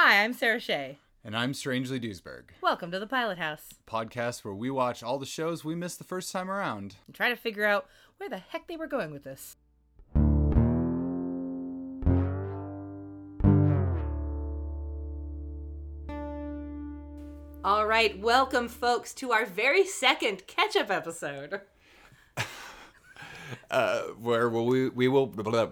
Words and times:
Hi, 0.00 0.22
I'm 0.22 0.32
Sarah 0.32 0.60
Shea. 0.60 0.96
And 1.24 1.36
I'm 1.36 1.52
Strangely 1.52 1.98
Duesberg, 1.98 2.50
Welcome 2.60 2.92
to 2.92 3.00
the 3.00 3.06
Pilot 3.08 3.36
House. 3.36 3.70
podcast 3.84 4.44
where 4.44 4.54
we 4.54 4.70
watch 4.70 5.02
all 5.02 5.18
the 5.18 5.26
shows 5.26 5.64
we 5.64 5.74
missed 5.74 5.98
the 5.98 6.04
first 6.04 6.30
time 6.30 6.48
around. 6.48 6.94
And 7.08 7.16
try 7.16 7.30
to 7.30 7.34
figure 7.34 7.64
out 7.64 7.88
where 8.16 8.28
the 8.28 8.38
heck 8.38 8.68
they 8.68 8.76
were 8.76 8.86
going 8.86 9.10
with 9.10 9.24
this. 9.24 9.56
All 17.64 17.84
right, 17.84 18.16
welcome, 18.20 18.68
folks, 18.68 19.12
to 19.14 19.32
our 19.32 19.46
very 19.46 19.84
second 19.84 20.46
catch 20.46 20.76
up 20.76 20.92
episode. 20.92 21.62
Uh, 23.70 24.02
where 24.20 24.48
will 24.48 24.66
we 24.66 24.90
we 24.90 25.08
will 25.08 25.26
blah, 25.26 25.42
blah, 25.42 25.68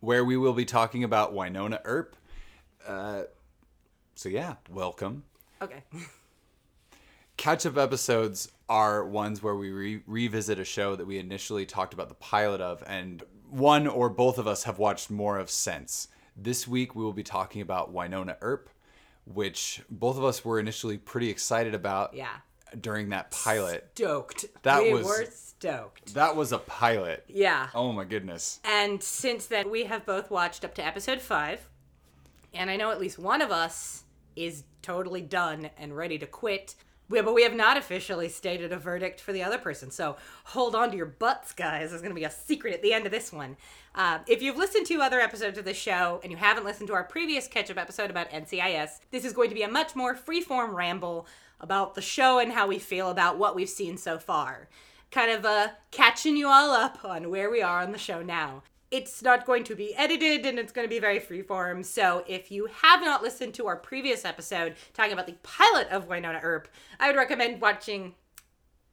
where 0.00 0.22
we 0.22 0.36
will 0.36 0.52
be 0.52 0.66
talking 0.66 1.02
about 1.02 1.34
Wynonna 1.34 1.80
Earp. 1.84 2.14
Uh, 2.86 3.22
so 4.16 4.28
yeah, 4.28 4.54
welcome. 4.70 5.22
Okay. 5.62 5.82
Catch 7.36 7.66
up 7.66 7.76
episodes 7.76 8.50
are 8.68 9.04
ones 9.06 9.42
where 9.42 9.54
we 9.54 9.70
re- 9.70 10.02
revisit 10.06 10.58
a 10.58 10.64
show 10.64 10.96
that 10.96 11.06
we 11.06 11.18
initially 11.18 11.66
talked 11.66 11.92
about 11.94 12.08
the 12.08 12.14
pilot 12.14 12.60
of, 12.60 12.82
and 12.86 13.22
one 13.50 13.86
or 13.86 14.08
both 14.08 14.38
of 14.38 14.46
us 14.46 14.64
have 14.64 14.78
watched 14.78 15.10
more 15.10 15.38
of 15.38 15.50
since. 15.50 16.08
This 16.36 16.66
week 16.66 16.94
we 16.94 17.04
will 17.04 17.12
be 17.12 17.22
talking 17.22 17.60
about 17.62 17.92
Wynonna 17.94 18.36
Earp, 18.40 18.70
which 19.26 19.82
both 19.90 20.16
of 20.16 20.24
us 20.24 20.44
were 20.44 20.58
initially 20.58 20.96
pretty 20.98 21.28
excited 21.28 21.74
about 21.74 22.14
Yeah. 22.14 22.36
during 22.80 23.10
that 23.10 23.30
pilot. 23.30 23.90
Stoked. 23.94 24.46
That 24.62 24.82
we 24.82 24.94
was- 24.94 25.06
were 25.06 25.26
stoked. 25.30 26.14
That 26.14 26.36
was 26.36 26.52
a 26.52 26.58
pilot. 26.58 27.24
Yeah. 27.28 27.68
Oh 27.74 27.92
my 27.92 28.04
goodness. 28.04 28.60
And 28.64 29.02
since 29.02 29.46
then, 29.46 29.70
we 29.70 29.84
have 29.84 30.06
both 30.06 30.30
watched 30.30 30.64
up 30.64 30.74
to 30.76 30.84
episode 30.84 31.20
five. 31.20 31.68
And 32.54 32.70
I 32.70 32.76
know 32.76 32.90
at 32.90 32.98
least 33.00 33.18
one 33.18 33.42
of 33.42 33.50
us 33.50 34.04
is 34.36 34.64
totally 34.82 35.22
done 35.22 35.70
and 35.78 35.96
ready 35.96 36.18
to 36.18 36.26
quit. 36.26 36.74
We- 37.08 37.20
But 37.22 37.34
we 37.34 37.42
have 37.44 37.54
not 37.54 37.76
officially 37.76 38.28
stated 38.28 38.72
a 38.72 38.76
verdict 38.78 39.20
for 39.20 39.32
the 39.32 39.42
other 39.42 39.58
person. 39.58 39.90
So 39.90 40.16
hold 40.44 40.74
on 40.74 40.90
to 40.90 40.96
your 40.96 41.06
butts, 41.06 41.52
guys. 41.52 41.90
There's 41.90 42.02
going 42.02 42.14
to 42.14 42.20
be 42.20 42.24
a 42.24 42.30
secret 42.30 42.74
at 42.74 42.82
the 42.82 42.92
end 42.92 43.06
of 43.06 43.12
this 43.12 43.32
one. 43.32 43.56
Uh, 43.94 44.18
if 44.26 44.42
you've 44.42 44.56
listened 44.56 44.86
to 44.86 45.00
other 45.00 45.20
episodes 45.20 45.56
of 45.56 45.64
the 45.64 45.72
show 45.74 46.20
and 46.22 46.30
you 46.32 46.36
haven't 46.36 46.64
listened 46.64 46.88
to 46.88 46.94
our 46.94 47.04
previous 47.04 47.46
catch 47.48 47.70
up 47.70 47.78
episode 47.78 48.10
about 48.10 48.30
NCIS, 48.30 49.00
this 49.10 49.24
is 49.24 49.32
going 49.32 49.48
to 49.48 49.54
be 49.54 49.62
a 49.62 49.68
much 49.70 49.94
more 49.96 50.14
freeform 50.14 50.74
ramble 50.74 51.26
about 51.60 51.94
the 51.94 52.02
show 52.02 52.38
and 52.38 52.52
how 52.52 52.66
we 52.66 52.78
feel 52.78 53.08
about 53.08 53.38
what 53.38 53.54
we've 53.54 53.68
seen 53.68 53.96
so 53.96 54.18
far 54.18 54.68
kind 55.12 55.30
of 55.30 55.44
uh, 55.46 55.68
catching 55.92 56.36
you 56.36 56.48
all 56.48 56.72
up 56.72 57.04
on 57.04 57.30
where 57.30 57.48
we 57.48 57.62
are 57.62 57.80
on 57.80 57.92
the 57.92 57.96
show 57.98 58.22
now. 58.22 58.64
It's 58.90 59.20
not 59.22 59.46
going 59.46 59.64
to 59.64 59.74
be 59.74 59.94
edited 59.96 60.46
and 60.46 60.58
it's 60.58 60.72
going 60.72 60.84
to 60.86 60.88
be 60.88 61.00
very 61.00 61.18
freeform. 61.18 61.84
So 61.84 62.24
if 62.28 62.50
you 62.52 62.66
have 62.82 63.00
not 63.02 63.22
listened 63.22 63.54
to 63.54 63.66
our 63.66 63.76
previous 63.76 64.24
episode 64.24 64.76
talking 64.94 65.12
about 65.12 65.26
the 65.26 65.34
pilot 65.42 65.88
of 65.88 66.08
Wynonna 66.08 66.40
Earp, 66.42 66.68
I 67.00 67.08
would 67.08 67.16
recommend 67.16 67.60
watching. 67.60 68.14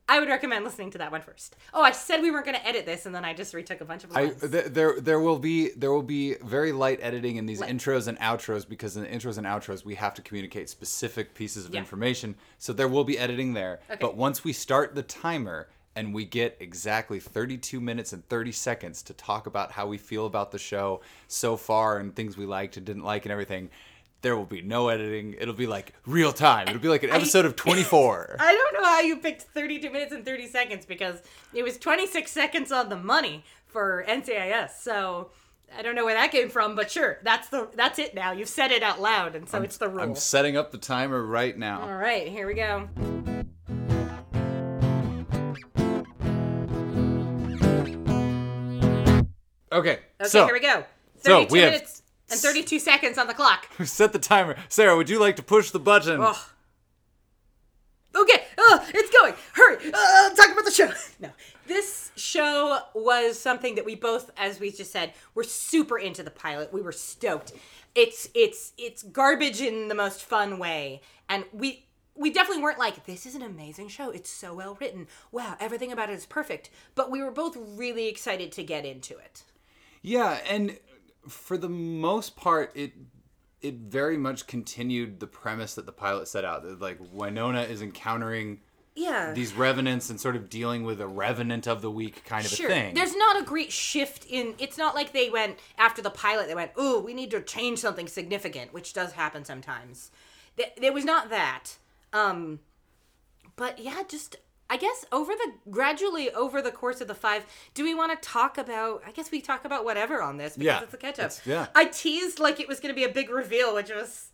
I 0.09 0.19
would 0.19 0.27
recommend 0.27 0.65
listening 0.65 0.91
to 0.91 0.97
that 0.97 1.13
one 1.13 1.21
first. 1.21 1.55
Oh, 1.73 1.81
I 1.81 1.91
said 1.91 2.21
we 2.21 2.29
weren't 2.29 2.43
going 2.45 2.57
to 2.57 2.67
edit 2.67 2.85
this, 2.85 3.05
and 3.05 3.15
then 3.15 3.23
I 3.23 3.33
just 3.33 3.53
retook 3.53 3.79
a 3.79 3.85
bunch 3.85 4.03
of 4.03 4.11
I 4.15 4.27
th- 4.31 4.65
there 4.65 4.99
there 4.99 5.19
will 5.21 5.39
be 5.39 5.69
there 5.77 5.93
will 5.93 6.03
be 6.03 6.35
very 6.43 6.73
light 6.73 6.99
editing 7.01 7.37
in 7.37 7.45
these 7.45 7.61
Light. 7.61 7.71
intros 7.73 8.09
and 8.09 8.19
outros 8.19 8.67
because 8.67 8.97
in 8.97 9.03
the 9.03 9.09
intros 9.09 9.37
and 9.37 9.47
outros 9.47 9.85
we 9.85 9.95
have 9.95 10.13
to 10.15 10.21
communicate 10.21 10.69
specific 10.69 11.33
pieces 11.35 11.65
of 11.67 11.73
Yeah. 11.73 11.79
information. 11.79 12.35
So 12.57 12.73
there 12.73 12.89
will 12.89 13.05
be 13.05 13.17
editing 13.17 13.53
there. 13.53 13.79
Okay. 13.89 13.97
But 14.01 14.17
once 14.17 14.43
we 14.43 14.51
start 14.51 14.93
the 14.93 15.03
timer 15.03 15.69
and 15.95 16.13
we 16.13 16.25
get 16.25 16.57
exactly 16.59 17.19
32 17.19 17.79
minutes 17.79 18.13
and 18.13 18.27
30 18.27 18.51
seconds 18.51 19.03
to 19.03 19.13
talk 19.13 19.47
about 19.47 19.71
how 19.71 19.87
we 19.87 19.97
feel 19.97 20.25
about 20.25 20.51
the 20.51 20.59
show 20.59 21.01
so 21.27 21.55
far 21.55 21.99
and 21.99 22.15
things 22.15 22.37
we 22.37 22.45
liked 22.45 22.77
and 22.77 22.85
didn't 22.85 23.03
like 23.03 23.25
and 23.25 23.31
everything, 23.31 23.69
there 24.21 24.35
will 24.35 24.45
be 24.45 24.61
no 24.61 24.87
editing. 24.87 25.35
It'll 25.37 25.53
be 25.53 25.67
like 25.67 25.93
real 26.05 26.31
time. 26.31 26.67
It'll 26.67 26.79
be 26.81 26.87
like 26.87 27.03
an 27.03 27.11
episode 27.11 27.45
of 27.45 27.55
24. 27.57 28.37
I 28.39 28.53
don't 28.53 28.81
know 28.81 28.87
how 28.87 29.01
you 29.01 29.17
picked 29.17 29.43
32 29.43 29.91
minutes 29.91 30.11
and 30.11 30.25
30 30.25 30.47
seconds 30.47 30.85
because 30.85 31.21
it 31.53 31.61
was 31.63 31.77
26 31.77 32.31
seconds 32.31 32.71
on 32.71 32.89
the 32.89 32.97
money 32.97 33.43
for 33.67 34.03
NCIS. 34.07 34.71
So 34.79 35.29
I 35.77 35.81
don't 35.81 35.95
know 35.95 36.05
where 36.05 36.15
that 36.15 36.31
came 36.31 36.49
from, 36.49 36.75
but 36.75 36.89
sure, 36.89 37.19
that's 37.23 37.49
the 37.49 37.69
that's 37.75 37.99
it 37.99 38.13
now. 38.13 38.31
You've 38.31 38.49
said 38.49 38.71
it 38.71 38.83
out 38.83 39.01
loud, 39.01 39.35
and 39.35 39.49
so 39.49 39.61
it's 39.61 39.77
the 39.77 39.89
rule. 39.89 40.03
I'm 40.03 40.15
setting 40.15 40.55
up 40.55 40.71
the 40.71 40.77
timer 40.77 41.23
right 41.23 41.57
now. 41.57 41.81
All 41.81 41.95
right, 41.95 42.27
here 42.27 42.45
we 42.47 42.53
go. 42.53 42.87
Okay. 49.73 49.99
Okay, 50.21 50.29
so 50.29 50.45
here 50.45 50.53
we 50.53 50.59
go. 50.59 50.85
so 51.21 51.39
32 51.47 51.53
we 51.53 51.59
have- 51.59 51.71
minutes 51.73 52.01
and 52.29 52.39
32 52.39 52.79
seconds 52.79 53.17
on 53.17 53.27
the 53.27 53.33
clock. 53.33 53.67
We 53.77 53.85
set 53.99 54.13
the 54.13 54.19
timer. 54.19 54.55
Sarah, 54.69 54.95
would 54.95 55.09
you 55.09 55.19
like 55.19 55.35
to 55.37 55.43
push 55.43 55.71
the 55.71 55.79
button? 55.79 56.21
Okay, 58.15 58.43
uh, 58.59 58.79
it's 58.93 59.09
going. 59.09 59.33
Hurry, 59.53 59.77
uh, 59.91 60.29
talk 60.35 60.51
about 60.51 60.65
the 60.65 60.71
show. 60.71 60.89
No, 61.19 61.29
this 61.67 62.11
show 62.15 62.79
was 62.93 63.39
something 63.39 63.73
that 63.75 63.85
we 63.85 63.95
both, 63.95 64.29
as 64.37 64.59
we 64.59 64.71
just 64.71 64.91
said, 64.91 65.13
were 65.33 65.43
super 65.43 65.97
into 65.97 66.21
the 66.21 66.29
pilot. 66.29 66.71
We 66.71 66.81
were 66.81 66.91
stoked. 66.91 67.53
It's 67.95 68.29
it's 68.35 68.73
it's 68.77 69.01
garbage 69.01 69.61
in 69.61 69.87
the 69.87 69.95
most 69.95 70.21
fun 70.21 70.59
way, 70.59 71.01
and 71.27 71.45
we 71.53 71.85
we 72.15 72.29
definitely 72.29 72.61
weren't 72.61 72.77
like 72.77 73.05
this 73.07 73.25
is 73.25 73.33
an 73.33 73.41
amazing 73.41 73.87
show. 73.87 74.11
It's 74.11 74.29
so 74.29 74.53
well 74.53 74.77
written. 74.79 75.07
Wow, 75.31 75.55
everything 75.59 75.91
about 75.91 76.09
it 76.11 76.13
is 76.13 76.27
perfect. 76.27 76.69
But 76.93 77.09
we 77.09 77.23
were 77.23 77.31
both 77.31 77.57
really 77.57 78.07
excited 78.09 78.51
to 78.51 78.63
get 78.63 78.85
into 78.85 79.17
it. 79.17 79.43
Yeah, 80.03 80.37
and 80.47 80.77
for 81.27 81.57
the 81.57 81.69
most 81.69 82.35
part, 82.35 82.71
it 82.75 82.93
it 83.61 83.75
very 83.75 84.17
much 84.17 84.45
continued 84.45 85.21
the 85.21 85.27
premise 85.27 85.73
that 85.75 85.85
the 85.85 85.91
pilot 85.93 86.27
set 86.27 86.43
out. 86.45 86.63
That 86.63 86.81
like 86.81 86.99
Wynonna 86.99 87.67
is 87.69 87.81
encountering 87.81 88.59
Yeah. 88.93 89.31
these 89.33 89.53
revenants 89.53 90.09
and 90.09 90.19
sort 90.19 90.35
of 90.35 90.49
dealing 90.49 90.83
with 90.83 90.99
a 90.99 91.07
revenant 91.07 91.65
of 91.65 91.81
the 91.81 91.89
week 91.89 92.25
kind 92.25 92.45
of 92.45 92.51
Sure. 92.51 92.67
a 92.67 92.69
thing. 92.69 92.93
There's 92.93 93.15
not 93.15 93.41
a 93.41 93.43
great 93.43 93.71
shift 93.71 94.25
in. 94.25 94.55
It's 94.59 94.77
not 94.77 94.93
like 94.95 95.13
they 95.13 95.29
went 95.29 95.57
after 95.77 96.01
the 96.01 96.09
pilot. 96.11 96.47
They 96.47 96.55
went, 96.55 96.71
"Ooh, 96.77 96.99
we 96.99 97.13
need 97.13 97.31
to 97.31 97.41
change 97.41 97.79
something 97.79 98.07
significant," 98.09 98.73
which 98.73 98.91
does 98.91 99.13
happen 99.13 99.45
sometimes. 99.45 100.11
There 100.77 100.91
was 100.93 101.05
not 101.05 101.29
that. 101.29 101.77
Um, 102.11 102.59
but 103.55 103.79
yeah, 103.79 104.03
just 104.07 104.35
I 104.69 104.77
guess 104.77 105.05
over 105.11 105.33
the 105.33 105.53
gradually 105.69 106.31
over 106.31 106.61
the 106.61 106.71
course 106.71 106.99
of 107.01 107.07
the 107.07 107.13
five, 107.15 107.45
do 107.73 107.83
we 107.83 107.93
want 107.93 108.11
to 108.19 108.27
talk 108.27 108.57
about? 108.57 109.03
I 109.05 109.11
guess 109.11 109.29
we 109.31 109.41
talk 109.41 109.65
about 109.65 109.85
whatever 109.85 110.21
on 110.21 110.37
this 110.37 110.53
because 110.57 110.65
Yeah, 110.65 110.81
it's 110.83 110.93
a 110.93 110.97
catch 110.97 111.19
up. 111.19 111.31
yeah. 111.45 111.67
I 111.75 111.85
teased 111.85 112.39
like 112.39 112.59
it 112.59 112.67
was 112.67 112.79
going 112.79 112.93
to 112.93 112.95
be 112.95 113.03
a 113.03 113.09
big 113.13 113.29
reveal, 113.29 113.75
which 113.75 113.89
was 113.89 114.29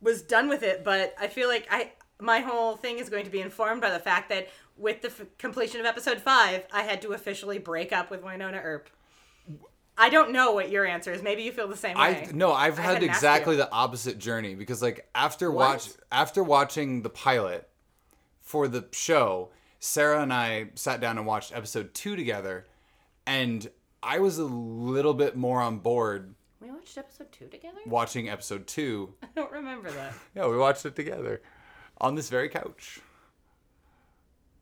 was 0.00 0.22
done 0.22 0.48
with 0.48 0.62
it, 0.62 0.84
but 0.84 1.14
I 1.18 1.28
feel 1.28 1.48
like 1.48 1.66
I 1.70 1.92
my 2.20 2.40
whole 2.40 2.76
thing 2.76 2.98
is 2.98 3.08
going 3.08 3.24
to 3.24 3.30
be 3.30 3.40
informed 3.40 3.80
by 3.80 3.90
the 3.90 3.98
fact 4.00 4.28
that 4.28 4.48
with 4.76 5.02
the 5.02 5.08
f- 5.08 5.22
completion 5.38 5.80
of 5.80 5.86
episode 5.86 6.20
five, 6.20 6.64
I 6.72 6.82
had 6.82 7.00
to 7.02 7.12
officially 7.12 7.58
break 7.58 7.92
up 7.92 8.10
with 8.10 8.22
Wynonna 8.22 8.62
Earp. 8.62 8.88
I 9.96 10.10
don't 10.10 10.30
know 10.32 10.52
what 10.52 10.70
your 10.70 10.84
answer 10.86 11.12
is. 11.12 11.22
Maybe 11.22 11.42
you 11.42 11.50
feel 11.50 11.66
the 11.66 11.76
same 11.76 11.96
way. 11.96 12.28
I 12.28 12.30
no, 12.32 12.52
I've 12.52 12.78
I 12.78 12.82
had 12.82 13.02
exactly 13.02 13.56
the 13.56 13.70
opposite 13.72 14.18
journey 14.18 14.54
because 14.54 14.82
like 14.82 15.08
after 15.14 15.50
What? 15.50 15.68
watch 15.70 15.88
after 16.12 16.42
watching 16.42 17.02
the 17.02 17.10
pilot 17.10 17.68
for 18.40 18.68
the 18.68 18.86
show, 18.92 19.50
Sarah 19.80 20.22
and 20.22 20.32
I 20.32 20.70
sat 20.74 21.00
down 21.00 21.18
and 21.18 21.26
watched 21.26 21.54
episode 21.54 21.94
2 21.94 22.16
together 22.16 22.66
and 23.26 23.68
I 24.02 24.18
was 24.18 24.38
a 24.38 24.44
little 24.44 25.14
bit 25.14 25.36
more 25.36 25.60
on 25.60 25.78
board 25.78 26.34
We 26.60 26.70
watched 26.70 26.96
episode 26.98 27.30
two 27.32 27.46
together. 27.46 27.78
watching 27.86 28.28
episode 28.28 28.66
2 28.66 29.14
I 29.22 29.26
don't 29.34 29.52
remember 29.52 29.90
that. 29.90 30.14
Yeah, 30.34 30.48
we 30.48 30.56
watched 30.56 30.84
it 30.86 30.96
together 30.96 31.42
on 32.00 32.14
this 32.14 32.28
very 32.28 32.48
couch. 32.48 33.00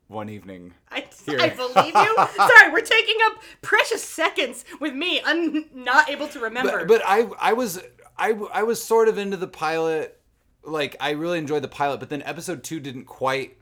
One 0.07 0.29
evening. 0.29 0.73
I, 0.89 1.05
Here. 1.25 1.37
I 1.41 1.49
believe 1.49 1.93
you. 1.93 2.27
Sorry, 2.35 2.71
we're 2.71 2.79
taking 2.79 3.17
up 3.25 3.41
precious 3.61 4.01
seconds 4.01 4.63
with 4.79 4.93
me. 4.93 5.21
I'm 5.25 5.65
not 5.73 6.09
able 6.09 6.29
to 6.29 6.39
remember. 6.39 6.85
But, 6.85 6.87
but 6.87 7.01
I 7.05 7.27
I 7.41 7.51
was 7.53 7.81
I 8.17 8.29
I 8.53 8.63
was 8.63 8.81
sort 8.81 9.09
of 9.09 9.17
into 9.17 9.35
the 9.35 9.47
pilot. 9.49 10.17
Like 10.63 10.95
I 11.01 11.09
really 11.11 11.37
enjoyed 11.39 11.61
the 11.61 11.67
pilot, 11.67 11.99
but 11.99 12.07
then 12.09 12.23
episode 12.23 12.63
2 12.63 12.79
didn't 12.79 13.03
quite 13.03 13.56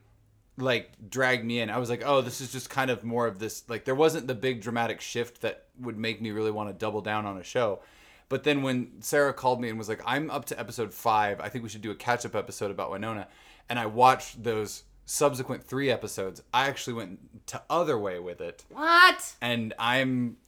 like 0.58 0.92
drag 1.10 1.44
me 1.44 1.60
in. 1.60 1.70
I 1.70 1.78
was 1.78 1.90
like, 1.90 2.02
"Oh, 2.04 2.20
this 2.20 2.40
is 2.40 2.52
just 2.52 2.70
kind 2.70 2.90
of 2.90 3.04
more 3.04 3.26
of 3.26 3.38
this 3.38 3.64
like 3.68 3.84
there 3.84 3.94
wasn't 3.94 4.26
the 4.26 4.34
big 4.34 4.62
dramatic 4.62 5.00
shift 5.00 5.42
that 5.42 5.64
would 5.78 5.98
make 5.98 6.20
me 6.20 6.30
really 6.30 6.50
want 6.50 6.68
to 6.68 6.72
double 6.72 7.00
down 7.00 7.26
on 7.26 7.36
a 7.38 7.44
show." 7.44 7.80
But 8.28 8.42
then 8.42 8.62
when 8.62 9.00
Sarah 9.02 9.32
called 9.32 9.60
me 9.60 9.68
and 9.68 9.78
was 9.78 9.88
like, 9.88 10.02
"I'm 10.04 10.30
up 10.30 10.46
to 10.46 10.58
episode 10.58 10.92
5. 10.92 11.40
I 11.40 11.48
think 11.48 11.62
we 11.62 11.68
should 11.70 11.82
do 11.82 11.90
a 11.90 11.94
catch-up 11.94 12.34
episode 12.34 12.70
about 12.70 12.90
Wynonna." 12.90 13.26
And 13.68 13.78
I 13.78 13.86
watched 13.86 14.42
those 14.42 14.84
subsequent 15.04 15.62
3 15.62 15.90
episodes. 15.90 16.42
I 16.52 16.66
actually 16.66 16.94
went 16.94 17.46
to 17.46 17.62
other 17.70 17.98
way 17.98 18.18
with 18.18 18.40
it. 18.40 18.64
what? 18.70 19.34
and 19.40 19.74
I'm 19.78 20.38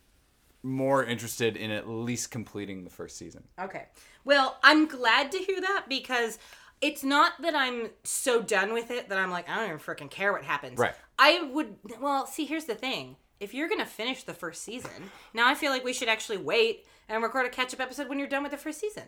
more 0.63 1.05
interested 1.05 1.57
in 1.57 1.71
at 1.71 1.89
least 1.89 2.31
completing 2.31 2.83
the 2.85 2.91
first 2.91 3.17
season. 3.17 3.45
Okay. 3.61 3.87
Well, 4.25 4.59
I'm 4.63 4.87
glad 4.87 5.31
to 5.33 5.39
hear 5.39 5.61
that 5.61 5.85
because 5.89 6.39
it's 6.81 7.03
not 7.03 7.33
that 7.43 7.55
I'm 7.55 7.91
so 8.05 8.43
done 8.43 8.73
with 8.73 8.91
it 8.91 9.09
that 9.09 9.19
I'm 9.19 9.31
like, 9.31 9.49
I 9.49 9.57
don't 9.57 9.65
even 9.67 9.79
freaking 9.79 10.11
care 10.11 10.33
what 10.33 10.45
happens. 10.45 10.79
Right. 10.79 10.95
I 11.19 11.43
would, 11.53 11.77
well, 12.01 12.27
see, 12.27 12.45
here's 12.45 12.67
the 12.67 12.75
thing. 12.75 13.17
If 13.41 13.55
you're 13.55 13.69
going 13.69 13.81
to 13.81 13.87
finish 13.87 14.25
the 14.25 14.35
first 14.35 14.63
season, 14.63 15.11
now 15.33 15.49
I 15.49 15.55
feel 15.55 15.71
like 15.71 15.85
we 15.85 15.93
should 15.93 16.09
actually 16.09 16.39
wait 16.39 16.87
and 17.09 17.23
record 17.23 17.47
a 17.47 17.49
catch 17.49 17.73
up 17.73 17.81
episode 17.81 18.09
when 18.09 18.19
you're 18.19 18.29
done 18.29 18.43
with 18.43 18.53
the 18.53 18.59
first 18.59 18.81
season. 18.81 19.05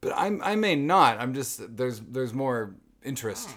but 0.00 0.12
I'm 0.16 0.40
I 0.42 0.54
may 0.56 0.76
not. 0.76 1.20
I'm 1.20 1.34
just 1.34 1.76
there's 1.76 2.00
there's 2.00 2.32
more 2.34 2.74
interest. 3.02 3.50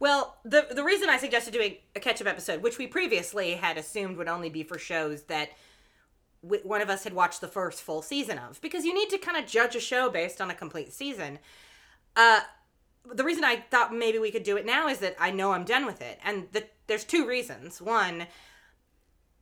Well, 0.00 0.36
the 0.44 0.68
the 0.70 0.84
reason 0.84 1.08
I 1.08 1.18
suggested 1.18 1.52
doing 1.52 1.76
a 1.96 2.00
catch 2.00 2.20
up 2.20 2.26
episode, 2.28 2.62
which 2.62 2.78
we 2.78 2.86
previously 2.86 3.52
had 3.54 3.76
assumed 3.76 4.16
would 4.16 4.28
only 4.28 4.48
be 4.48 4.62
for 4.62 4.78
shows 4.78 5.24
that 5.24 5.50
w- 6.42 6.62
one 6.62 6.80
of 6.80 6.88
us 6.88 7.04
had 7.04 7.12
watched 7.14 7.40
the 7.40 7.48
first 7.48 7.82
full 7.82 8.00
season 8.00 8.38
of, 8.38 8.60
because 8.60 8.84
you 8.84 8.94
need 8.94 9.10
to 9.10 9.18
kind 9.18 9.36
of 9.36 9.46
judge 9.46 9.74
a 9.76 9.80
show 9.80 10.08
based 10.08 10.40
on 10.40 10.50
a 10.50 10.54
complete 10.54 10.92
season. 10.92 11.38
Uh, 12.16 12.40
the 13.12 13.24
reason 13.24 13.44
I 13.44 13.56
thought 13.70 13.94
maybe 13.94 14.18
we 14.18 14.30
could 14.30 14.42
do 14.42 14.56
it 14.56 14.66
now 14.66 14.88
is 14.88 14.98
that 14.98 15.16
I 15.18 15.30
know 15.30 15.52
I'm 15.52 15.64
done 15.64 15.86
with 15.86 16.00
it, 16.02 16.18
and 16.24 16.48
the, 16.52 16.64
there's 16.86 17.04
two 17.04 17.26
reasons. 17.26 17.80
One, 17.80 18.26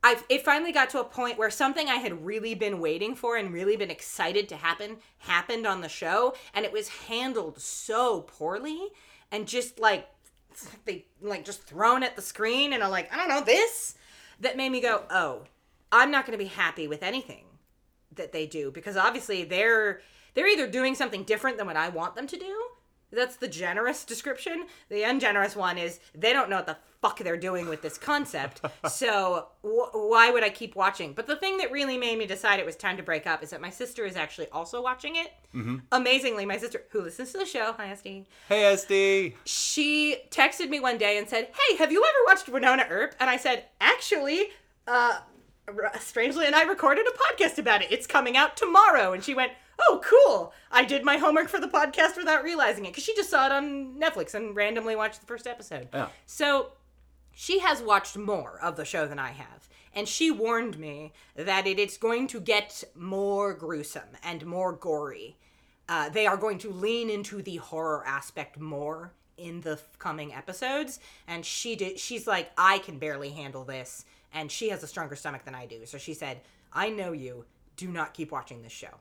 I've 0.03 0.23
it 0.29 0.43
finally 0.43 0.71
got 0.71 0.89
to 0.91 0.99
a 0.99 1.03
point 1.03 1.37
where 1.37 1.49
something 1.49 1.89
I 1.89 1.95
had 1.95 2.25
really 2.25 2.55
been 2.55 2.79
waiting 2.79 3.15
for 3.15 3.35
and 3.35 3.51
really 3.51 3.75
been 3.75 3.91
excited 3.91 4.47
to 4.49 4.55
happen 4.55 4.97
happened 5.19 5.65
on 5.65 5.81
the 5.81 5.89
show, 5.89 6.35
and 6.53 6.65
it 6.65 6.71
was 6.71 6.87
handled 6.87 7.59
so 7.59 8.21
poorly 8.21 8.89
and 9.31 9.47
just 9.47 9.79
like 9.79 10.07
they 10.85 11.05
like 11.21 11.45
just 11.45 11.63
thrown 11.63 12.03
at 12.03 12.15
the 12.15 12.21
screen 12.21 12.73
and 12.73 12.83
I'm 12.83 12.91
like, 12.91 13.13
I 13.13 13.17
don't 13.17 13.29
know, 13.29 13.43
this 13.43 13.95
that 14.39 14.57
made 14.57 14.69
me 14.69 14.81
go, 14.81 15.03
"Oh, 15.09 15.43
I'm 15.91 16.11
not 16.11 16.25
going 16.25 16.37
to 16.37 16.43
be 16.43 16.49
happy 16.49 16.87
with 16.87 17.03
anything 17.03 17.45
that 18.15 18.31
they 18.31 18.45
do 18.45 18.71
because 18.71 18.97
obviously 18.97 19.43
they're 19.43 20.01
they're 20.33 20.47
either 20.47 20.67
doing 20.67 20.95
something 20.95 21.23
different 21.23 21.57
than 21.57 21.67
what 21.67 21.77
I 21.77 21.89
want 21.89 22.15
them 22.15 22.27
to 22.27 22.37
do. 22.37 22.66
That's 23.11 23.37
the 23.37 23.47
generous 23.47 24.03
description. 24.03 24.65
The 24.89 25.03
ungenerous 25.03 25.55
one 25.55 25.77
is 25.77 25.99
they 26.13 26.33
don't 26.33 26.49
know 26.49 26.57
what 26.57 26.65
the 26.65 26.77
fuck 27.01 27.19
they're 27.19 27.37
doing 27.37 27.69
with 27.69 27.81
this 27.81 27.97
concept. 27.97 28.59
so 28.89 29.47
wh- 29.61 29.93
why 29.93 30.29
would 30.31 30.43
I 30.43 30.49
keep 30.49 30.75
watching? 30.75 31.13
But 31.13 31.25
the 31.27 31.35
thing 31.35 31.57
that 31.57 31.71
really 31.71 31.97
made 31.97 32.17
me 32.17 32.25
decide 32.25 32.59
it 32.59 32.65
was 32.65 32.75
time 32.75 32.97
to 32.97 33.03
break 33.03 33.25
up 33.25 33.41
is 33.43 33.51
that 33.51 33.61
my 33.61 33.69
sister 33.69 34.05
is 34.05 34.15
actually 34.17 34.49
also 34.49 34.81
watching 34.81 35.15
it. 35.15 35.31
Amazingly, 35.91 36.45
my 36.45 36.57
sister 36.57 36.83
who 36.91 37.01
listens 37.01 37.31
to 37.31 37.37
the 37.39 37.45
show, 37.45 37.73
hi 37.73 37.87
SD, 37.87 38.25
Hey 38.47 38.61
SD. 38.75 39.33
she 39.45 40.17
texted 40.29 40.69
me 40.69 40.79
one 40.79 40.97
day 40.97 41.17
and 41.17 41.27
said, 41.27 41.49
"Hey, 41.67 41.77
have 41.77 41.91
you 41.91 42.03
ever 42.03 42.17
watched 42.27 42.45
Wynonna 42.47 42.87
Earp?" 42.91 43.15
And 43.19 43.27
I 43.29 43.37
said, 43.37 43.65
"Actually, 43.81 44.49
uh, 44.87 45.19
r- 45.67 45.91
strangely, 45.99 46.45
and 46.45 46.55
I 46.55 46.61
recorded 46.63 47.07
a 47.07 47.11
podcast 47.45 47.57
about 47.57 47.81
it. 47.81 47.91
It's 47.91 48.05
coming 48.05 48.37
out 48.37 48.55
tomorrow." 48.57 49.13
And 49.13 49.23
she 49.23 49.33
went, 49.33 49.53
"Oh, 49.79 50.01
cool! 50.03 50.53
I 50.71 50.85
did 50.85 51.03
my 51.03 51.17
homework 51.17 51.49
for 51.49 51.59
the 51.59 51.67
podcast 51.67 52.17
without 52.17 52.43
realizing 52.43 52.85
it 52.85 52.89
because 52.89 53.03
she 53.03 53.15
just 53.15 53.29
saw 53.29 53.45
it 53.45 53.51
on 53.51 53.99
Netflix 53.99 54.33
and 54.33 54.55
randomly 54.55 54.95
watched 54.95 55.21
the 55.21 55.27
first 55.27 55.47
episode." 55.47 55.89
Yeah. 55.93 56.07
So 56.25 56.71
she 57.33 57.59
has 57.59 57.83
watched 57.83 58.17
more 58.17 58.59
of 58.63 58.77
the 58.77 58.85
show 58.85 59.05
than 59.05 59.19
I 59.19 59.29
have. 59.29 59.69
And 59.93 60.07
she 60.07 60.31
warned 60.31 60.77
me 60.77 61.13
that 61.35 61.65
it 61.65 61.79
is 61.79 61.97
going 61.97 62.27
to 62.27 62.39
get 62.39 62.83
more 62.95 63.53
gruesome 63.53 64.09
and 64.23 64.45
more 64.45 64.73
gory. 64.73 65.37
Uh, 65.87 66.09
they 66.09 66.27
are 66.27 66.37
going 66.37 66.57
to 66.59 66.71
lean 66.71 67.09
into 67.09 67.41
the 67.41 67.57
horror 67.57 68.03
aspect 68.05 68.59
more 68.59 69.13
in 69.37 69.61
the 69.61 69.79
coming 69.99 70.33
episodes. 70.33 70.99
And 71.27 71.45
she 71.45 71.75
did. 71.75 71.99
She's 71.99 72.27
like, 72.27 72.51
I 72.57 72.79
can 72.79 72.97
barely 72.97 73.29
handle 73.29 73.63
this, 73.63 74.05
and 74.33 74.51
she 74.51 74.69
has 74.69 74.83
a 74.83 74.87
stronger 74.87 75.15
stomach 75.15 75.45
than 75.45 75.55
I 75.55 75.65
do. 75.65 75.85
So 75.85 75.97
she 75.97 76.13
said, 76.13 76.41
I 76.73 76.89
know 76.89 77.11
you. 77.11 77.45
Do 77.75 77.87
not 77.87 78.15
keep 78.15 78.31
watching 78.31 78.63
this 78.63 78.71
show. 78.71 78.95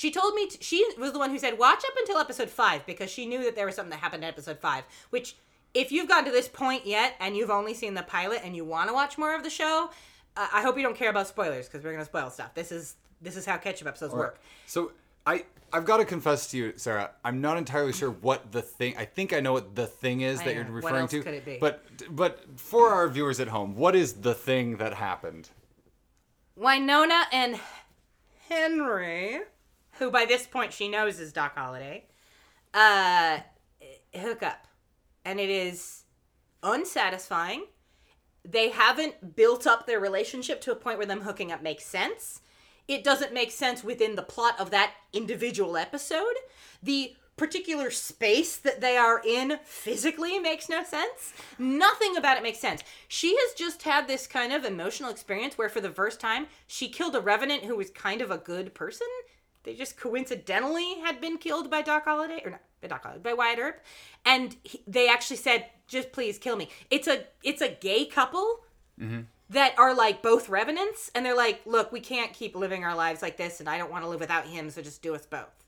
She 0.00 0.10
told 0.10 0.32
me 0.34 0.46
t- 0.46 0.56
she 0.62 0.82
was 0.96 1.12
the 1.12 1.18
one 1.18 1.28
who 1.28 1.38
said 1.38 1.58
watch 1.58 1.84
up 1.84 1.92
until 1.98 2.16
episode 2.16 2.48
five 2.48 2.86
because 2.86 3.10
she 3.10 3.26
knew 3.26 3.44
that 3.44 3.54
there 3.54 3.66
was 3.66 3.74
something 3.74 3.90
that 3.90 3.98
happened 4.00 4.24
in 4.24 4.30
episode 4.30 4.58
five. 4.58 4.84
Which, 5.10 5.36
if 5.74 5.92
you've 5.92 6.08
gotten 6.08 6.24
to 6.24 6.30
this 6.30 6.48
point 6.48 6.86
yet 6.86 7.16
and 7.20 7.36
you've 7.36 7.50
only 7.50 7.74
seen 7.74 7.92
the 7.92 8.02
pilot 8.02 8.40
and 8.42 8.56
you 8.56 8.64
want 8.64 8.88
to 8.88 8.94
watch 8.94 9.18
more 9.18 9.34
of 9.36 9.42
the 9.42 9.50
show, 9.50 9.90
uh, 10.38 10.48
I 10.54 10.62
hope 10.62 10.78
you 10.78 10.82
don't 10.82 10.96
care 10.96 11.10
about 11.10 11.26
spoilers 11.28 11.68
because 11.68 11.84
we're 11.84 11.92
gonna 11.92 12.06
spoil 12.06 12.30
stuff. 12.30 12.54
This 12.54 12.72
is 12.72 12.94
this 13.20 13.36
is 13.36 13.44
how 13.44 13.58
ketchup 13.58 13.88
episodes 13.88 14.14
work. 14.14 14.40
So 14.64 14.92
I 15.26 15.44
I've 15.70 15.84
got 15.84 15.98
to 15.98 16.06
confess 16.06 16.46
to 16.52 16.56
you, 16.56 16.72
Sarah. 16.76 17.10
I'm 17.22 17.42
not 17.42 17.58
entirely 17.58 17.92
sure 17.92 18.10
what 18.10 18.52
the 18.52 18.62
thing. 18.62 18.96
I 18.96 19.04
think 19.04 19.34
I 19.34 19.40
know 19.40 19.52
what 19.52 19.74
the 19.76 19.86
thing 19.86 20.22
is 20.22 20.40
I 20.40 20.44
that 20.44 20.50
know. 20.54 20.60
you're 20.62 20.64
What 20.64 20.74
referring 20.84 21.00
else 21.02 21.10
to. 21.10 21.22
could 21.22 21.34
it 21.34 21.44
be? 21.44 21.58
But 21.60 21.84
but 22.08 22.58
for 22.58 22.88
our 22.88 23.06
viewers 23.06 23.38
at 23.38 23.48
home, 23.48 23.76
what 23.76 23.94
is 23.94 24.14
the 24.14 24.32
thing 24.32 24.78
that 24.78 24.94
happened? 24.94 25.50
Wynonna 26.58 27.24
and 27.32 27.60
Henry, 28.48 29.40
who 30.00 30.10
by 30.10 30.24
this 30.24 30.46
point 30.46 30.72
she 30.72 30.88
knows 30.88 31.20
is 31.20 31.32
Doc 31.32 31.56
Holliday, 31.56 32.06
uh, 32.74 33.38
hook 34.14 34.42
up. 34.42 34.66
And 35.24 35.38
it 35.38 35.50
is 35.50 36.04
unsatisfying. 36.62 37.66
They 38.42 38.70
haven't 38.70 39.36
built 39.36 39.66
up 39.66 39.86
their 39.86 40.00
relationship 40.00 40.62
to 40.62 40.72
a 40.72 40.76
point 40.76 40.96
where 40.96 41.06
them 41.06 41.20
hooking 41.20 41.52
up 41.52 41.62
makes 41.62 41.84
sense. 41.84 42.40
It 42.88 43.04
doesn't 43.04 43.34
make 43.34 43.52
sense 43.52 43.84
within 43.84 44.16
the 44.16 44.22
plot 44.22 44.58
of 44.58 44.70
that 44.70 44.94
individual 45.12 45.76
episode. 45.76 46.34
The 46.82 47.14
particular 47.36 47.90
space 47.90 48.56
that 48.56 48.80
they 48.80 48.96
are 48.96 49.22
in 49.26 49.58
physically 49.64 50.38
makes 50.38 50.68
no 50.68 50.82
sense. 50.82 51.34
Nothing 51.58 52.16
about 52.16 52.38
it 52.38 52.42
makes 52.42 52.58
sense. 52.58 52.82
She 53.06 53.36
has 53.36 53.54
just 53.54 53.82
had 53.82 54.08
this 54.08 54.26
kind 54.26 54.52
of 54.52 54.64
emotional 54.64 55.10
experience 55.10 55.56
where, 55.56 55.68
for 55.68 55.80
the 55.80 55.90
first 55.90 56.20
time, 56.20 56.46
she 56.66 56.88
killed 56.88 57.14
a 57.14 57.20
revenant 57.20 57.64
who 57.64 57.76
was 57.76 57.90
kind 57.90 58.22
of 58.22 58.30
a 58.30 58.38
good 58.38 58.74
person. 58.74 59.06
They 59.62 59.74
just 59.74 59.96
coincidentally 59.98 61.00
had 61.04 61.20
been 61.20 61.38
killed 61.38 61.70
by 61.70 61.82
Doc 61.82 62.04
Holliday, 62.04 62.42
or 62.44 62.50
not 62.52 62.60
by 62.80 62.88
Doc 62.88 63.02
Holliday, 63.02 63.22
by 63.22 63.34
Wyatt 63.34 63.58
Earp, 63.58 63.84
and 64.24 64.56
he, 64.64 64.82
they 64.86 65.08
actually 65.08 65.36
said, 65.36 65.66
"Just 65.86 66.12
please 66.12 66.38
kill 66.38 66.56
me." 66.56 66.68
It's 66.90 67.06
a 67.06 67.24
it's 67.42 67.60
a 67.60 67.68
gay 67.68 68.06
couple 68.06 68.60
mm-hmm. 69.00 69.20
that 69.50 69.74
are 69.78 69.94
like 69.94 70.22
both 70.22 70.48
revenants 70.48 71.10
and 71.14 71.24
they're 71.24 71.36
like 71.36 71.60
look 71.66 71.92
we 71.92 72.00
can't 72.00 72.32
keep 72.32 72.56
living 72.56 72.84
our 72.84 72.94
lives 72.94 73.22
like 73.22 73.36
this 73.36 73.60
and 73.60 73.68
i 73.68 73.76
don't 73.78 73.90
want 73.90 74.04
to 74.04 74.08
live 74.08 74.20
without 74.20 74.46
him 74.46 74.70
so 74.70 74.82
just 74.82 75.02
do 75.02 75.14
us 75.14 75.26
both. 75.26 75.64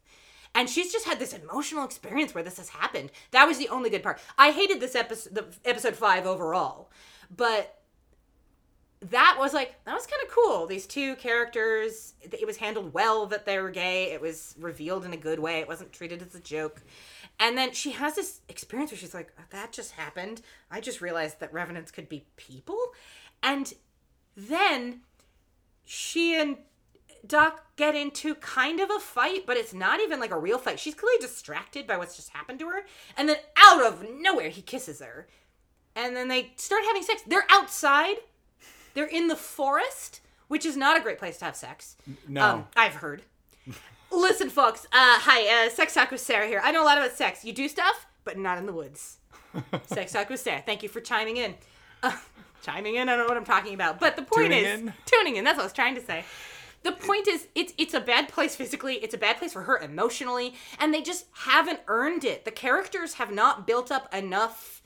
And 0.54 0.68
she's 0.68 0.92
just 0.92 1.06
had 1.06 1.18
this 1.18 1.32
emotional 1.32 1.82
experience 1.82 2.34
where 2.34 2.44
this 2.44 2.58
has 2.58 2.68
happened. 2.68 3.10
That 3.30 3.46
was 3.46 3.56
the 3.56 3.70
only 3.70 3.88
good 3.88 4.02
part. 4.02 4.20
I 4.36 4.50
hated 4.50 4.80
this 4.80 4.94
episode 4.94 5.34
the 5.34 5.46
episode 5.64 5.96
5 5.96 6.26
overall 6.26 6.90
but 7.34 7.81
that 9.10 9.36
was 9.38 9.52
like 9.52 9.74
that 9.84 9.94
was 9.94 10.06
kind 10.06 10.22
of 10.22 10.30
cool 10.30 10.66
these 10.66 10.86
two 10.86 11.16
characters 11.16 12.14
it 12.22 12.46
was 12.46 12.56
handled 12.56 12.92
well 12.92 13.26
that 13.26 13.44
they 13.44 13.58
were 13.58 13.70
gay 13.70 14.12
it 14.12 14.20
was 14.20 14.54
revealed 14.58 15.04
in 15.04 15.12
a 15.12 15.16
good 15.16 15.40
way 15.40 15.58
it 15.58 15.66
wasn't 15.68 15.92
treated 15.92 16.22
as 16.22 16.34
a 16.34 16.40
joke 16.40 16.82
and 17.40 17.58
then 17.58 17.72
she 17.72 17.90
has 17.90 18.14
this 18.14 18.40
experience 18.48 18.92
where 18.92 18.98
she's 18.98 19.14
like 19.14 19.32
oh, 19.38 19.44
that 19.50 19.72
just 19.72 19.92
happened 19.92 20.40
i 20.70 20.80
just 20.80 21.00
realized 21.00 21.40
that 21.40 21.52
revenants 21.52 21.90
could 21.90 22.08
be 22.08 22.24
people 22.36 22.78
and 23.42 23.74
then 24.36 25.00
she 25.84 26.40
and 26.40 26.56
Doc 27.26 27.76
get 27.76 27.94
into 27.94 28.34
kind 28.36 28.80
of 28.80 28.90
a 28.90 28.98
fight, 28.98 29.46
but 29.46 29.56
it's 29.56 29.72
not 29.72 30.00
even 30.00 30.18
like 30.18 30.32
a 30.32 30.38
real 30.38 30.58
fight. 30.58 30.80
She's 30.80 30.94
clearly 30.94 31.20
distracted 31.20 31.86
by 31.86 31.96
what's 31.96 32.16
just 32.16 32.30
happened 32.30 32.58
to 32.60 32.68
her. 32.68 32.84
And 33.16 33.28
then 33.28 33.36
out 33.56 33.84
of 33.84 34.04
nowhere, 34.18 34.48
he 34.48 34.62
kisses 34.62 35.00
her. 35.00 35.28
And 35.94 36.16
then 36.16 36.28
they 36.28 36.52
start 36.56 36.82
having 36.84 37.02
sex. 37.02 37.22
They're 37.26 37.46
outside, 37.50 38.16
they're 38.94 39.06
in 39.06 39.28
the 39.28 39.36
forest, 39.36 40.20
which 40.48 40.64
is 40.66 40.76
not 40.76 40.96
a 40.96 41.00
great 41.00 41.18
place 41.18 41.38
to 41.38 41.46
have 41.46 41.56
sex. 41.56 41.96
No. 42.28 42.44
Um, 42.44 42.66
I've 42.76 42.94
heard. 42.94 43.22
Listen, 44.10 44.50
folks. 44.50 44.84
Uh, 44.86 45.18
hi, 45.20 45.66
uh, 45.66 45.70
Sex 45.70 45.94
Talk 45.94 46.10
with 46.10 46.20
Sarah 46.20 46.46
here. 46.46 46.60
I 46.62 46.70
know 46.72 46.82
a 46.82 46.86
lot 46.86 46.98
about 46.98 47.12
sex. 47.12 47.44
You 47.44 47.52
do 47.52 47.68
stuff, 47.68 48.06
but 48.24 48.38
not 48.38 48.58
in 48.58 48.66
the 48.66 48.72
woods. 48.72 49.18
Sex 49.86 50.12
Talk 50.12 50.28
with 50.28 50.40
Sarah. 50.40 50.62
Thank 50.64 50.82
you 50.82 50.88
for 50.88 51.00
chiming 51.00 51.36
in. 51.38 51.54
Uh, 52.02 52.16
chiming 52.62 52.96
in, 52.96 53.08
I 53.08 53.16
don't 53.16 53.26
know 53.26 53.28
what 53.28 53.36
I'm 53.36 53.44
talking 53.44 53.74
about. 53.74 54.00
But 54.00 54.16
the 54.16 54.22
point 54.22 54.52
Tuning 54.52 54.64
is, 54.64 54.80
in? 54.80 54.92
tuning 55.06 55.36
in. 55.36 55.44
That's 55.44 55.56
what 55.56 55.62
I 55.62 55.66
was 55.66 55.72
trying 55.72 55.94
to 55.94 56.00
say. 56.02 56.24
The 56.82 56.92
point 56.92 57.28
is, 57.28 57.46
it's 57.54 57.72
it's 57.78 57.94
a 57.94 58.00
bad 58.00 58.28
place 58.28 58.56
physically. 58.56 58.94
It's 58.96 59.14
a 59.14 59.18
bad 59.18 59.36
place 59.38 59.52
for 59.52 59.62
her 59.62 59.78
emotionally, 59.78 60.54
and 60.80 60.92
they 60.92 61.00
just 61.00 61.26
haven't 61.32 61.80
earned 61.86 62.24
it. 62.24 62.44
The 62.44 62.50
characters 62.50 63.14
have 63.14 63.32
not 63.32 63.66
built 63.66 63.92
up 63.92 64.12
enough 64.12 64.81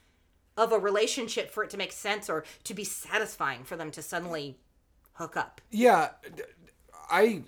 of 0.56 0.72
a 0.72 0.78
relationship 0.78 1.50
for 1.50 1.62
it 1.64 1.70
to 1.70 1.76
make 1.76 1.92
sense 1.92 2.30
or 2.30 2.44
to 2.64 2.75
be 2.75 2.84
satisfying 2.84 3.64
for 3.64 3.76
them 3.76 3.90
to 3.90 4.02
suddenly 4.02 4.58
hook 5.14 5.36
up. 5.36 5.60
Yeah, 5.70 6.10
I 7.10 7.42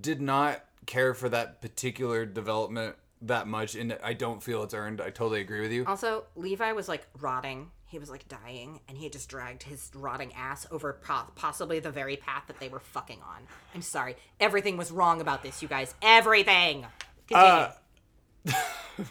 did 0.00 0.20
not 0.20 0.64
care 0.86 1.14
for 1.14 1.28
that 1.28 1.60
particular 1.60 2.26
development 2.26 2.96
that 3.22 3.46
much, 3.46 3.74
and 3.74 3.96
I 4.02 4.14
don't 4.14 4.42
feel 4.42 4.62
it's 4.62 4.74
earned. 4.74 5.00
I 5.00 5.10
totally 5.10 5.40
agree 5.40 5.60
with 5.60 5.72
you. 5.72 5.84
Also, 5.86 6.24
Levi 6.34 6.72
was 6.72 6.88
like 6.88 7.06
rotting. 7.20 7.70
He 7.86 7.98
was 7.98 8.10
like 8.10 8.26
dying, 8.26 8.80
and 8.88 8.96
he 8.96 9.04
had 9.04 9.12
just 9.12 9.28
dragged 9.28 9.62
his 9.62 9.90
rotting 9.94 10.32
ass 10.34 10.66
over 10.70 10.94
po- 11.04 11.30
possibly 11.34 11.78
the 11.78 11.90
very 11.90 12.16
path 12.16 12.44
that 12.46 12.58
they 12.58 12.68
were 12.68 12.80
fucking 12.80 13.20
on. 13.20 13.42
I'm 13.74 13.82
sorry. 13.82 14.16
Everything 14.40 14.76
was 14.76 14.90
wrong 14.90 15.20
about 15.20 15.42
this, 15.42 15.62
you 15.62 15.68
guys. 15.68 15.94
Everything. 16.02 16.86
Continue. 17.28 17.48
Uh, 17.48 18.52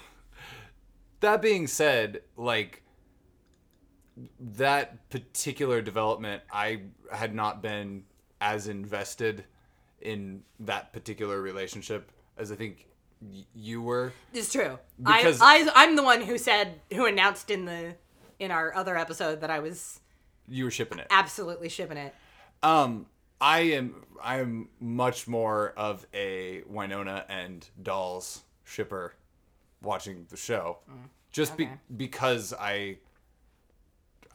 that 1.21 1.41
being 1.41 1.67
said, 1.67 2.21
like 2.35 2.80
that 4.39 5.09
particular 5.09 5.81
development, 5.81 6.41
I 6.51 6.81
had 7.11 7.33
not 7.33 7.61
been 7.61 8.03
as 8.39 8.67
invested 8.67 9.43
in 10.01 10.43
that 10.61 10.93
particular 10.93 11.41
relationship 11.41 12.11
as 12.37 12.51
I 12.51 12.55
think 12.55 12.87
y- 13.21 13.45
you 13.53 13.81
were. 13.81 14.13
it's 14.33 14.51
true. 14.51 14.79
because- 15.01 15.39
I, 15.41 15.57
I, 15.67 15.71
I'm 15.75 15.95
the 15.95 16.03
one 16.03 16.21
who 16.21 16.37
said, 16.37 16.79
who 16.93 17.05
announced 17.05 17.49
in 17.51 17.65
the 17.65 17.95
in 18.39 18.49
our 18.49 18.73
other 18.73 18.97
episode 18.97 19.41
that 19.41 19.51
I 19.51 19.59
was 19.59 19.99
You 20.47 20.63
were 20.65 20.71
shipping 20.71 20.97
it. 20.97 21.07
absolutely 21.11 21.69
shipping 21.69 21.97
it. 21.97 22.15
Um, 22.63 23.05
I 23.39 23.59
am 23.59 23.95
I 24.23 24.39
am 24.39 24.69
much 24.79 25.27
more 25.27 25.73
of 25.77 26.05
a 26.13 26.61
Wynonna 26.71 27.23
and 27.29 27.67
Dolls 27.81 28.41
shipper 28.63 29.13
watching 29.83 30.25
the 30.29 30.37
show, 30.37 30.77
just 31.31 31.53
okay. 31.53 31.65
be, 31.65 31.95
because 31.95 32.53
I 32.53 32.97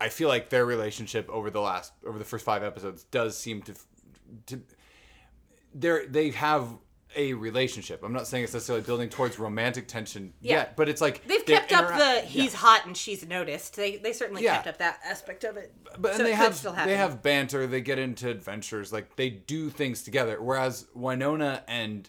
I 0.01 0.09
feel 0.09 0.29
like 0.29 0.51
their 0.51 0.67
relationship 0.67 1.29
over 1.31 1.51
the 1.51 1.61
last 1.61 1.93
over 2.07 2.19
the 2.19 2.25
first 2.25 2.45
five 2.45 2.63
episodes 2.63 3.05
does 3.05 3.37
seem 3.39 3.63
to 3.63 3.75
to 4.47 4.61
they 5.75 6.07
they 6.07 6.31
have 6.31 6.69
a 7.15 7.33
relationship. 7.33 8.03
I'm 8.03 8.13
not 8.13 8.27
saying 8.27 8.45
it's 8.45 8.53
necessarily 8.53 8.85
building 8.85 9.09
towards 9.09 9.39
romantic 9.39 9.89
tension 9.89 10.35
Yeah. 10.43 10.57
yet, 10.57 10.77
but 10.77 10.89
it's 10.89 11.01
like 11.01 11.27
They've 11.27 11.47
kept 11.47 11.73
up 11.73 11.87
intera- 11.87 11.97
the 11.97 12.05
yeah. 12.17 12.21
he's 12.43 12.53
hot 12.53 12.85
and 12.85 12.95
she's 12.97 13.27
noticed. 13.27 13.77
They 13.77 13.97
they 13.97 14.13
certainly 14.13 14.43
Yeah. 14.45 14.57
kept 14.57 14.67
up 14.67 14.79
that 14.79 15.01
aspect 15.05 15.45
of 15.45 15.57
it. 15.57 15.73
but 15.99 16.17
and 16.17 16.27
they 16.27 16.33
have 16.35 16.61
they 16.85 16.97
have 16.97 17.23
banter. 17.23 17.67
They 17.67 17.81
get 17.81 17.99
into 17.99 18.29
adventures. 18.29 18.93
Like 18.93 19.17
they 19.17 19.31
do 19.31 19.71
things 19.71 20.03
together. 20.03 20.43
Whereas 20.43 20.87
Wynonna 20.97 21.63
and 21.69 22.09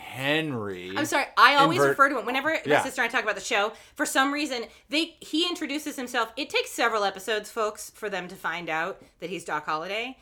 Henry, 0.00 0.92
I'm 0.96 1.06
sorry. 1.06 1.26
I 1.36 1.56
always 1.56 1.76
invert- 1.78 1.90
refer 1.90 2.08
to 2.10 2.18
him 2.18 2.26
whenever 2.26 2.50
my 2.50 2.60
Yeah. 2.64 2.82
sister 2.82 3.02
and 3.02 3.08
I 3.08 3.12
talk 3.12 3.22
about 3.22 3.36
the 3.36 3.40
show. 3.40 3.72
For 3.94 4.04
some 4.06 4.32
reason, 4.32 4.66
they 4.88 5.16
he 5.20 5.46
introduces 5.48 5.96
himself. 5.96 6.32
It 6.36 6.50
takes 6.50 6.70
several 6.70 7.04
episodes, 7.04 7.50
folks, 7.50 7.90
for 7.94 8.08
them 8.10 8.26
to 8.28 8.34
find 8.36 8.68
out 8.68 9.00
that 9.20 9.30
he's 9.30 9.44
Doc 9.44 9.66
Holliday, 9.66 10.16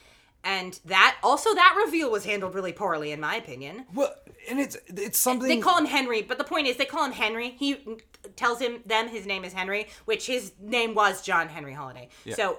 and 0.44 0.78
that 0.84 1.16
also 1.22 1.54
that 1.54 1.74
reveal 1.84 2.10
was 2.10 2.24
handled 2.24 2.54
really 2.54 2.72
poorly, 2.72 3.12
in 3.12 3.20
my 3.20 3.36
opinion. 3.36 3.86
Well, 3.94 4.14
and 4.48 4.60
it's 4.60 4.76
it's 4.88 5.18
something 5.18 5.48
They 5.48 5.58
call 5.58 5.78
him 5.78 5.86
Henry, 5.86 6.22
but 6.22 6.38
the 6.38 6.44
point 6.44 6.66
is 6.66 6.76
they 6.76 6.84
call 6.84 7.04
him 7.04 7.12
Henry. 7.12 7.56
He 7.58 7.98
tells 8.36 8.60
him 8.60 8.82
them 8.84 9.08
his 9.08 9.26
name 9.26 9.44
is 9.44 9.52
Henry, 9.52 9.88
which 10.04 10.26
his 10.26 10.52
name 10.60 10.94
was 10.94 11.22
John 11.22 11.48
Henry 11.48 11.72
Holliday. 11.72 12.08
So. 12.34 12.58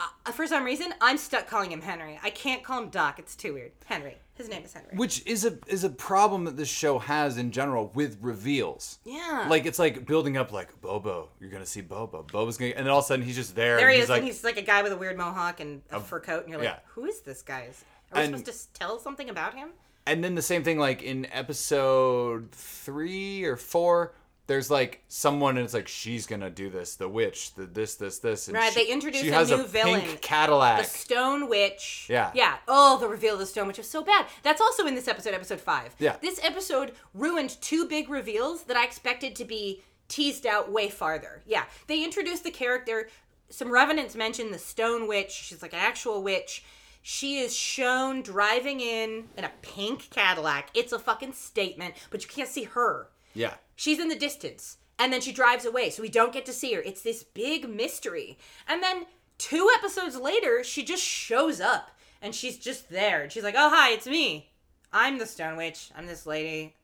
Uh, 0.00 0.32
for 0.32 0.46
some 0.46 0.64
reason, 0.64 0.92
I'm 1.00 1.16
stuck 1.18 1.46
calling 1.46 1.70
him 1.70 1.80
Henry. 1.80 2.18
I 2.22 2.30
can't 2.30 2.62
call 2.64 2.82
him 2.82 2.88
Doc. 2.90 3.18
It's 3.18 3.36
too 3.36 3.54
weird. 3.54 3.72
Henry. 3.84 4.16
His 4.34 4.48
name 4.48 4.64
is 4.64 4.72
Henry. 4.72 4.90
which 4.96 5.24
is 5.26 5.44
a 5.44 5.56
is 5.68 5.84
a 5.84 5.88
problem 5.90 6.44
that 6.46 6.56
this 6.56 6.68
show 6.68 6.98
has 6.98 7.38
in 7.38 7.52
general 7.52 7.92
with 7.94 8.18
reveals. 8.20 8.98
Yeah. 9.04 9.46
Like 9.48 9.64
it's 9.64 9.78
like 9.78 10.04
building 10.06 10.36
up 10.36 10.50
like 10.50 10.80
Bobo, 10.80 11.28
you're 11.38 11.50
gonna 11.50 11.64
see 11.64 11.80
Bobo. 11.82 12.24
Bobo's 12.32 12.56
gonna 12.56 12.72
and 12.72 12.84
then 12.84 12.90
all 12.92 12.98
of 12.98 13.04
a 13.04 13.06
sudden 13.06 13.24
he's 13.24 13.36
just 13.36 13.54
there. 13.54 13.76
There 13.76 13.86
and 13.86 13.92
he 13.94 13.98
he's 14.00 14.04
is, 14.06 14.10
like 14.10 14.18
and 14.18 14.26
he's 14.26 14.42
like 14.42 14.56
a 14.56 14.62
guy 14.62 14.82
with 14.82 14.90
a 14.90 14.96
weird 14.96 15.16
mohawk 15.16 15.60
and 15.60 15.82
a 15.92 16.00
fur 16.00 16.18
coat, 16.18 16.40
and 16.40 16.48
you're 16.48 16.58
like, 16.58 16.66
yeah. 16.68 16.78
who 16.86 17.04
is 17.04 17.20
this 17.20 17.42
guy? 17.42 17.68
Are 18.12 18.18
we 18.20 18.20
And- 18.26 18.38
supposed 18.38 18.74
to 18.74 18.78
tell 18.80 18.98
something 18.98 19.30
about 19.30 19.54
him? 19.54 19.68
and 20.06 20.22
then 20.24 20.34
the 20.34 20.42
same 20.42 20.64
thing 20.64 20.78
like 20.80 21.00
in 21.02 21.26
episode 21.32 22.50
three 22.52 23.44
or 23.44 23.56
four, 23.56 24.12
there's 24.46 24.70
like 24.70 25.02
someone 25.08 25.56
and 25.56 25.64
it's 25.64 25.72
like 25.74 25.88
she's 25.88 26.26
gonna 26.26 26.50
do 26.50 26.68
this, 26.68 26.96
the 26.96 27.08
witch, 27.08 27.54
the 27.54 27.64
this, 27.66 27.94
this, 27.94 28.18
this. 28.18 28.48
And 28.48 28.56
Right, 28.56 28.72
she- 28.72 28.84
they 28.84 28.92
introduce 28.92 29.22
she 29.22 29.30
a 29.30 29.32
has 29.34 29.50
new 29.50 29.56
a 29.60 29.66
villain. 29.66 30.00
pink 30.02 30.20
Cadillac. 30.20 30.82
The 30.82 30.88
Stone 30.88 31.48
Witch. 31.48 32.06
Yeah. 32.10 32.30
Yeah. 32.34 32.56
Oh, 32.68 32.98
the 32.98 33.08
reveal 33.08 33.34
of 33.34 33.40
the 33.40 33.46
Stone 33.46 33.66
Witch 33.68 33.78
was 33.78 33.88
so 33.88 34.02
bad. 34.02 34.26
That's 34.42 34.60
also 34.60 34.86
in 34.86 34.94
this 34.94 35.08
episode, 35.08 35.32
episode 35.34 35.60
five. 35.60 35.94
Yeah. 35.98 36.16
This 36.20 36.38
episode 36.44 36.92
ruined 37.14 37.56
two 37.62 37.86
big 37.88 38.08
reveals 38.10 38.64
that 38.64 38.76
I 38.76 38.84
expected 38.84 39.34
to 39.36 39.44
be 39.44 39.82
teased 40.08 40.44
out 40.46 40.70
way 40.70 40.90
farther. 40.90 41.42
Yeah. 41.46 41.64
They 41.86 42.04
introduced 42.04 42.44
the 42.44 42.50
character. 42.50 43.08
Some 43.48 43.70
revenants 43.70 44.14
mention 44.14 44.50
the 44.50 44.58
Stone 44.58 45.08
Witch. 45.08 45.30
She's 45.32 45.62
like 45.62 45.72
an 45.72 45.78
actual 45.80 46.22
witch. 46.22 46.64
She 47.06 47.38
is 47.38 47.54
shown 47.54 48.22
driving 48.22 48.80
in 48.80 49.24
in 49.36 49.44
a 49.44 49.50
pink 49.62 50.08
Cadillac. 50.10 50.68
It's 50.74 50.92
a 50.92 50.98
fucking 50.98 51.32
statement, 51.34 51.94
but 52.10 52.22
you 52.22 52.28
can't 52.28 52.48
see 52.48 52.64
her. 52.64 53.08
yeah. 53.34 53.54
She's 53.76 53.98
in 53.98 54.08
the 54.08 54.16
distance. 54.16 54.78
And 54.98 55.12
then 55.12 55.20
she 55.20 55.32
drives 55.32 55.64
away, 55.64 55.90
so 55.90 56.02
we 56.02 56.08
don't 56.08 56.32
get 56.32 56.46
to 56.46 56.52
see 56.52 56.72
her. 56.74 56.80
It's 56.80 57.02
this 57.02 57.24
big 57.24 57.68
mystery. 57.68 58.38
And 58.68 58.80
then 58.80 59.06
two 59.38 59.68
episodes 59.76 60.16
later, 60.16 60.62
she 60.62 60.84
just 60.84 61.02
shows 61.02 61.60
up 61.60 61.90
and 62.22 62.32
she's 62.32 62.56
just 62.58 62.88
there. 62.90 63.22
And 63.22 63.32
she's 63.32 63.42
like, 63.42 63.56
oh, 63.58 63.70
hi, 63.70 63.90
it's 63.90 64.06
me. 64.06 64.50
I'm 64.92 65.18
the 65.18 65.26
Stone 65.26 65.56
Witch. 65.56 65.90
I'm 65.96 66.06
this 66.06 66.26
lady 66.26 66.76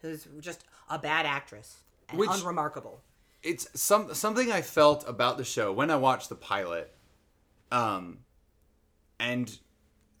who's 0.00 0.26
just 0.40 0.64
a 0.88 0.98
bad 0.98 1.26
actress 1.26 1.80
and 2.08 2.18
Which- 2.18 2.30
unremarkable. 2.32 3.02
it's 3.42 3.68
some 3.78 4.14
something 4.14 4.50
I 4.50 4.62
felt 4.62 5.06
about 5.06 5.36
the 5.36 5.44
show 5.44 5.70
when 5.70 5.90
I 5.90 5.96
watched 5.96 6.30
the 6.30 6.34
pilot, 6.36 6.90
um, 7.70 8.20
and 9.18 9.58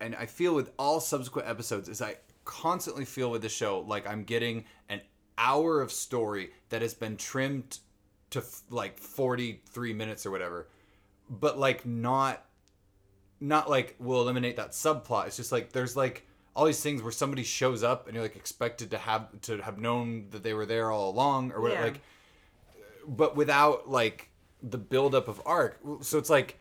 and 0.00 0.14
I 0.14 0.26
feel 0.26 0.54
with 0.54 0.70
all 0.78 1.00
subsequent 1.00 1.48
episodes 1.48 1.88
is 1.88 2.00
I 2.02 2.16
constantly 2.44 3.04
feel 3.04 3.30
with 3.30 3.42
the 3.42 3.48
show 3.48 3.80
like 3.80 4.06
I'm 4.06 4.24
getting 4.24 4.64
an 4.88 5.00
hour 5.40 5.80
of 5.80 5.90
story 5.90 6.50
that 6.68 6.82
has 6.82 6.94
been 6.94 7.16
trimmed 7.16 7.78
to 8.30 8.40
f- 8.40 8.62
like 8.70 8.98
43 8.98 9.92
minutes 9.92 10.26
or 10.26 10.30
whatever, 10.30 10.68
but 11.28 11.58
like 11.58 11.84
not 11.86 12.44
not 13.40 13.70
like 13.70 13.96
we'll 13.98 14.20
eliminate 14.20 14.56
that 14.56 14.72
subplot. 14.72 15.26
It's 15.26 15.36
just 15.36 15.50
like 15.50 15.72
there's 15.72 15.96
like 15.96 16.26
all 16.54 16.66
these 16.66 16.82
things 16.82 17.02
where 17.02 17.12
somebody 17.12 17.42
shows 17.42 17.82
up 17.82 18.06
and 18.06 18.14
you're 18.14 18.22
like 18.22 18.36
expected 18.36 18.90
to 18.90 18.98
have 18.98 19.28
to 19.42 19.58
have 19.62 19.78
known 19.78 20.26
that 20.30 20.42
they 20.42 20.52
were 20.52 20.66
there 20.66 20.90
all 20.90 21.10
along 21.10 21.52
or 21.52 21.60
whatever. 21.60 21.80
Yeah. 21.80 21.92
Like 21.92 22.00
but 23.08 23.34
without 23.34 23.90
like 23.90 24.28
the 24.62 24.78
buildup 24.78 25.28
of 25.28 25.40
arc. 25.46 25.80
So 26.02 26.18
it's 26.18 26.30
like 26.30 26.58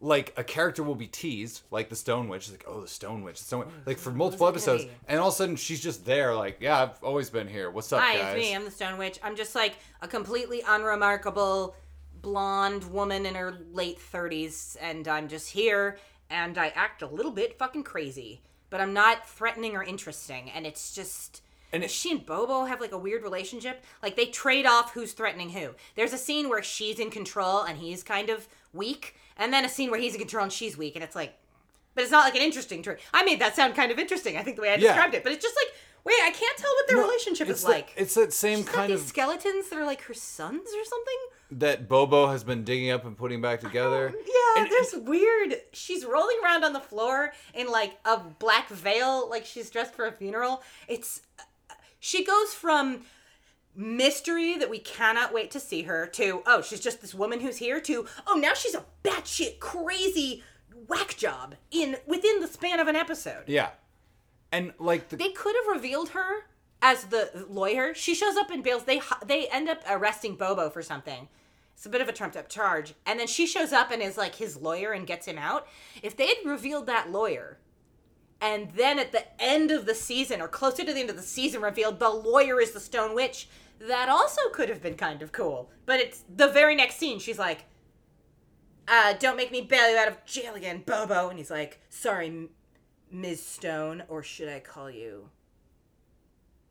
like 0.00 0.32
a 0.36 0.44
character 0.44 0.82
will 0.82 0.94
be 0.94 1.08
teased, 1.08 1.62
like 1.70 1.88
the 1.88 1.96
Stone 1.96 2.28
Witch, 2.28 2.42
It's 2.48 2.52
like 2.52 2.64
oh 2.68 2.80
the 2.80 2.88
Stone 2.88 3.22
Witch, 3.24 3.38
the 3.38 3.44
Stone 3.44 3.60
Witch, 3.60 3.68
like 3.86 3.98
for 3.98 4.10
multiple 4.12 4.46
it 4.46 4.50
gonna 4.50 4.56
episodes, 4.58 4.84
and 5.08 5.18
all 5.18 5.28
of 5.28 5.34
a 5.34 5.36
sudden 5.36 5.56
she's 5.56 5.80
just 5.82 6.04
there, 6.06 6.34
like 6.36 6.58
yeah, 6.60 6.82
I've 6.82 7.02
always 7.02 7.30
been 7.30 7.48
here. 7.48 7.70
What's 7.70 7.92
up, 7.92 8.00
Hi, 8.00 8.16
guys? 8.16 8.36
it's 8.36 8.46
me. 8.48 8.54
I'm 8.54 8.64
the 8.64 8.70
Stone 8.70 8.96
Witch. 8.98 9.18
I'm 9.22 9.34
just 9.36 9.54
like 9.56 9.76
a 10.00 10.06
completely 10.08 10.62
unremarkable 10.66 11.74
blonde 12.22 12.84
woman 12.92 13.26
in 13.26 13.34
her 13.34 13.58
late 13.72 13.98
30s, 13.98 14.76
and 14.80 15.06
I'm 15.08 15.28
just 15.28 15.50
here, 15.50 15.98
and 16.30 16.58
I 16.58 16.68
act 16.74 17.02
a 17.02 17.06
little 17.06 17.32
bit 17.32 17.58
fucking 17.58 17.84
crazy, 17.84 18.40
but 18.70 18.80
I'm 18.80 18.92
not 18.92 19.28
threatening 19.28 19.74
or 19.76 19.82
interesting, 19.82 20.50
and 20.50 20.66
it's 20.66 20.94
just. 20.94 21.42
And 21.70 21.82
And 21.82 21.84
it- 21.84 21.90
she 21.90 22.10
and 22.12 22.24
Bobo 22.24 22.64
have 22.64 22.80
like 22.80 22.92
a 22.92 22.98
weird 22.98 23.22
relationship. 23.22 23.84
Like 24.02 24.16
they 24.16 24.26
trade 24.26 24.64
off 24.64 24.94
who's 24.94 25.12
threatening 25.12 25.50
who. 25.50 25.70
There's 25.96 26.14
a 26.14 26.18
scene 26.18 26.48
where 26.48 26.62
she's 26.62 26.98
in 26.98 27.10
control 27.10 27.60
and 27.62 27.76
he's 27.78 28.02
kind 28.02 28.30
of 28.30 28.48
weak, 28.72 29.16
and 29.38 29.52
then 29.52 29.64
a 29.64 29.68
scene 29.68 29.90
where 29.90 30.00
he's 30.00 30.14
in 30.14 30.20
control 30.20 30.44
and 30.44 30.52
she's 30.52 30.76
weak, 30.76 30.94
and 30.96 31.04
it's 31.04 31.16
like, 31.16 31.34
but 31.94 32.02
it's 32.02 32.10
not 32.12 32.24
like 32.24 32.34
an 32.34 32.42
interesting 32.42 32.82
trade. 32.82 32.98
I 33.14 33.24
made 33.24 33.40
that 33.40 33.56
sound 33.56 33.74
kind 33.74 33.90
of 33.90 33.98
interesting. 33.98 34.36
I 34.36 34.42
think 34.42 34.56
the 34.56 34.62
way 34.62 34.68
I 34.70 34.74
Yeah. 34.74 34.92
described 34.92 35.14
it, 35.14 35.22
but 35.24 35.32
it's 35.32 35.42
just 35.44 35.56
like, 35.56 35.74
wait, 36.04 36.16
I 36.22 36.30
can't 36.30 36.56
tell 36.56 36.70
what 36.74 36.86
their 36.88 36.96
No, 36.98 37.02
relationship 37.04 37.48
is 37.48 37.62
that- 37.62 37.68
like. 37.68 37.92
it's 37.96 38.14
that 38.14 38.32
same 38.32 38.58
She's 38.58 38.68
kind 38.68 38.92
these 38.92 39.00
of 39.02 39.06
skeletons 39.08 39.68
that 39.68 39.78
are 39.78 39.84
like 39.84 40.02
her 40.02 40.14
sons 40.14 40.68
or 40.74 40.84
something. 40.84 41.16
that 41.50 41.88
Bobo 41.88 42.26
has 42.28 42.44
been 42.44 42.62
digging 42.62 42.90
up 42.90 43.04
and 43.04 43.16
putting 43.16 43.40
back 43.40 43.60
together. 43.60 44.08
Um, 44.08 44.14
yeah, 44.26 44.62
And- 44.62 44.70
there's 44.70 44.94
weird. 44.94 45.60
She's 45.72 46.04
rolling 46.04 46.36
around 46.44 46.62
on 46.64 46.72
the 46.72 46.80
floor 46.80 47.32
in 47.54 47.68
like 47.68 47.96
a 48.04 48.18
black 48.18 48.68
veil, 48.68 49.28
like 49.28 49.44
she's 49.46 49.70
dressed 49.70 49.94
for 49.94 50.06
a 50.06 50.12
funeral. 50.12 50.62
It's 50.86 51.22
she 52.00 52.24
goes 52.24 52.54
from 52.54 53.04
mystery 53.80 54.58
that 54.58 54.68
we 54.68 54.78
cannot 54.80 55.32
wait 55.32 55.52
to 55.52 55.60
see 55.60 55.82
her 55.82 56.04
to 56.04 56.42
oh 56.46 56.60
she's 56.60 56.80
just 56.80 57.00
this 57.00 57.14
woman 57.14 57.38
who's 57.38 57.58
here 57.58 57.80
to 57.80 58.04
oh 58.26 58.34
now 58.34 58.52
she's 58.52 58.74
a 58.74 58.84
batshit 59.04 59.60
crazy 59.60 60.42
whack 60.88 61.16
job 61.16 61.54
in 61.70 61.96
within 62.06 62.40
the 62.40 62.48
span 62.48 62.80
of 62.80 62.88
an 62.88 62.96
episode. 62.96 63.44
Yeah, 63.46 63.70
and 64.52 64.72
like 64.78 65.08
the 65.08 65.16
They 65.16 65.30
could 65.30 65.54
have 65.56 65.74
revealed 65.74 66.10
her 66.10 66.46
as 66.80 67.04
the 67.04 67.46
lawyer. 67.48 67.94
She 67.94 68.14
shows 68.14 68.36
up 68.36 68.50
in 68.50 68.62
bails. 68.62 68.84
They 68.84 69.00
they 69.24 69.48
end 69.48 69.68
up 69.68 69.82
arresting 69.88 70.36
Bobo 70.36 70.70
for 70.70 70.82
something. 70.82 71.28
It's 71.74 71.86
a 71.86 71.90
bit 71.90 72.00
of 72.00 72.08
a 72.08 72.12
trumped 72.12 72.36
up 72.36 72.48
charge, 72.48 72.94
and 73.06 73.20
then 73.20 73.28
she 73.28 73.46
shows 73.46 73.72
up 73.72 73.92
and 73.92 74.02
is 74.02 74.16
like 74.18 74.34
his 74.34 74.56
lawyer 74.56 74.92
and 74.92 75.06
gets 75.06 75.26
him 75.26 75.38
out. 75.38 75.68
If 76.02 76.16
they 76.16 76.26
had 76.26 76.38
revealed 76.44 76.86
that 76.86 77.12
lawyer, 77.12 77.58
and 78.40 78.72
then 78.72 78.98
at 78.98 79.12
the 79.12 79.24
end 79.40 79.70
of 79.70 79.86
the 79.86 79.94
season 79.94 80.40
or 80.40 80.48
closer 80.48 80.84
to 80.84 80.92
the 80.92 81.00
end 81.00 81.10
of 81.10 81.16
the 81.16 81.22
season 81.22 81.60
revealed 81.60 82.00
the 82.00 82.10
lawyer 82.10 82.60
is 82.60 82.72
the 82.72 82.80
Stone 82.80 83.14
Witch, 83.14 83.48
that 83.80 84.08
also 84.08 84.42
could 84.52 84.68
have 84.68 84.82
been 84.82 84.96
kind 84.96 85.22
of 85.22 85.32
cool. 85.32 85.70
But 85.86 86.00
it's 86.00 86.24
the 86.34 86.48
very 86.48 86.74
next 86.74 86.96
scene. 86.96 87.18
She's 87.18 87.38
like, 87.38 87.64
uh, 88.86 89.14
"Don't 89.14 89.36
make 89.36 89.52
me 89.52 89.60
bail 89.62 89.90
you 89.90 89.96
out 89.96 90.08
of 90.08 90.24
jail 90.24 90.54
again, 90.54 90.82
Bobo," 90.84 91.28
and 91.28 91.38
he's 91.38 91.50
like, 91.50 91.80
"Sorry, 91.88 92.26
M- 92.28 92.50
Ms. 93.10 93.44
Stone, 93.44 94.02
or 94.08 94.22
should 94.22 94.48
I 94.48 94.60
call 94.60 94.90
you? 94.90 95.30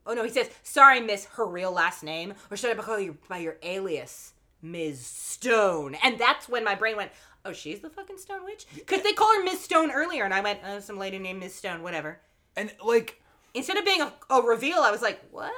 Oh 0.06 0.14
no, 0.14 0.24
he 0.24 0.30
says, 0.30 0.50
sorry, 0.64 1.02
Miss, 1.02 1.26
her 1.34 1.46
real 1.46 1.72
last 1.72 2.02
name, 2.02 2.34
or 2.50 2.56
should 2.56 2.72
I 2.78 2.82
call 2.82 2.98
you 2.98 3.18
by 3.28 3.40
your 3.40 3.58
alias, 3.62 4.32
Ms. 4.62 5.06
Stone? 5.06 5.96
And 6.02 6.18
that's 6.18 6.48
when 6.48 6.64
my 6.64 6.76
brain 6.76 6.96
went, 6.96 7.12
oh, 7.44 7.52
she's 7.52 7.82
the 7.82 7.90
fucking 7.90 8.18
Stone 8.18 8.46
Witch? 8.46 8.66
Because 8.74 9.04
they 9.04 9.12
call 9.12 9.36
her 9.36 9.44
Ms. 9.44 9.60
Stone 9.60 9.92
earlier, 9.92 10.24
and 10.24 10.34
I 10.34 10.40
went, 10.40 10.62
oh, 10.66 10.80
some 10.80 10.98
lady 10.98 11.20
named 11.20 11.42
Ms. 11.42 11.56
Stone, 11.56 11.84
whatever. 11.84 12.22
and 12.56 12.72
like 12.86 13.22
Instead 13.54 13.78
of 13.78 13.84
being 13.86 14.02
a, 14.02 14.14
a 14.30 14.42
reveal, 14.42 14.78
I 14.80 14.92
was 14.92 15.02
like, 15.02 15.20
what? 15.32 15.52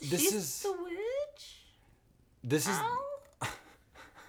This 0.00 0.20
she's 0.22 0.34
is- 0.34 0.62
the 0.62 0.72
witch? 0.72 1.64
this 2.44 2.62
is 2.68 2.76
How? 2.76 2.98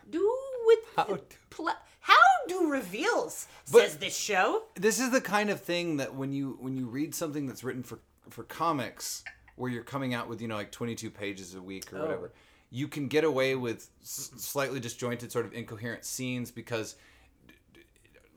do 0.09 0.37
with 0.65 0.79
How 0.95 1.03
do- 1.05 1.21
pla- 1.49 1.77
how 2.01 2.15
do 2.47 2.69
reveals? 2.71 3.47
But- 3.71 3.81
says 3.83 3.97
this 3.97 4.17
show. 4.17 4.63
this 4.75 4.99
is 4.99 5.11
the 5.11 5.21
kind 5.21 5.49
of 5.49 5.61
thing 5.61 5.97
that 5.97 6.15
when 6.15 6.33
you 6.33 6.57
when 6.59 6.75
you 6.75 6.87
read 6.87 7.13
something 7.13 7.45
that's 7.47 7.63
written 7.63 7.83
for 7.83 7.99
for 8.29 8.43
comics 8.43 9.23
where 9.55 9.69
you're 9.71 9.83
coming 9.83 10.13
out 10.13 10.27
with 10.29 10.41
you 10.41 10.47
know 10.47 10.55
like 10.55 10.71
22 10.71 11.09
pages 11.11 11.53
a 11.55 11.61
week 11.61 11.91
or 11.93 11.97
Oh. 11.97 12.01
whatever 12.01 12.31
you 12.71 12.87
can 12.87 13.07
get 13.07 13.23
away 13.23 13.55
with 13.55 13.89
s- 14.01 14.31
slightly 14.37 14.79
disjointed 14.79 15.31
sort 15.31 15.45
of 15.45 15.53
incoherent 15.53 16.05
scenes 16.05 16.49
because 16.51 16.95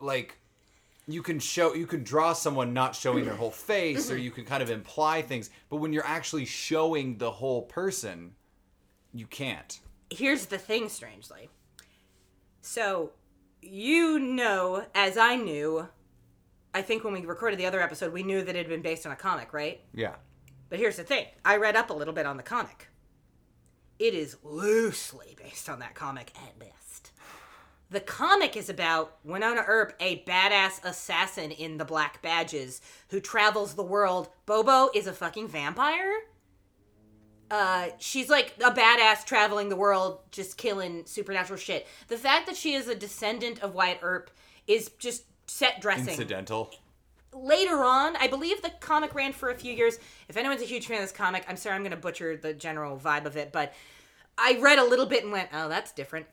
like 0.00 0.38
you 1.12 1.22
can 1.22 1.38
show 1.38 1.74
you 1.74 1.86
can 1.86 2.02
draw 2.02 2.32
someone 2.32 2.72
not 2.72 2.96
showing 2.96 3.24
their 3.24 3.34
whole 3.34 3.50
face 3.50 4.10
or 4.10 4.14
mm-hmm. 4.14 4.24
you 4.24 4.30
can 4.30 4.44
kind 4.44 4.62
of 4.62 4.70
imply 4.70 5.22
things 5.22 5.50
but 5.68 5.76
when 5.76 5.92
you're 5.92 6.06
actually 6.06 6.44
showing 6.44 7.18
the 7.18 7.30
whole 7.30 7.62
person 7.62 8.32
you 9.12 9.26
can't. 9.26 9.80
here's 10.10 10.46
the 10.46 10.56
thing 10.56 10.88
strangely. 10.88 11.50
So 12.62 13.12
you 13.60 14.18
know 14.18 14.84
as 14.92 15.16
i 15.16 15.36
knew 15.36 15.86
i 16.74 16.82
think 16.82 17.04
when 17.04 17.12
we 17.12 17.20
recorded 17.20 17.58
the 17.60 17.66
other 17.66 17.80
episode 17.80 18.12
we 18.12 18.24
knew 18.24 18.42
that 18.42 18.56
it 18.56 18.58
had 18.58 18.68
been 18.68 18.82
based 18.82 19.06
on 19.06 19.12
a 19.12 19.16
comic 19.16 19.52
right? 19.52 19.80
Yeah. 19.94 20.14
but 20.68 20.78
here's 20.78 20.96
the 20.96 21.04
thing. 21.04 21.26
I 21.44 21.56
read 21.56 21.76
up 21.76 21.90
a 21.90 21.94
little 21.94 22.14
bit 22.14 22.26
on 22.26 22.36
the 22.36 22.42
comic. 22.42 22.88
It 23.98 24.14
is 24.14 24.36
loosely 24.42 25.36
based 25.40 25.68
on 25.68 25.78
that 25.78 25.94
comic 25.94 26.32
at 26.44 26.58
best 26.58 26.81
the 27.92 28.00
comic 28.00 28.56
is 28.56 28.70
about 28.70 29.22
Wynonna 29.24 29.64
Earp, 29.66 29.94
a 30.00 30.24
badass 30.24 30.82
assassin 30.82 31.50
in 31.50 31.76
the 31.76 31.84
Black 31.84 32.22
Badges 32.22 32.80
who 33.10 33.20
travels 33.20 33.74
the 33.74 33.82
world. 33.82 34.30
Bobo 34.46 34.90
is 34.94 35.06
a 35.06 35.12
fucking 35.12 35.48
vampire. 35.48 36.12
Uh, 37.50 37.88
she's 37.98 38.30
like 38.30 38.54
a 38.64 38.70
badass 38.70 39.26
traveling 39.26 39.68
the 39.68 39.76
world, 39.76 40.20
just 40.30 40.56
killing 40.56 41.04
supernatural 41.04 41.58
shit. 41.58 41.86
The 42.08 42.16
fact 42.16 42.46
that 42.46 42.56
she 42.56 42.72
is 42.72 42.88
a 42.88 42.94
descendant 42.94 43.62
of 43.62 43.74
Wyatt 43.74 43.98
Earp 44.00 44.30
is 44.66 44.90
just 44.98 45.24
set 45.46 45.82
dressing. 45.82 46.08
Incidental. 46.08 46.70
Later 47.34 47.84
on, 47.84 48.16
I 48.16 48.26
believe 48.26 48.62
the 48.62 48.72
comic 48.80 49.14
ran 49.14 49.34
for 49.34 49.50
a 49.50 49.54
few 49.54 49.72
years. 49.72 49.98
If 50.30 50.38
anyone's 50.38 50.62
a 50.62 50.66
huge 50.66 50.86
fan 50.86 50.96
of 50.96 51.02
this 51.02 51.12
comic, 51.12 51.44
I'm 51.46 51.56
sorry 51.56 51.76
I'm 51.76 51.82
going 51.82 51.90
to 51.90 51.96
butcher 51.98 52.38
the 52.38 52.54
general 52.54 52.96
vibe 52.96 53.26
of 53.26 53.36
it, 53.36 53.52
but 53.52 53.74
I 54.38 54.58
read 54.60 54.78
a 54.78 54.84
little 54.84 55.06
bit 55.06 55.22
and 55.22 55.32
went, 55.32 55.50
oh, 55.52 55.68
that's 55.68 55.92
different. 55.92 56.26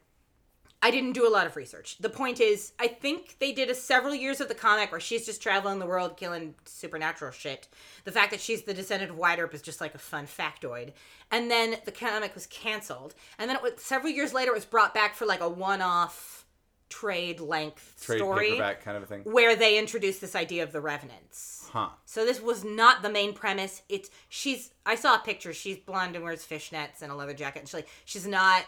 I 0.82 0.92
didn't 0.92 1.12
do 1.12 1.28
a 1.28 1.30
lot 1.30 1.46
of 1.46 1.58
research. 1.58 1.98
The 2.00 2.10
point 2.10 2.40
is, 2.40 2.72
I 2.80 2.88
think 2.88 3.36
they 3.40 3.52
did 3.52 3.70
a 3.70 3.76
several 3.76 4.16
years 4.16 4.40
of 4.40 4.48
the 4.48 4.56
comic 4.56 4.92
where 4.92 5.02
she's 5.02 5.26
just 5.26 5.44
traveling 5.44 5.80
the 5.80 5.86
world 5.86 6.16
killing 6.16 6.56
supernatural 6.66 7.32
shit. 7.32 7.68
The 8.06 8.14
fact 8.14 8.32
that 8.32 8.40
she's 8.40 8.62
the 8.64 8.74
descendant 8.74 9.12
of 9.12 9.18
Wyatt 9.18 9.40
Earp 9.40 9.54
is 9.54 9.62
just 9.62 9.82
like 9.82 9.94
a 9.94 10.00
fun 10.00 10.26
factoid. 10.26 10.94
And 11.32 11.52
then 11.52 11.76
the 11.84 11.92
comic 11.92 12.34
was 12.34 12.48
canceled. 12.48 13.14
And 13.38 13.50
then 13.50 13.58
it 13.58 13.62
was, 13.64 13.74
several 13.78 14.12
years 14.12 14.34
later, 14.34 14.52
it 14.52 14.56
was 14.56 14.66
brought 14.66 14.94
back 14.94 15.16
for 15.16 15.26
like 15.26 15.42
a 15.42 15.50
one-off 15.50 16.46
trade 16.90 17.40
length 17.40 18.02
Trade 18.04 18.18
story 18.18 18.50
paperback 18.50 18.84
kind 18.84 18.98
of 18.98 19.04
a 19.04 19.06
thing. 19.06 19.22
where 19.24 19.56
they 19.56 19.78
introduced 19.78 20.22
this 20.22 20.36
idea 20.36 20.64
of 20.64 20.72
the 20.72 20.82
revenants. 20.82 21.68
Huh. 21.72 21.90
So 22.06 22.26
this 22.26 22.42
was 22.42 22.64
not 22.64 23.04
the 23.04 23.12
main 23.12 23.34
premise. 23.34 23.84
It's 23.90 24.10
she's 24.28 24.72
I 24.88 24.96
saw 24.96 25.16
a 25.16 25.20
picture. 25.20 25.54
She's 25.54 25.78
blonde 25.78 26.16
and 26.16 26.24
wears 26.24 26.44
fishnets 26.44 27.04
and 27.04 27.12
a 27.12 27.16
leather 27.16 27.36
jacket. 27.36 27.60
And 27.60 27.68
she's 27.68 27.76
like 27.76 27.88
she's 28.06 28.26
not 28.26 28.64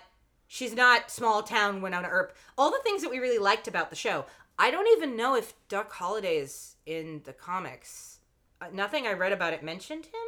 she's 0.53 0.75
not 0.75 1.09
small 1.09 1.41
town 1.43 1.79
Wynonna 1.81 2.09
Earp. 2.11 2.35
All 2.57 2.71
the 2.71 2.81
things 2.83 3.01
that 3.01 3.09
we 3.09 3.19
really 3.19 3.37
liked 3.37 3.69
about 3.69 3.89
the 3.89 3.95
show. 3.95 4.25
I 4.59 4.69
don't 4.69 4.89
even 4.97 5.15
know 5.15 5.33
if 5.33 5.53
Doc 5.69 5.93
Holliday 5.93 6.35
is 6.35 6.75
in 6.85 7.21
the 7.23 7.31
comics. 7.31 8.17
Uh, 8.59 8.65
nothing 8.73 9.07
I 9.07 9.13
read 9.13 9.31
about 9.31 9.53
it 9.53 9.63
mentioned 9.63 10.07
him. 10.07 10.27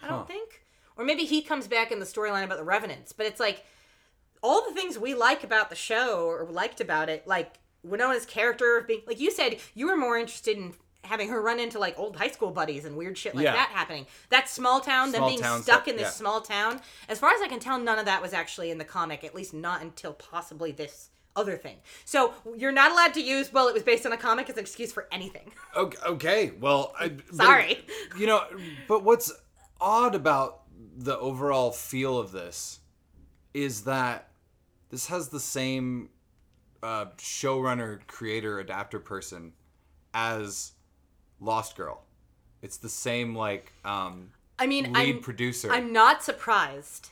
I 0.00 0.06
don't 0.06 0.18
Huh. 0.20 0.24
think. 0.26 0.62
Or 0.96 1.04
maybe 1.04 1.24
he 1.24 1.42
comes 1.42 1.66
back 1.66 1.90
in 1.90 1.98
the 1.98 2.06
storyline 2.06 2.44
about 2.44 2.58
the 2.58 2.64
revenants. 2.64 3.12
But 3.12 3.26
it's 3.26 3.40
like 3.40 3.64
all 4.44 4.64
the 4.64 4.74
things 4.74 4.96
we 4.96 5.12
like 5.12 5.42
about 5.42 5.70
the 5.70 5.76
show 5.76 6.24
or 6.24 6.44
liked 6.44 6.80
about 6.80 7.08
it, 7.08 7.26
like 7.26 7.54
Wynonna's 7.84 8.26
character 8.26 8.84
being 8.86 9.02
like 9.08 9.18
you 9.18 9.32
said, 9.32 9.58
you 9.74 9.88
were 9.88 9.96
more 9.96 10.16
interested 10.16 10.56
in 10.56 10.72
having 11.04 11.28
her 11.28 11.40
run 11.40 11.58
into 11.60 11.78
like 11.78 11.98
old 11.98 12.16
high 12.16 12.30
school 12.30 12.50
buddies 12.50 12.84
and 12.84 12.96
weird 12.96 13.16
shit 13.16 13.34
like 13.34 13.44
Yeah. 13.44 13.52
that 13.52 13.70
happening. 13.70 14.06
That 14.30 14.48
small 14.48 14.80
town, 14.80 15.12
them 15.12 15.24
being 15.26 15.38
stuck 15.38 15.62
stuff, 15.62 15.88
in 15.88 15.96
this 15.96 16.04
yeah. 16.06 16.10
small 16.10 16.40
town. 16.40 16.80
As 17.08 17.18
far 17.18 17.30
as 17.30 17.40
I 17.40 17.48
can 17.48 17.60
tell, 17.60 17.78
none 17.78 17.98
of 17.98 18.04
that 18.06 18.20
was 18.22 18.32
actually 18.32 18.70
in 18.70 18.78
the 18.78 18.84
comic, 18.84 19.24
at 19.24 19.34
least 19.34 19.54
not 19.54 19.82
until 19.82 20.12
possibly 20.12 20.72
this 20.72 21.10
other 21.36 21.56
thing. 21.56 21.76
So 22.04 22.32
you're 22.56 22.72
not 22.72 22.92
allowed 22.92 23.14
to 23.14 23.20
use 23.20 23.52
well, 23.52 23.66
it 23.68 23.74
was 23.74 23.82
based 23.82 24.06
on 24.06 24.12
a 24.12 24.16
comic 24.16 24.48
as 24.48 24.56
an 24.56 24.60
excuse 24.62 24.92
for 24.92 25.08
anything. 25.10 25.52
Okay, 25.76 25.98
okay. 26.06 26.52
well, 26.60 26.94
I, 26.98 27.08
but- 27.08 27.34
Sorry. 27.34 27.84
you 28.16 28.26
know, 28.26 28.44
but 28.86 29.02
what's 29.02 29.32
odd 29.80 30.14
about 30.14 30.60
the 30.96 31.18
overall 31.18 31.72
feel 31.72 32.18
of 32.18 32.30
this 32.30 32.78
is 33.52 33.82
that 33.82 34.28
this 34.90 35.08
has 35.08 35.28
the 35.30 35.40
same 35.40 36.10
uh, 36.84 37.06
showrunner, 37.16 38.06
creator, 38.06 38.60
adapter 38.60 39.00
person 39.00 39.52
as 40.12 40.72
Lost 41.44 41.76
Girl. 41.76 42.02
It's 42.62 42.78
the 42.78 42.88
same 42.88 43.34
like 43.34 43.72
um, 43.84 44.30
I 44.58 44.66
mean, 44.66 44.92
lead 44.92 45.16
I'm 45.16 45.20
producer. 45.20 45.70
I'm 45.70 45.92
not 45.92 46.22
surprised. 46.22 47.10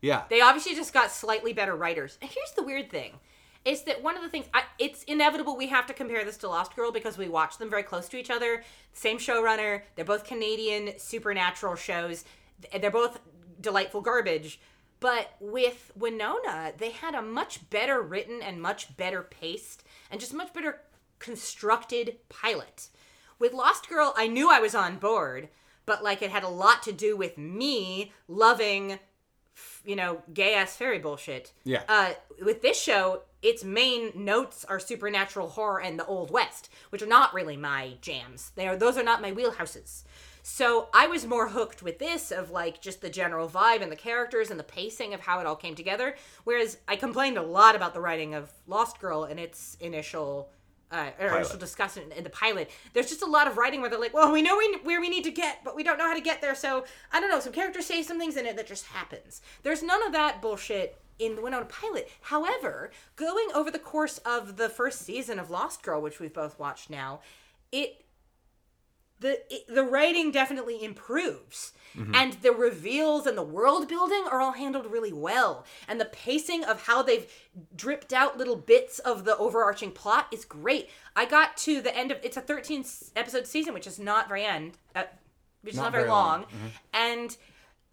yeah, 0.00 0.24
They 0.28 0.40
obviously 0.40 0.74
just 0.74 0.92
got 0.92 1.10
slightly 1.10 1.52
better 1.52 1.74
writers. 1.74 2.18
And 2.22 2.30
here's 2.30 2.52
the 2.52 2.62
weird 2.62 2.90
thing. 2.90 3.12
Is 3.64 3.82
that 3.82 4.02
one 4.02 4.16
of 4.16 4.22
the 4.22 4.28
things? 4.28 4.46
I, 4.52 4.64
it's 4.78 5.04
inevitable 5.04 5.56
we 5.56 5.68
have 5.68 5.86
to 5.86 5.94
compare 5.94 6.24
this 6.24 6.36
to 6.38 6.48
Lost 6.48 6.74
Girl 6.74 6.90
because 6.90 7.16
we 7.16 7.28
watch 7.28 7.58
them 7.58 7.70
very 7.70 7.84
close 7.84 8.08
to 8.08 8.16
each 8.16 8.30
other. 8.30 8.64
Same 8.92 9.18
showrunner. 9.18 9.82
They're 9.94 10.04
both 10.04 10.24
Canadian 10.24 10.98
supernatural 10.98 11.76
shows. 11.76 12.24
They're 12.80 12.90
both 12.90 13.20
delightful 13.60 14.00
garbage. 14.00 14.60
But 14.98 15.34
with 15.40 15.92
Wynonna, 15.98 16.76
they 16.78 16.90
had 16.90 17.14
a 17.14 17.22
much 17.22 17.68
better 17.70 18.00
written 18.00 18.40
and 18.42 18.62
much 18.62 18.96
better 18.96 19.22
paced 19.22 19.84
and 20.10 20.20
just 20.20 20.34
much 20.34 20.52
better 20.52 20.80
constructed 21.18 22.18
pilot. 22.28 22.88
With 23.38 23.52
Lost 23.52 23.88
Girl, 23.88 24.14
I 24.16 24.26
knew 24.26 24.50
I 24.50 24.60
was 24.60 24.74
on 24.74 24.98
board, 24.98 25.48
but 25.86 26.02
like 26.02 26.22
it 26.22 26.30
had 26.30 26.44
a 26.44 26.48
lot 26.48 26.82
to 26.84 26.92
do 26.92 27.16
with 27.16 27.36
me 27.36 28.12
loving 28.28 28.98
you 29.84 29.96
know, 29.96 30.22
gay 30.32 30.54
ass 30.54 30.76
fairy 30.76 30.98
bullshit. 30.98 31.52
Yeah. 31.64 31.82
Uh, 31.88 32.12
with 32.42 32.62
this 32.62 32.80
show, 32.80 33.22
its 33.42 33.64
main 33.64 34.12
notes 34.14 34.64
are 34.64 34.78
supernatural 34.78 35.48
horror 35.48 35.80
and 35.80 35.98
the 35.98 36.06
Old 36.06 36.30
West, 36.30 36.70
which 36.90 37.02
are 37.02 37.06
not 37.06 37.34
really 37.34 37.56
my 37.56 37.94
jams. 38.00 38.52
They 38.54 38.68
are 38.68 38.76
those 38.76 38.96
are 38.96 39.02
not 39.02 39.22
my 39.22 39.32
wheelhouses. 39.32 40.04
So 40.44 40.88
I 40.92 41.06
was 41.06 41.24
more 41.24 41.48
hooked 41.48 41.82
with 41.82 41.98
this 41.98 42.32
of 42.32 42.50
like 42.50 42.80
just 42.80 43.00
the 43.00 43.10
general 43.10 43.48
vibe 43.48 43.82
and 43.82 43.92
the 43.92 43.96
characters 43.96 44.50
and 44.50 44.58
the 44.58 44.64
pacing 44.64 45.14
of 45.14 45.20
how 45.20 45.38
it 45.40 45.46
all 45.46 45.56
came 45.56 45.74
together. 45.74 46.16
Whereas 46.44 46.78
I 46.88 46.96
complained 46.96 47.38
a 47.38 47.42
lot 47.42 47.76
about 47.76 47.94
the 47.94 48.00
writing 48.00 48.34
of 48.34 48.50
Lost 48.66 49.00
Girl 49.00 49.24
and 49.24 49.38
its 49.38 49.76
initial 49.80 50.50
uh, 50.92 51.10
or 51.18 51.36
initial 51.36 51.58
discussion 51.58 52.12
in 52.12 52.22
the 52.22 52.30
pilot. 52.30 52.70
There's 52.92 53.08
just 53.08 53.22
a 53.22 53.26
lot 53.26 53.48
of 53.48 53.56
writing 53.56 53.80
where 53.80 53.90
they're 53.90 53.98
like, 53.98 54.14
well, 54.14 54.30
we 54.30 54.42
know 54.42 54.56
we, 54.56 54.78
where 54.82 55.00
we 55.00 55.08
need 55.08 55.24
to 55.24 55.30
get, 55.30 55.64
but 55.64 55.74
we 55.74 55.82
don't 55.82 55.98
know 55.98 56.06
how 56.06 56.14
to 56.14 56.20
get 56.20 56.40
there. 56.40 56.54
So 56.54 56.84
I 57.12 57.20
don't 57.20 57.30
know. 57.30 57.40
Some 57.40 57.52
characters 57.52 57.86
say 57.86 58.02
some 58.02 58.18
things 58.18 58.36
in 58.36 58.46
it 58.46 58.56
that 58.56 58.66
just 58.66 58.86
happens. 58.86 59.40
There's 59.62 59.82
none 59.82 60.06
of 60.06 60.12
that 60.12 60.42
bullshit 60.42 60.98
in 61.18 61.36
the 61.36 61.42
Wynonna 61.42 61.68
pilot. 61.68 62.10
However, 62.20 62.90
going 63.16 63.48
over 63.54 63.70
the 63.70 63.78
course 63.78 64.18
of 64.18 64.56
the 64.56 64.68
first 64.68 65.02
season 65.02 65.38
of 65.38 65.50
Lost 65.50 65.82
Girl, 65.82 66.00
which 66.00 66.20
we've 66.20 66.32
both 66.32 66.58
watched 66.58 66.90
now, 66.90 67.20
it 67.70 68.04
the 69.22 69.40
the 69.68 69.82
writing 69.84 70.30
definitely 70.30 70.84
improves. 70.84 71.72
And 72.14 72.32
the 72.40 72.52
reveals 72.52 73.26
and 73.26 73.36
the 73.36 73.42
world 73.42 73.86
building 73.86 74.24
are 74.30 74.40
all 74.40 74.52
handled 74.52 74.86
really 74.90 75.12
well. 75.12 75.66
And 75.86 76.00
the 76.00 76.06
pacing 76.06 76.64
of 76.64 76.84
how 76.86 77.02
they've 77.02 77.30
dripped 77.76 78.14
out 78.14 78.38
little 78.38 78.56
bits 78.56 78.98
of 79.00 79.26
the 79.26 79.36
overarching 79.36 79.90
plot 79.92 80.26
is 80.32 80.46
great. 80.46 80.88
I 81.14 81.26
got 81.26 81.58
to 81.58 81.82
the 81.82 81.94
end 81.94 82.10
of 82.10 82.16
it's 82.22 82.38
a 82.38 82.40
13 82.40 82.86
episode 83.14 83.46
season 83.46 83.74
which 83.74 83.86
is 83.86 83.98
not 83.98 84.26
very 84.26 84.42
end 84.44 84.78
uh, 84.96 85.02
which 85.60 85.74
is 85.74 85.76
not, 85.76 85.84
Not 85.84 85.92
very, 85.92 86.04
very 86.04 86.10
long, 86.12 86.40
long. 86.40 86.46
and 86.94 87.36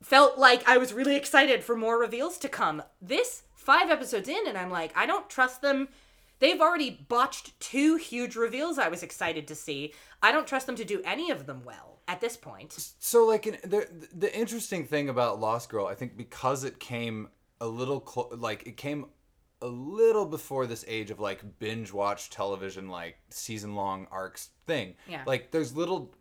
felt 0.02 0.38
like 0.38 0.66
i 0.68 0.78
was 0.78 0.94
really 0.94 1.18
excited 1.18 1.62
for 1.62 1.76
more 1.76 2.00
reveals 2.00 2.38
to 2.38 2.48
come. 2.48 2.82
This 3.02 3.44
five 3.54 3.90
episodes 3.92 4.30
in 4.30 4.48
and 4.48 4.58
i'm 4.58 4.72
like 4.72 4.92
i 4.96 5.06
don't 5.06 5.30
trust 5.30 5.62
them 5.62 5.90
They've 6.40 6.60
already 6.60 7.06
botched 7.08 7.60
two 7.60 7.96
huge 7.98 8.36
reveals 8.36 8.78
I 8.78 8.88
was 8.88 9.04
excited 9.04 9.48
to 9.48 9.56
see. 9.56 9.94
I 10.22 10.32
don't 10.32 10.48
trust 10.48 10.66
them 10.66 10.76
to 10.78 10.86
do 10.86 11.02
any 11.04 11.32
of 11.32 11.46
them 11.46 11.64
well 11.66 12.00
at 12.08 12.22
this 12.22 12.38
point. 12.38 12.94
So 13.00 13.26
like 13.26 13.46
in, 13.46 13.58
the 13.64 13.88
the 14.14 14.36
interesting 14.36 14.86
thing 14.86 15.10
about 15.10 15.40
Lost 15.40 15.70
Girl, 15.70 15.86
I 15.86 15.96
think 15.96 16.18
because 16.18 16.64
it 16.64 16.80
came 16.80 17.30
a 17.62 17.68
little 17.68 18.00
clo- 18.00 18.30
like 18.36 18.66
it 18.66 18.78
came 18.78 19.06
a 19.62 19.68
little 19.68 20.26
before 20.26 20.66
this 20.66 20.86
age 20.88 21.12
of 21.12 21.20
like 21.20 21.60
binge 21.60 21.92
watch 21.92 22.30
television 22.30 22.88
like 22.88 23.18
season 23.30 23.76
long 23.76 24.08
arcs 24.12 24.50
thing. 24.66 24.96
Yeah. 25.08 25.24
Like 25.26 25.52
there's 25.52 25.76
little 25.76 26.14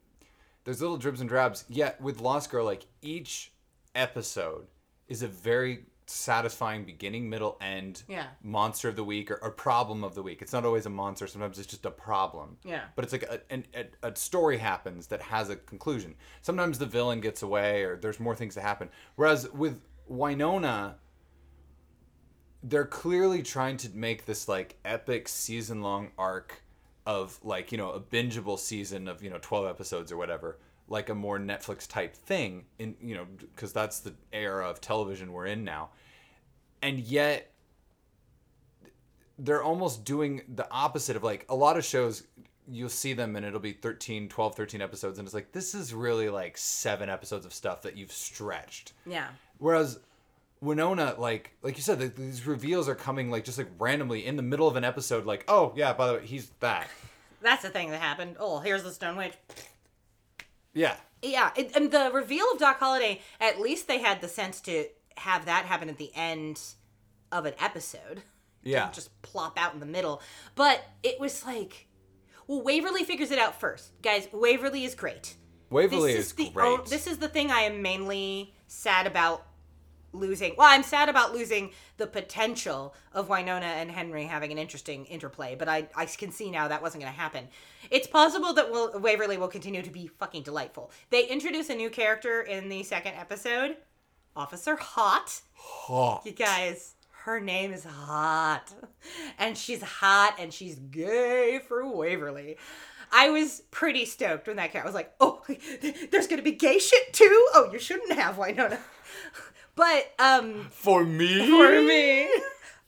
there's 0.65 0.81
little 0.81 0.97
dribs 0.99 1.21
and 1.21 1.29
drabs. 1.29 1.65
Yet 1.69 2.01
with 2.01 2.21
Lost 2.21 2.51
Girl, 2.51 2.65
like 2.65 2.87
each 3.01 3.53
episode 3.95 4.67
is 5.07 5.23
a 5.23 5.29
very 5.29 5.87
satisfying 6.11 6.85
beginning, 6.85 7.29
middle, 7.29 7.57
end 7.61 8.03
Yeah. 8.09 8.27
monster 8.43 8.89
of 8.89 8.97
the 8.97 9.05
week 9.05 9.31
or, 9.31 9.39
or 9.43 9.51
problem 9.51 10.05
of 10.05 10.15
the 10.15 10.23
week. 10.23 10.43
It's 10.43 10.53
not 10.53 10.65
always 10.65 10.87
a 10.87 10.91
monster. 10.91 11.27
Sometimes 11.27 11.59
it's 11.59 11.67
just 11.69 11.85
a 11.87 11.91
problem. 11.91 12.57
Yeah. 12.65 12.85
But 12.97 13.05
it's 13.05 13.13
like 13.13 13.25
a, 13.25 13.41
an, 13.53 13.67
a, 13.75 14.09
a 14.09 14.17
story 14.17 14.59
happens 14.59 15.09
that 15.09 15.23
has 15.23 15.51
a 15.51 15.57
conclusion. 15.57 16.15
Sometimes 16.43 16.79
the 16.79 16.87
villain 16.87 17.21
gets 17.21 17.43
away 17.43 17.83
or 17.83 17.97
there's 17.97 18.19
more 18.21 18.35
things 18.37 18.55
to 18.55 18.61
happen. 18.61 18.89
Whereas 19.17 19.51
with 19.53 19.81
Wynonna, 20.11 20.95
they're 22.63 22.85
clearly 22.87 23.43
trying 23.43 23.77
to 23.79 23.91
make 23.91 24.27
this 24.27 24.49
like 24.49 24.77
epic 24.85 25.29
season 25.29 25.83
long 25.83 26.11
arc 26.19 26.63
of 27.07 27.39
like, 27.43 27.71
you 27.73 27.79
know, 27.79 27.91
a 27.93 28.01
bingeable 28.01 28.59
season 28.59 29.09
of, 29.09 29.23
you 29.23 29.31
know, 29.31 29.39
12 29.41 29.67
episodes 29.67 30.13
or 30.13 30.17
whatever, 30.17 30.59
like 30.89 31.09
a 31.09 31.15
more 31.15 31.39
Netflix 31.39 31.87
type 31.89 32.15
thing 32.15 32.65
in, 32.79 32.95
you 33.03 33.15
know, 33.15 33.27
because 33.55 33.73
that's 33.73 34.01
the 34.01 34.15
era 34.33 34.69
of 34.69 34.81
television 34.81 35.33
we're 35.33 35.47
in 35.47 35.65
now. 35.65 35.91
And 36.83 36.99
yet 37.01 37.51
they're 39.39 39.63
almost 39.63 40.05
doing 40.05 40.43
the 40.55 40.71
opposite 40.71 41.17
of 41.17 41.23
like 41.23 41.47
a 41.49 41.55
lot 41.55 41.77
of 41.77 41.85
shows 41.85 42.25
you'll 42.71 42.89
see 42.89 43.13
them 43.13 43.37
and 43.37 43.47
it'll 43.47 43.61
be 43.61 43.73
13 43.73 44.29
12 44.29 44.55
13 44.55 44.83
episodes 44.83 45.19
and 45.19 45.27
it's 45.27 45.35
like 45.35 45.53
this 45.53 45.75
is 45.75 45.95
really 45.95 46.29
like 46.29 46.59
seven 46.59 47.09
episodes 47.09 47.47
of 47.47 47.53
stuff 47.55 47.83
that 47.83 47.97
you've 47.97 48.13
stretched 48.13 48.93
Yeah. 49.07 49.29
whereas 49.59 50.01
Wynonna, 50.63 51.17
like 51.19 51.53
like 51.63 51.77
you 51.77 51.83
said, 51.85 52.01
the, 52.01 52.09
these 52.09 52.45
reveals 52.45 52.89
are 52.89 52.97
coming 52.97 53.31
like 53.31 53.45
just 53.45 53.59
like 53.59 53.69
randomly 53.79 54.27
in 54.27 54.35
the 54.35 54.43
middle 54.43 54.67
of 54.67 54.75
an 54.75 54.83
episode. 54.83 55.25
Like, 55.25 55.45
oh 55.47 55.73
yeah, 55.77 55.93
by 55.93 56.09
the 56.09 56.15
way, 56.15 56.27
he's 56.27 56.51
that. 56.59 56.89
That's 57.41 57.63
the 57.63 57.69
thing 57.69 57.91
that 57.91 58.01
happened. 58.01 58.35
Oh, 58.41 58.59
here's 58.59 58.83
the 58.83 58.91
Stone 58.91 59.17
Witch. 59.17 59.35
Yeah, 60.79 60.97
Yeah, 61.23 61.51
it, 61.57 61.75
and 61.75 61.91
the 61.91 62.11
reveal 62.13 62.47
of 62.53 62.59
Doc 62.59 62.79
Holliday, 62.79 63.21
at 63.41 63.61
least 63.61 63.89
they 63.89 63.99
had 63.99 64.21
the 64.21 64.29
sense 64.29 64.61
to 64.63 64.87
have 65.17 65.47
that 65.47 65.65
happen 65.67 65.89
at 65.89 65.99
the 65.99 66.11
end 66.15 66.61
of 67.33 67.45
an 67.47 67.55
episode. 67.59 68.23
yeah. 68.63 68.83
Didn't 68.85 68.95
just 68.95 69.23
plop 69.23 69.59
out 69.59 69.75
in 69.75 69.81
the 69.81 69.87
middle. 69.87 70.23
But 70.55 70.85
it 71.03 71.19
was 71.19 71.45
like, 71.45 71.89
well, 72.47 72.63
Waverly 72.63 73.03
figures 73.05 73.31
it 73.33 73.39
out 73.39 73.59
first. 73.59 74.01
Guys, 74.03 74.29
Waverly 74.33 74.85
is 74.85 74.95
great. 74.95 75.35
Waverly 75.71 76.13
this 76.15 76.27
is, 76.29 76.33
the 76.35 76.51
great. 76.51 76.67
o- 76.81 76.85
this 76.89 77.07
is 77.07 77.19
the 77.19 77.29
thing 77.29 77.51
I 77.51 77.63
am 77.63 77.83
mainly 77.83 78.55
sad 78.69 79.07
about 79.07 79.45
losing. 80.13 80.55
Well, 80.57 80.69
I'm 80.69 80.83
sad 80.83 81.09
about 81.09 81.35
losing 81.35 81.71
the 81.97 82.07
potential 82.07 82.95
of 83.13 83.29
Wynonna 83.29 83.63
and 83.63 83.91
Henry 83.91 84.25
having 84.25 84.53
an 84.53 84.59
interesting 84.59 85.05
interplay, 85.07 85.55
but 85.55 85.69
I, 85.69 85.89
I 85.95 86.07
can 86.07 86.33
see 86.33 86.51
now 86.51 86.69
that 86.69 86.83
wasn't 86.83 87.03
going 87.03 87.13
to 87.13 87.19
happen. 87.19 87.49
It's 87.91 88.07
possible 88.07 88.53
that 88.55 88.71
will 88.71 88.99
Waverly 88.99 89.37
will 89.37 89.49
continue 89.49 89.83
to 89.83 89.91
be 89.91 90.07
fucking 90.07 90.43
delightful. 90.43 90.91
They 91.11 91.27
introduce 91.27 91.71
a 91.71 91.75
new 91.75 91.91
character 91.91 92.43
in 92.43 92.69
the 92.69 92.83
second 92.83 93.15
episode, 93.15 93.77
Officer 94.35 94.77
Haught. 94.77 95.41
Oh, 95.89 96.21
You 96.25 96.33
guys, 96.33 96.95
her 97.25 97.41
name 97.41 97.73
is 97.73 97.85
Haught. 97.85 98.73
And 99.39 99.57
she's 99.57 99.83
hot 99.83 100.37
and 100.39 100.53
she's 100.53 100.77
gay 100.77 101.61
for 101.67 101.87
Waverly. 101.87 102.57
I 103.11 103.31
was 103.31 103.63
pretty 103.71 104.05
stoked 104.05 104.47
when 104.49 104.57
that 104.57 104.73
cat 104.73 104.85
was 104.85 104.95
like, 104.95 105.15
oh, 105.21 105.43
there's 106.11 106.27
gonna 106.27 106.43
be 106.43 106.53
gay 106.53 106.79
shit 106.79 107.13
too? 107.13 107.49
Oh, 107.55 107.71
you 107.73 107.79
shouldn't 107.79 108.13
have, 108.13 108.37
Wynonna. 108.37 108.79
But, 109.79 110.13
um, 110.19 110.67
for 110.71 111.05
me. 111.05 111.47
for 111.49 111.81
me, 111.83 112.25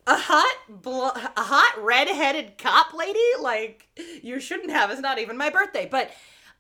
a 0.09 0.17
hot, 0.17 0.57
blo- 0.69 1.13
a 1.15 1.43
hot 1.43 1.83
red-headed 1.83 2.59
cop 2.59 2.93
lady, 2.93 3.19
like, 3.41 3.87
you 4.23 4.41
shouldn't 4.41 4.71
have. 4.71 4.91
It's 4.91 5.01
not 5.01 5.21
even 5.21 5.37
my 5.39 5.51
birthday. 5.51 5.89
But, 5.89 6.11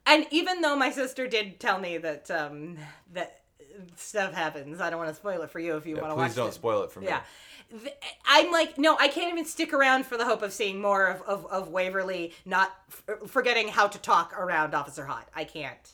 and 0.07 0.27
even 0.31 0.61
though 0.61 0.77
my 0.77 0.91
sister 0.93 1.27
did 1.27 1.59
tell 1.59 1.81
me 1.81 1.99
that, 1.99 2.31
um, 2.31 2.79
that 3.13 3.41
stuff 3.97 4.33
happens, 4.33 4.81
I 4.81 4.89
don't 4.89 5.01
want 5.01 5.11
to 5.11 5.17
spoil 5.17 5.43
it 5.43 5.51
for 5.51 5.59
you 5.59 5.77
if 5.77 5.85
you 5.85 5.97
want 5.97 6.11
to 6.11 6.15
watch 6.15 6.29
Please 6.29 6.37
don't 6.37 6.55
spoil 6.55 6.85
it 6.85 6.93
for 6.93 7.01
me. 7.01 7.09
Yeah. 7.09 7.21
I'm 8.25 8.53
like, 8.53 8.79
no, 8.79 8.97
I 8.99 9.09
can't 9.09 9.33
even 9.33 9.45
stick 9.45 9.73
around 9.73 10.07
for 10.07 10.17
the 10.17 10.25
hope 10.25 10.43
of 10.43 10.53
seeing 10.53 10.81
more 10.81 11.07
of, 11.07 11.23
of, 11.23 11.47
of 11.47 11.69
Waverly 11.69 12.33
not 12.45 12.73
f- 12.89 13.29
forgetting 13.29 13.69
how 13.69 13.89
to 13.89 13.99
talk 13.99 14.33
around 14.39 14.75
Officer 14.75 15.07
Haught. 15.07 15.29
I 15.35 15.45
can't. 15.45 15.93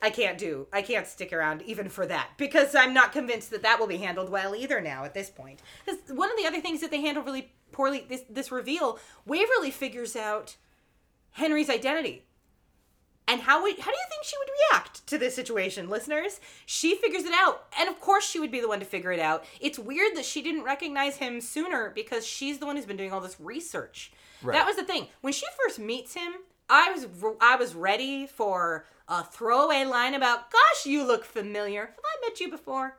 I 0.00 0.10
can't 0.10 0.38
do. 0.38 0.68
I 0.72 0.82
can't 0.82 1.06
stick 1.06 1.32
around 1.32 1.62
even 1.62 1.88
for 1.88 2.06
that 2.06 2.30
because 2.36 2.74
I'm 2.74 2.94
not 2.94 3.12
convinced 3.12 3.50
that 3.50 3.62
that 3.62 3.80
will 3.80 3.88
be 3.88 3.96
handled 3.96 4.30
well 4.30 4.54
either 4.54 4.80
now 4.80 5.04
at 5.04 5.14
this 5.14 5.28
point. 5.28 5.60
Because 5.84 6.00
one 6.08 6.30
of 6.30 6.36
the 6.36 6.46
other 6.46 6.60
things 6.60 6.80
that 6.80 6.90
they 6.90 7.00
handle 7.00 7.22
really 7.22 7.52
poorly 7.72 8.06
this 8.08 8.22
this 8.30 8.52
reveal, 8.52 8.98
Waverly 9.26 9.70
figures 9.70 10.14
out 10.14 10.56
Henry's 11.32 11.70
identity. 11.70 12.24
And 13.26 13.42
how 13.42 13.62
would 13.62 13.78
how 13.78 13.90
do 13.90 13.96
you 13.96 14.06
think 14.08 14.24
she 14.24 14.36
would 14.38 14.48
react 14.72 15.06
to 15.08 15.18
this 15.18 15.34
situation, 15.34 15.90
listeners? 15.90 16.40
She 16.64 16.94
figures 16.94 17.24
it 17.24 17.34
out, 17.34 17.66
and 17.78 17.88
of 17.88 18.00
course 18.00 18.26
she 18.26 18.40
would 18.40 18.50
be 18.50 18.60
the 18.60 18.68
one 18.68 18.78
to 18.80 18.86
figure 18.86 19.12
it 19.12 19.20
out. 19.20 19.44
It's 19.60 19.78
weird 19.78 20.16
that 20.16 20.24
she 20.24 20.42
didn't 20.42 20.64
recognize 20.64 21.16
him 21.16 21.40
sooner 21.40 21.90
because 21.94 22.26
she's 22.26 22.58
the 22.58 22.66
one 22.66 22.76
who's 22.76 22.86
been 22.86 22.96
doing 22.96 23.12
all 23.12 23.20
this 23.20 23.38
research. 23.38 24.12
Right. 24.42 24.54
That 24.54 24.64
was 24.64 24.76
the 24.76 24.84
thing. 24.84 25.08
When 25.20 25.32
she 25.32 25.44
first 25.62 25.78
meets 25.78 26.14
him, 26.14 26.32
I 26.68 26.92
was 26.92 27.06
I 27.40 27.56
was 27.56 27.74
ready 27.74 28.26
for 28.26 28.86
a 29.08 29.24
throwaway 29.24 29.84
line 29.84 30.14
about, 30.14 30.50
"Gosh, 30.50 30.86
you 30.86 31.04
look 31.04 31.24
familiar. 31.24 31.86
Have 31.86 32.04
I 32.04 32.26
met 32.28 32.40
you 32.40 32.50
before? 32.50 32.98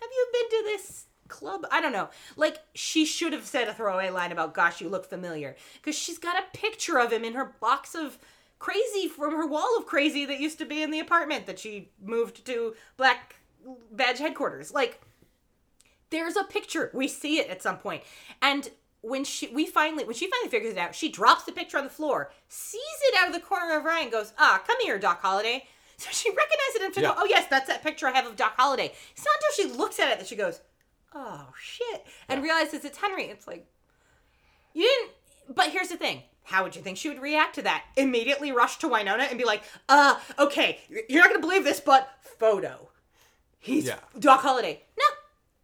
Have 0.00 0.10
you 0.12 0.26
been 0.32 0.50
to 0.50 0.64
this 0.64 1.06
club? 1.28 1.66
I 1.70 1.80
don't 1.80 1.92
know. 1.92 2.08
Like 2.36 2.58
she 2.74 3.04
should 3.04 3.32
have 3.32 3.46
said 3.46 3.68
a 3.68 3.74
throwaway 3.74 4.10
line 4.10 4.32
about 4.32 4.54
gosh, 4.54 4.80
you 4.80 4.88
look 4.88 5.06
familiar 5.06 5.56
because 5.74 5.96
she's 5.96 6.18
got 6.18 6.38
a 6.38 6.56
picture 6.56 6.98
of 6.98 7.12
him 7.12 7.24
in 7.24 7.34
her 7.34 7.54
box 7.60 7.94
of 7.94 8.18
crazy 8.58 9.08
from 9.08 9.32
her 9.32 9.46
wall 9.46 9.76
of 9.78 9.86
crazy 9.86 10.24
that 10.24 10.40
used 10.40 10.58
to 10.58 10.64
be 10.64 10.82
in 10.82 10.90
the 10.90 11.00
apartment 11.00 11.46
that 11.46 11.58
she 11.58 11.90
moved 12.02 12.44
to 12.46 12.74
Black 12.96 13.36
Badge 13.92 14.18
headquarters. 14.18 14.72
Like 14.72 15.00
there's 16.10 16.36
a 16.36 16.44
picture. 16.44 16.90
We 16.94 17.08
see 17.08 17.38
it 17.38 17.50
at 17.50 17.62
some 17.62 17.78
point. 17.78 18.02
And 18.40 18.70
when 19.04 19.24
she 19.24 19.48
we 19.48 19.66
finally 19.66 20.04
when 20.04 20.14
she 20.14 20.28
finally 20.30 20.48
figures 20.50 20.72
it 20.72 20.78
out, 20.78 20.94
she 20.94 21.08
drops 21.08 21.44
the 21.44 21.52
picture 21.52 21.78
on 21.78 21.84
the 21.84 21.90
floor, 21.90 22.32
sees 22.48 22.80
it 23.08 23.14
out 23.20 23.28
of 23.28 23.34
the 23.34 23.40
corner 23.40 23.76
of 23.76 23.82
her 23.84 23.90
eye, 23.90 24.00
and 24.00 24.10
goes, 24.12 24.32
"Ah, 24.38 24.62
come 24.66 24.76
here, 24.82 24.98
Doc 24.98 25.20
Holliday." 25.22 25.66
So 25.96 26.10
she 26.10 26.28
recognizes 26.30 26.74
it 26.74 26.82
and 26.82 26.96
Yeah. 26.96 27.02
go, 27.10 27.14
"Oh 27.18 27.24
yes, 27.26 27.46
that's 27.48 27.68
that 27.68 27.82
picture 27.84 28.08
I 28.08 28.12
have 28.12 28.26
of 28.26 28.34
Doc 28.34 28.54
Holliday." 28.56 28.92
It's 29.12 29.24
not 29.24 29.34
until 29.36 29.72
she 29.72 29.78
looks 29.78 30.00
at 30.00 30.10
it 30.10 30.18
that 30.18 30.26
she 30.26 30.34
goes, 30.34 30.60
"Oh 31.14 31.46
shit," 31.56 32.04
and 32.28 32.42
realizes 32.42 32.84
it's 32.84 32.98
Henry. 32.98 33.26
It's 33.26 33.46
like 33.46 33.64
you 34.72 34.82
didn't. 34.82 35.54
But 35.56 35.70
here's 35.70 35.88
the 35.90 35.96
thing. 35.96 36.24
How 36.42 36.64
would 36.64 36.74
you 36.74 36.82
think 36.82 36.98
she 36.98 37.08
would 37.08 37.22
react 37.22 37.54
to 37.54 37.62
that? 37.62 37.84
Immediately 37.96 38.50
rush 38.50 38.78
to 38.78 38.88
Wynonna 38.88 39.28
and 39.30 39.38
be 39.38 39.44
like, 39.44 39.62
uh, 39.88 40.18
okay, 40.38 40.80
you're 41.08 41.22
not 41.22 41.28
gonna 41.30 41.40
believe 41.40 41.62
this, 41.64 41.78
but 41.80 42.10
photo. 42.20 42.90
He's 43.60 43.86
Yeah. 43.86 44.00
Doc 44.18 44.40
Holliday. 44.42 44.82
No, 44.98 45.04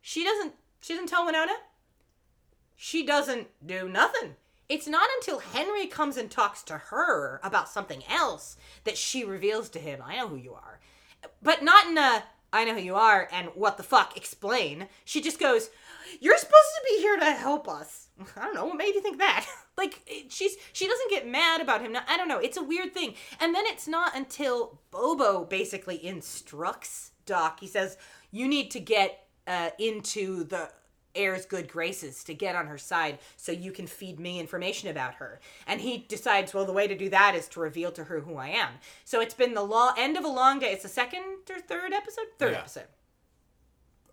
she 0.00 0.22
doesn't. 0.24 0.55
She 0.81 0.92
doesn't 0.94 1.09
tell 1.09 1.26
Wynonna. 1.26 1.57
She 2.83 3.05
doesn't 3.05 3.49
do 3.66 3.90
nothing. 3.90 4.37
It's 4.66 4.88
not 4.88 5.11
until 5.19 5.40
Henry 5.40 5.87
comes 5.87 6.16
and 6.16 6.31
talks 6.31 6.62
to 6.62 6.79
her 6.79 7.38
about 7.45 7.69
something 7.69 8.03
else 8.09 8.57
that 8.85 8.97
she 8.97 9.23
reveals 9.23 9.69
to 9.71 9.79
him, 9.79 10.01
I 10.03 10.16
know 10.16 10.29
who 10.29 10.37
you 10.37 10.55
are. 10.55 10.81
But 11.43 11.62
not 11.62 11.88
in 11.88 11.99
a, 11.99 12.25
I 12.55 12.64
know 12.64 12.73
who 12.73 12.81
you 12.81 12.95
are 12.95 13.29
and 13.31 13.49
what 13.49 13.77
the 13.77 13.83
fuck, 13.83 14.16
explain. 14.16 14.88
She 15.05 15.21
just 15.21 15.38
goes, 15.38 15.69
You're 16.21 16.38
supposed 16.38 16.55
to 16.55 16.87
be 16.88 17.03
here 17.03 17.19
to 17.19 17.33
help 17.33 17.69
us. 17.69 18.09
I 18.35 18.47
don't 18.47 18.55
know, 18.55 18.64
what 18.64 18.79
made 18.79 18.95
you 18.95 19.03
think 19.03 19.19
that? 19.19 19.45
like, 19.77 20.01
she's, 20.31 20.57
she 20.73 20.88
doesn't 20.88 21.11
get 21.11 21.29
mad 21.29 21.61
about 21.61 21.83
him. 21.83 21.93
Now, 21.93 22.05
I 22.09 22.16
don't 22.16 22.29
know, 22.29 22.38
it's 22.38 22.57
a 22.57 22.64
weird 22.64 22.95
thing. 22.95 23.12
And 23.40 23.55
then 23.55 23.66
it's 23.66 23.87
not 23.87 24.16
until 24.16 24.81
Bobo 24.90 25.45
basically 25.45 26.03
instructs 26.03 27.11
Doc, 27.27 27.61
he 27.61 27.66
says, 27.66 27.99
You 28.31 28.49
need 28.49 28.71
to 28.71 28.81
get 28.81 29.27
uh, 29.47 29.71
into 29.79 30.45
the 30.45 30.71
heir's 31.14 31.44
good 31.46 31.68
graces 31.68 32.23
to 32.25 32.35
get 32.35 32.55
on 32.55 32.66
her 32.66 32.79
side 32.79 33.18
so 33.37 33.53
you 33.53 33.73
can 33.73 33.87
feed 33.87 34.20
me 34.20 34.38
information 34.40 34.88
about 34.88 35.14
her. 35.14 35.40
And 35.66 35.81
he 35.81 35.99
decides, 36.09 36.55
well, 36.55 36.64
the 36.64 36.73
way 36.73 36.87
to 36.87 36.96
do 36.96 37.09
that 37.11 37.35
is 37.35 37.49
to 37.49 37.61
reveal 37.61 37.90
to 37.92 38.05
her 38.05 38.20
who 38.20 38.37
I 38.37 38.49
am. 38.49 38.70
So 39.05 39.20
it's 39.20 39.35
been 39.35 39.55
the 39.55 39.62
long 39.62 39.94
end 39.99 40.16
of 40.16 40.25
a 40.25 40.29
long 40.29 40.59
day. 40.61 40.73
It's 40.73 40.83
the 40.85 40.88
second 40.88 41.23
or 41.51 41.61
third 41.61 41.92
episode? 41.92 42.27
Third 42.38 42.53
Yeah. 42.53 42.59
episode. 42.59 42.87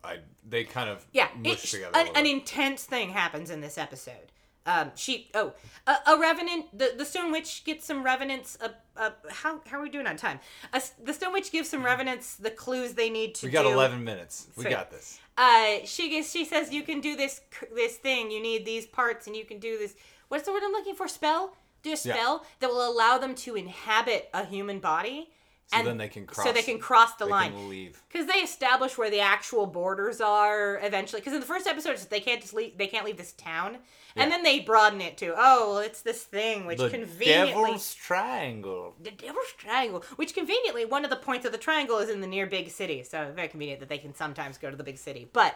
I 0.04 0.20
they 0.48 0.64
kind 0.64 0.90
of 0.90 1.06
Yeah, 1.12 1.28
mush 1.38 1.72
together. 1.72 1.92
an, 1.96 2.08
an 2.16 2.26
intense 2.26 2.84
thing 2.84 3.10
happens 3.10 3.50
in 3.50 3.62
this 3.62 3.78
episode. 3.78 4.32
Um, 4.66 4.92
she 4.96 5.30
oh 5.34 5.54
a, 5.88 5.96
a 6.08 6.20
revenant 6.20 6.78
the, 6.78 6.94
the 6.98 7.06
stone 7.06 7.32
witch 7.32 7.64
gets 7.64 7.86
some 7.86 8.04
revenants 8.04 8.58
uh, 8.62 8.70
uh, 8.98 9.12
how 9.30 9.62
how 9.66 9.80
are 9.80 9.84
we 9.84 9.90
doing 9.90 10.06
on 10.08 10.18
time 10.18 10.40
a 10.74 10.82
the 11.02 11.14
stone 11.14 11.32
witch 11.32 11.52
gives 11.54 11.70
some 11.70 11.84
revenants 11.86 12.36
the 12.36 12.52
clues 12.52 12.94
they 12.94 13.10
need 13.10 13.34
to 13.36 13.46
we 13.46 13.52
got 13.52 13.64
do. 13.64 13.70
11 13.72 14.04
minutes. 14.04 14.48
We 14.58 14.64
Sweet. 14.64 14.72
got 14.72 14.92
this. 14.92 15.20
Uh 15.38 15.78
she 15.86 16.10
gets 16.10 16.32
she 16.32 16.46
says 16.46 16.74
you 16.74 16.84
can 16.84 17.02
do 17.02 17.16
this 17.16 17.42
this 17.74 17.98
thing. 17.98 18.32
You 18.32 18.42
need 18.42 18.66
these 18.66 18.86
parts 18.86 19.28
and 19.28 19.36
you 19.36 19.46
can 19.46 19.60
do 19.60 19.78
this. 19.78 19.96
What's 20.28 20.46
the 20.46 20.52
word 20.52 20.64
i'm 20.66 20.72
looking 20.72 20.96
for? 20.96 21.08
Spell? 21.08 21.56
Do 21.84 21.94
a 21.94 21.98
spell 21.98 22.46
that 22.60 22.70
will 22.70 22.90
allow 22.90 23.18
them 23.18 23.36
to 23.36 23.56
inhabit 23.56 24.30
a 24.34 24.44
human 24.46 24.80
body 24.80 25.30
So 25.68 25.84
then 25.84 25.98
they 25.98 26.08
can 26.08 26.26
cross. 26.26 26.48
so 26.48 26.54
they 26.54 26.62
can 26.62 26.80
cross 26.80 27.16
the 27.16 27.26
they 27.26 27.32
line 27.32 27.70
leave. 27.70 28.02
because 28.10 28.26
they 28.26 28.40
establish 28.40 28.98
where 28.98 29.10
the 29.10 29.20
actual 29.20 29.66
borders 29.66 30.22
are 30.22 30.80
eventually. 30.82 31.20
Because 31.20 31.34
in 31.34 31.42
the 31.42 31.46
first 31.46 31.68
episode, 31.68 31.98
they 32.10 32.22
can't 32.22 32.40
just 32.42 32.54
leave. 32.54 32.78
They 32.78 32.88
can't 32.88 33.06
leave 33.06 33.18
this 33.18 33.34
town, 33.34 33.80
and 34.16 34.32
then 34.32 34.44
they 34.44 34.62
broaden 34.62 35.02
it 35.02 35.18
to 35.18 35.34
oh, 35.38 35.72
well, 35.72 35.78
it's 35.80 36.02
this 36.02 36.24
thing 36.24 36.66
which 36.66 36.78
The 36.78 36.90
conveniently 36.90 37.54
Devil's 37.54 37.94
Triangle. 37.96 38.96
the 39.04 39.12
Devil's 39.12 39.52
Triangle, 39.58 40.04
which 40.16 40.34
conveniently 40.34 40.86
one 40.86 41.04
of 41.04 41.10
the 41.10 41.18
points 41.18 41.46
of 41.46 41.52
the 41.52 41.58
triangle 41.58 41.98
is 41.98 42.10
in 42.10 42.22
the 42.22 42.28
near 42.28 42.48
big 42.48 42.70
city. 42.70 43.04
So 43.04 43.32
very 43.36 43.50
convenient 43.50 43.82
that 43.82 43.90
they 43.90 43.98
can 43.98 44.16
sometimes 44.16 44.58
go 44.58 44.72
to 44.72 44.78
the 44.78 44.86
big 44.86 44.98
city. 44.98 45.30
But 45.34 45.56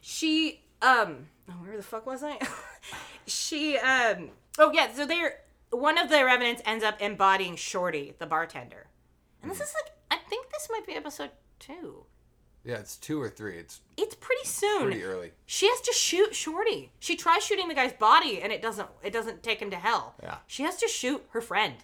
she, 0.00 0.62
um, 0.82 1.26
oh, 1.48 1.52
where 1.62 1.76
the 1.76 1.82
fuck 1.84 2.06
was 2.06 2.24
I? 2.24 2.38
she, 3.28 3.78
um, 3.78 4.30
oh 4.58 4.72
yeah. 4.72 4.92
So 4.92 5.06
they're 5.06 5.38
one 5.70 5.98
of 5.98 6.08
the 6.08 6.24
revenants 6.24 6.62
ends 6.64 6.84
up 6.84 7.00
embodying 7.00 7.56
Shorty, 7.56 8.14
the 8.18 8.26
bartender, 8.26 8.86
and 9.44 9.50
this 9.50 9.60
is 9.60 9.74
like 9.84 9.92
I 10.10 10.28
think 10.28 10.50
this 10.50 10.68
might 10.70 10.86
be 10.86 10.94
episode 10.94 11.30
two. 11.58 12.04
Yeah, 12.64 12.76
it's 12.76 12.96
two 12.96 13.20
or 13.20 13.28
three. 13.28 13.58
It's 13.58 13.80
It's 13.98 14.14
pretty 14.14 14.44
soon. 14.46 14.84
pretty 14.84 15.04
early. 15.04 15.32
She 15.44 15.68
has 15.68 15.80
to 15.82 15.92
shoot 15.92 16.34
Shorty. 16.34 16.92
She 16.98 17.14
tries 17.14 17.44
shooting 17.44 17.68
the 17.68 17.74
guy's 17.74 17.92
body, 17.92 18.40
and 18.40 18.50
it 18.52 18.62
doesn't. 18.62 18.88
It 19.02 19.12
doesn't 19.12 19.42
take 19.42 19.60
him 19.60 19.70
to 19.70 19.76
hell. 19.76 20.14
Yeah. 20.22 20.36
She 20.46 20.62
has 20.62 20.76
to 20.76 20.88
shoot 20.88 21.22
her 21.30 21.40
friend. 21.42 21.74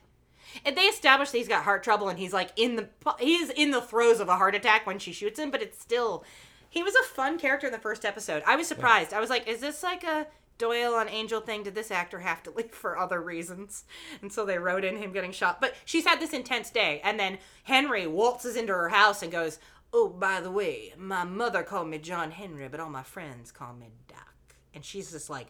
And 0.64 0.76
they 0.76 0.84
establish 0.86 1.30
that 1.30 1.38
he's 1.38 1.48
got 1.48 1.64
heart 1.64 1.82
trouble, 1.84 2.08
and 2.08 2.18
he's 2.18 2.32
like 2.32 2.50
in 2.56 2.76
the 2.76 2.88
he's 3.20 3.50
in 3.50 3.70
the 3.72 3.82
throes 3.82 4.20
of 4.20 4.28
a 4.30 4.36
heart 4.36 4.54
attack 4.54 4.86
when 4.86 4.98
she 4.98 5.12
shoots 5.12 5.38
him. 5.38 5.50
But 5.50 5.60
it's 5.62 5.78
still, 5.80 6.24
he 6.70 6.82
was 6.82 6.94
a 6.94 7.02
fun 7.04 7.38
character 7.38 7.66
in 7.66 7.72
the 7.74 7.78
first 7.78 8.04
episode. 8.06 8.42
I 8.46 8.56
was 8.56 8.66
surprised. 8.66 9.12
I 9.12 9.20
was 9.20 9.28
like, 9.30 9.46
is 9.46 9.60
this 9.60 9.82
like 9.82 10.02
a 10.02 10.26
Doyle 10.60 10.94
on 10.94 11.08
Angel 11.08 11.40
thing? 11.40 11.64
Did 11.64 11.74
this 11.74 11.90
actor 11.90 12.20
have 12.20 12.42
to 12.44 12.50
leave 12.52 12.70
for 12.70 12.96
other 12.96 13.20
reasons? 13.20 13.84
And 14.22 14.32
so 14.32 14.44
they 14.44 14.58
wrote 14.58 14.84
in 14.84 14.98
him 14.98 15.12
getting 15.12 15.32
shot. 15.32 15.60
But 15.60 15.74
she's 15.84 16.06
had 16.06 16.20
this 16.20 16.32
intense 16.32 16.70
day, 16.70 17.00
and 17.02 17.18
then 17.18 17.38
Henry 17.64 18.06
waltzes 18.06 18.54
into 18.54 18.72
her 18.72 18.90
house 18.90 19.22
and 19.22 19.32
goes. 19.32 19.58
oh, 19.92 20.08
by 20.08 20.40
the 20.40 20.52
way, 20.52 20.94
my 20.96 21.24
mother 21.24 21.64
called 21.64 21.88
me 21.88 21.98
John 21.98 22.30
Henry, 22.30 22.68
but 22.68 22.78
all 22.78 22.90
my 22.90 23.02
friends 23.02 23.50
call 23.50 23.74
me 23.74 23.88
Doc. 24.06 24.54
And 24.72 24.84
she's 24.84 25.10
just 25.10 25.28
like, 25.28 25.48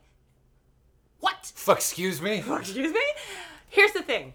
what? 1.19 1.53
Fuck, 1.55 1.77
excuse 1.77 2.23
me. 2.23 2.43
Excuse 2.49 2.93
me? 2.95 3.05
Here's 3.69 3.93
the 3.93 4.01
thing. 4.03 4.33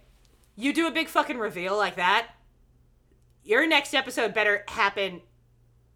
You 0.55 0.73
do 0.73 0.85
a 0.85 0.91
big 0.91 1.07
fucking 1.07 1.39
reveal 1.39 1.75
like 1.75 1.95
that, 1.95 2.27
your 3.45 3.67
next 3.67 3.93
episode 3.93 4.33
better 4.33 4.63
happen, 4.67 5.21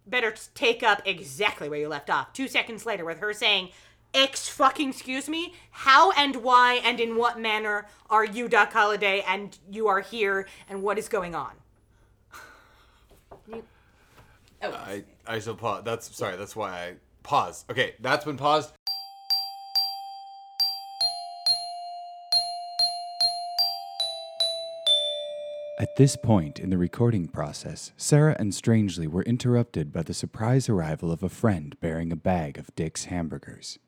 better 0.06 0.32
take 0.54 0.82
up 0.82 1.02
exactly 1.04 1.68
where 1.68 1.80
you 1.80 1.88
left 1.88 2.08
off. 2.08 2.32
Two 2.32 2.46
seconds 2.46 2.86
later 2.86 3.04
with 3.04 3.18
her 3.18 3.32
saying, 3.32 3.70
Ex 4.12 4.48
fucking 4.48 4.90
excuse 4.90 5.28
me? 5.28 5.54
How 5.70 6.10
and 6.12 6.36
why 6.36 6.80
and 6.84 6.98
in 6.98 7.16
what 7.16 7.38
manner 7.38 7.86
are 8.08 8.24
you 8.24 8.48
Doc 8.48 8.72
Holliday 8.72 9.22
and 9.26 9.56
you 9.70 9.86
are 9.86 10.00
here 10.00 10.46
and 10.68 10.82
what 10.82 10.98
is 10.98 11.08
going 11.08 11.34
on? 11.34 11.52
You- 13.46 13.64
oh, 14.62 14.72
I 14.72 15.04
I 15.26 15.38
shall 15.38 15.54
pause. 15.54 15.84
That's 15.84 16.14
sorry. 16.16 16.36
That's 16.36 16.56
why 16.56 16.70
I 16.70 16.94
pause. 17.22 17.64
Okay, 17.70 17.94
that's 18.00 18.24
been 18.24 18.36
paused. 18.36 18.72
At 25.78 25.96
this 25.96 26.14
point 26.14 26.58
in 26.60 26.68
the 26.68 26.76
recording 26.76 27.26
process, 27.26 27.92
Sarah 27.96 28.36
and 28.38 28.54
Strangely 28.54 29.06
were 29.06 29.22
interrupted 29.22 29.92
by 29.94 30.02
the 30.02 30.12
surprise 30.12 30.68
arrival 30.68 31.10
of 31.10 31.22
a 31.22 31.30
friend 31.30 31.74
bearing 31.80 32.12
a 32.12 32.16
bag 32.16 32.58
of 32.58 32.74
Dick's 32.76 33.06
hamburgers. 33.06 33.78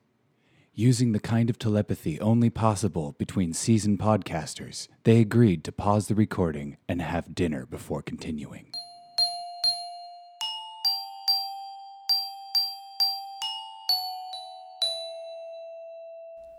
Using 0.74 1.12
the 1.12 1.20
kind 1.20 1.50
of 1.50 1.58
telepathy 1.58 2.18
only 2.18 2.48
possible 2.48 3.14
between 3.18 3.52
seasoned 3.52 3.98
podcasters, 3.98 4.88
they 5.04 5.20
agreed 5.20 5.64
to 5.64 5.72
pause 5.72 6.08
the 6.08 6.14
recording 6.14 6.78
and 6.88 7.02
have 7.02 7.34
dinner 7.34 7.66
before 7.66 8.00
continuing. 8.00 8.64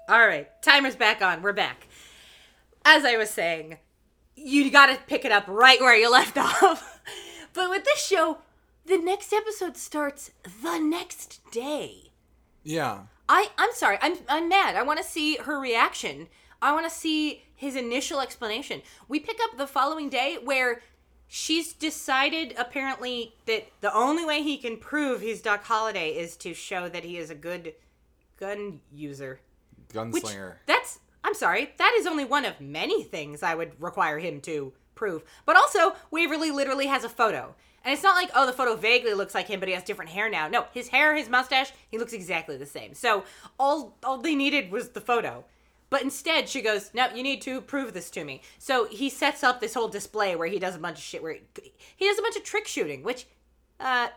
All 0.07 0.27
right, 0.27 0.47
timer's 0.61 0.95
back 0.95 1.23
on. 1.23 1.41
We're 1.41 1.51
back. 1.53 1.87
As 2.85 3.05
I 3.05 3.17
was 3.17 3.31
saying, 3.31 3.79
you 4.35 4.69
got 4.69 4.87
to 4.87 4.99
pick 5.07 5.25
it 5.25 5.31
up 5.31 5.45
right 5.47 5.79
where 5.79 5.97
you 5.97 6.11
left 6.11 6.37
off. 6.63 7.01
but 7.53 7.71
with 7.71 7.83
this 7.83 8.05
show, 8.05 8.37
the 8.85 8.97
next 8.97 9.33
episode 9.33 9.75
starts 9.75 10.29
the 10.61 10.77
next 10.77 11.39
day. 11.51 12.11
Yeah. 12.63 13.05
I 13.27 13.49
I'm 13.57 13.73
sorry. 13.73 13.97
I'm 14.01 14.17
I'm 14.27 14.49
mad. 14.49 14.75
I 14.75 14.83
want 14.83 14.99
to 14.99 15.05
see 15.05 15.37
her 15.37 15.59
reaction. 15.59 16.27
I 16.61 16.73
want 16.73 16.85
to 16.85 16.95
see 16.95 17.43
his 17.55 17.75
initial 17.75 18.19
explanation. 18.19 18.81
We 19.07 19.19
pick 19.19 19.37
up 19.43 19.57
the 19.57 19.67
following 19.67 20.09
day 20.09 20.37
where 20.43 20.81
she's 21.27 21.73
decided 21.73 22.53
apparently 22.57 23.35
that 23.45 23.67
the 23.81 23.93
only 23.93 24.25
way 24.25 24.43
he 24.43 24.57
can 24.57 24.77
prove 24.77 25.21
he's 25.21 25.41
Doc 25.41 25.63
Holliday 25.63 26.11
is 26.11 26.37
to 26.37 26.53
show 26.53 26.89
that 26.89 27.03
he 27.03 27.17
is 27.17 27.29
a 27.29 27.35
good 27.35 27.73
gun 28.37 28.81
user. 28.93 29.39
Which 29.93 30.23
Gunslinger. 30.23 30.55
that's 30.65 30.99
I'm 31.23 31.33
sorry, 31.33 31.73
that 31.77 31.95
is 31.97 32.05
only 32.05 32.25
one 32.25 32.45
of 32.45 32.59
many 32.59 33.03
things 33.03 33.43
I 33.43 33.55
would 33.55 33.81
require 33.81 34.19
him 34.19 34.41
to 34.41 34.73
prove. 34.95 35.23
But 35.45 35.55
also, 35.55 35.95
Waverly 36.11 36.51
literally 36.51 36.87
has 36.87 37.03
a 37.03 37.09
photo. 37.09 37.55
And 37.83 37.93
it's 37.93 38.03
not 38.03 38.15
like, 38.15 38.31
oh, 38.33 38.45
the 38.45 38.53
photo 38.53 38.75
vaguely 38.75 39.13
looks 39.13 39.35
like 39.35 39.47
him, 39.47 39.59
but 39.59 39.67
he 39.67 39.75
has 39.75 39.83
different 39.83 40.11
hair 40.11 40.29
now. 40.29 40.47
No, 40.47 40.65
his 40.73 40.87
hair, 40.87 41.15
his 41.15 41.29
mustache, 41.29 41.71
he 41.89 41.97
looks 41.97 42.13
exactly 42.13 42.55
the 42.57 42.65
same. 42.65 42.93
So 42.93 43.25
all 43.59 43.97
all 44.03 44.19
they 44.19 44.35
needed 44.35 44.71
was 44.71 44.89
the 44.89 45.01
photo. 45.01 45.43
But 45.89 46.01
instead, 46.01 46.49
she 46.49 46.61
goes, 46.61 46.91
"No, 46.93 47.07
you 47.13 47.21
need 47.21 47.41
to 47.43 47.61
prove 47.61 47.93
this 47.93 48.09
to 48.11 48.23
me." 48.23 48.41
So 48.57 48.87
he 48.87 49.09
sets 49.09 49.43
up 49.43 49.59
this 49.59 49.75
whole 49.75 49.89
display 49.89 50.35
where 50.35 50.47
he 50.47 50.59
does 50.59 50.75
a 50.75 50.79
bunch 50.79 50.97
of 50.97 51.03
shit. 51.03 51.21
Where 51.21 51.33
he, 51.33 51.73
he 51.95 52.07
does 52.07 52.17
a 52.17 52.21
bunch 52.21 52.35
of 52.35 52.43
trick 52.43 52.67
shooting, 52.67 53.03
which, 53.03 53.27
uh, 53.79 54.07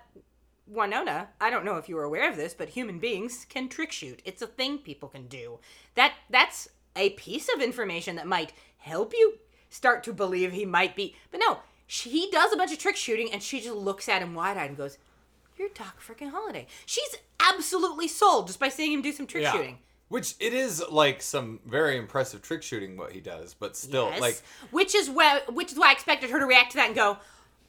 Wynonna, 0.73 1.27
I 1.41 1.51
don't 1.51 1.65
know 1.65 1.77
if 1.77 1.89
you 1.89 1.97
were 1.97 2.05
aware 2.05 2.31
of 2.31 2.37
this, 2.37 2.55
but 2.55 2.71
human 2.71 2.99
beings 2.99 3.45
can 3.49 3.69
trick 3.69 3.93
shoot. 3.93 4.23
It's 4.25 4.43
a 4.43 4.47
thing 4.47 4.79
people 4.79 5.09
can 5.09 5.27
do. 5.27 5.59
That 5.97 6.15
that's 6.31 6.69
a 6.95 7.11
piece 7.11 7.49
of 7.55 7.61
information 7.61 8.17
that 8.17 8.27
might 8.27 8.53
help 8.79 9.13
you 9.13 9.39
start 9.69 10.03
to 10.05 10.13
believe 10.13 10.53
he 10.53 10.65
might 10.65 10.97
be. 10.97 11.15
But 11.31 11.41
no, 11.41 11.59
she, 11.87 12.11
he 12.11 12.31
does 12.31 12.53
a 12.53 12.57
bunch 12.57 12.73
of 12.73 12.79
trick 12.79 12.97
shooting, 12.97 13.33
and 13.33 13.43
she 13.43 13.61
just 13.61 13.75
looks 13.77 14.09
at 14.09 14.23
him 14.23 14.35
wide 14.35 14.57
eyed 14.57 14.69
and 14.71 14.77
goes, 14.77 14.99
"You're 15.57 15.69
Doc 15.71 16.01
freaking 16.01 16.31
Holliday." 16.31 16.67
She's 16.85 17.17
absolutely 17.41 18.09
sold 18.09 18.47
just 18.49 18.59
by 18.59 18.69
seeing 18.69 18.93
him 18.93 19.03
do 19.03 19.13
some 19.13 19.27
trick 19.27 19.47
shooting. 19.47 19.79
Which 20.09 20.35
it 20.39 20.55
is 20.55 20.83
like 20.89 21.21
some 21.21 21.59
very 21.67 21.97
impressive 21.97 22.41
trick 22.43 22.63
shooting 22.63 22.97
what 22.97 23.11
he 23.13 23.21
does, 23.21 23.55
but 23.55 23.77
still 23.77 24.09
Yes. 24.11 24.21
like 24.21 24.43
which 24.71 24.95
is 24.95 25.11
why 25.11 25.41
which 25.49 25.73
is 25.73 25.79
why 25.79 25.89
I 25.89 25.93
expected 25.93 26.31
her 26.31 26.39
to 26.39 26.47
react 26.47 26.71
to 26.73 26.77
that 26.77 26.87
and 26.87 26.95
go, 26.95 27.19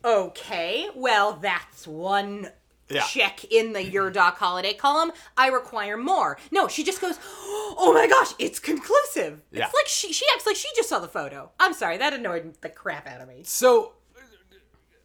"Okay, 0.06 0.88
well 0.96 1.34
that's 1.34 1.88
one 1.88 2.52
Yeah. 2.90 3.02
check 3.02 3.44
in 3.46 3.74
the 3.74 3.84
your 3.84 4.10
doc 4.12 4.38
holliday 4.38 4.74
column. 4.74 5.12
I 5.36 5.48
require 5.48 5.98
more." 5.98 6.38
No, 6.52 6.68
she 6.68 6.84
just 6.84 7.02
goes, 7.02 7.18
"Oh 7.26 7.92
my 7.94 8.08
gosh, 8.08 8.34
it's 8.40 8.60
conclusive." 8.60 9.42
Yeah. 9.52 9.66
It's 9.66 9.74
like 9.74 9.88
she 9.88 10.14
she 10.14 10.26
acts 10.36 10.46
like 10.46 10.56
she 10.56 10.70
just 10.76 10.90
saw 10.90 11.00
the 11.00 11.08
photo. 11.08 11.52
I'm 11.60 11.74
sorry, 11.74 11.98
that 11.98 12.14
annoyed 12.14 12.56
the 12.62 12.70
crap 12.70 13.08
out 13.08 13.20
of 13.20 13.28
me. 13.28 13.42
So, 13.46 13.94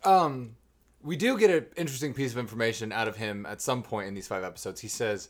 um, 0.05 0.57
we 1.03 1.17
do 1.17 1.38
get 1.38 1.51
an 1.51 1.67
interesting 1.77 2.15
piece 2.15 2.33
of 2.33 2.38
information 2.38 2.93
out 2.93 3.09
of 3.09 3.17
him 3.17 3.47
at 3.47 3.61
some 3.61 3.83
point 3.83 4.09
in 4.09 4.15
these 4.15 4.27
five 4.29 4.45
episodes. 4.45 4.81
He 4.81 4.88
says, 4.88 5.29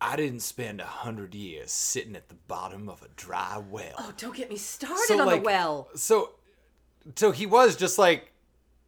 "I 0.00 0.16
didn't 0.16 0.40
spend 0.40 0.80
a 0.80 0.86
hundred 0.86 1.34
years 1.34 1.70
sitting 1.72 2.14
at 2.16 2.28
the 2.28 2.34
bottom 2.34 2.88
of 2.88 3.02
a 3.02 3.08
dry 3.16 3.62
well." 3.70 3.94
Oh, 3.98 4.12
don't 4.16 4.36
get 4.36 4.50
me 4.50 4.56
started 4.56 5.04
So, 5.06 5.20
on 5.20 5.26
like, 5.26 5.40
the 5.42 5.46
well. 5.46 5.88
So, 5.94 6.32
so 7.14 7.30
he 7.32 7.46
was 7.46 7.76
just 7.76 7.98
like 7.98 8.32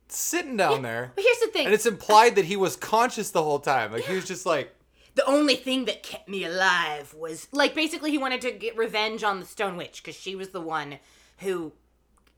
sitting 0.09 0.57
down 0.57 0.83
there, 0.83 1.13
But 1.15 1.25
here's 1.25 1.41
the 1.41 1.49
thing. 1.49 1.67
and 1.67 1.75
it's 1.75 1.87
implied 1.87 2.37
that 2.37 2.47
he 2.47 2.57
was 2.57 2.77
conscious 2.77 3.31
the 3.31 3.43
whole 3.43 3.59
time. 3.59 3.93
Like 3.93 4.05
he 4.05 4.15
was 4.15 4.25
just 4.27 4.47
like, 4.47 4.75
the 5.15 5.25
only 5.27 5.55
thing 5.55 5.85
that 5.85 6.03
kept 6.03 6.29
me 6.29 6.45
alive 6.45 7.13
was 7.15 7.47
like 7.53 7.75
basically 7.75 8.11
he 8.11 8.19
wanted 8.19 8.41
to 8.43 8.53
get 8.53 8.77
revenge 8.77 9.23
on 9.23 9.41
the 9.41 9.45
Stone 9.47 9.77
Witch 9.77 10.03
because 10.03 10.19
she 10.19 10.35
was 10.35 10.49
the 10.51 10.61
one 10.63 10.99
who 11.39 11.73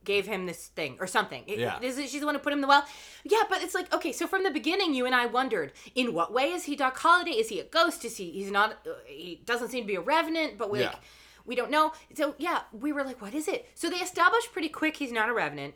gave 0.05 0.27
him 0.27 0.47
this 0.47 0.67
thing 0.69 0.97
or 1.01 1.07
something. 1.07 1.45
It- 1.47 1.59
Yeah. 1.59 1.79
is 1.81 1.99
it, 1.99 2.09
she's 2.09 2.21
the 2.21 2.27
one 2.27 2.35
who 2.35 2.41
put 2.41 2.53
him 2.53 2.59
in 2.59 2.63
the 2.63 2.69
well. 2.69 2.85
Yeah, 3.25 3.43
but 3.49 3.63
it's 3.63 3.75
like 3.75 3.93
okay, 3.95 4.13
so 4.13 4.27
from 4.27 4.45
the 4.45 4.51
beginning, 4.51 4.95
you 4.95 5.07
and 5.07 5.15
I 5.15 5.27
wondered 5.27 5.73
in 5.95 6.15
what 6.15 6.33
way 6.33 6.53
is 6.53 6.65
he 6.65 6.77
Doc 6.77 6.97
Holliday? 6.99 7.33
Is 7.33 7.49
he 7.49 7.61
a 7.61 7.65
ghost? 7.65 8.05
Is 8.05 8.17
he? 8.17 8.31
He's 8.31 8.51
not. 8.51 8.73
Uh, 8.87 8.93
he 9.07 9.41
doesn't 9.45 9.69
seem 9.69 9.85
to 9.85 9.89
be 9.89 9.97
a 9.97 10.01
revenant, 10.01 10.57
but 10.59 10.71
we 10.71 10.81
Yeah. 10.81 10.87
like 10.89 10.99
we 11.45 11.55
don't 11.55 11.71
know. 11.71 11.93
So 12.15 12.35
yeah, 12.39 12.61
we 12.73 12.93
were 12.93 13.03
like, 13.05 13.21
what 13.21 13.35
is 13.35 13.49
it? 13.49 13.69
So 13.75 13.89
they 13.91 13.97
established 13.97 14.53
pretty 14.53 14.69
quick 14.69 14.97
he's 14.97 15.13
not 15.13 15.29
a 15.29 15.33
revenant 15.35 15.75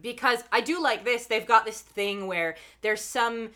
because 0.00 0.44
I 0.52 0.60
do 0.60 0.80
like 0.82 1.04
this. 1.04 1.26
They've 1.26 1.46
got 1.46 1.64
this 1.64 1.80
thing 1.80 2.26
where 2.26 2.56
there's 2.82 3.00
some 3.00 3.50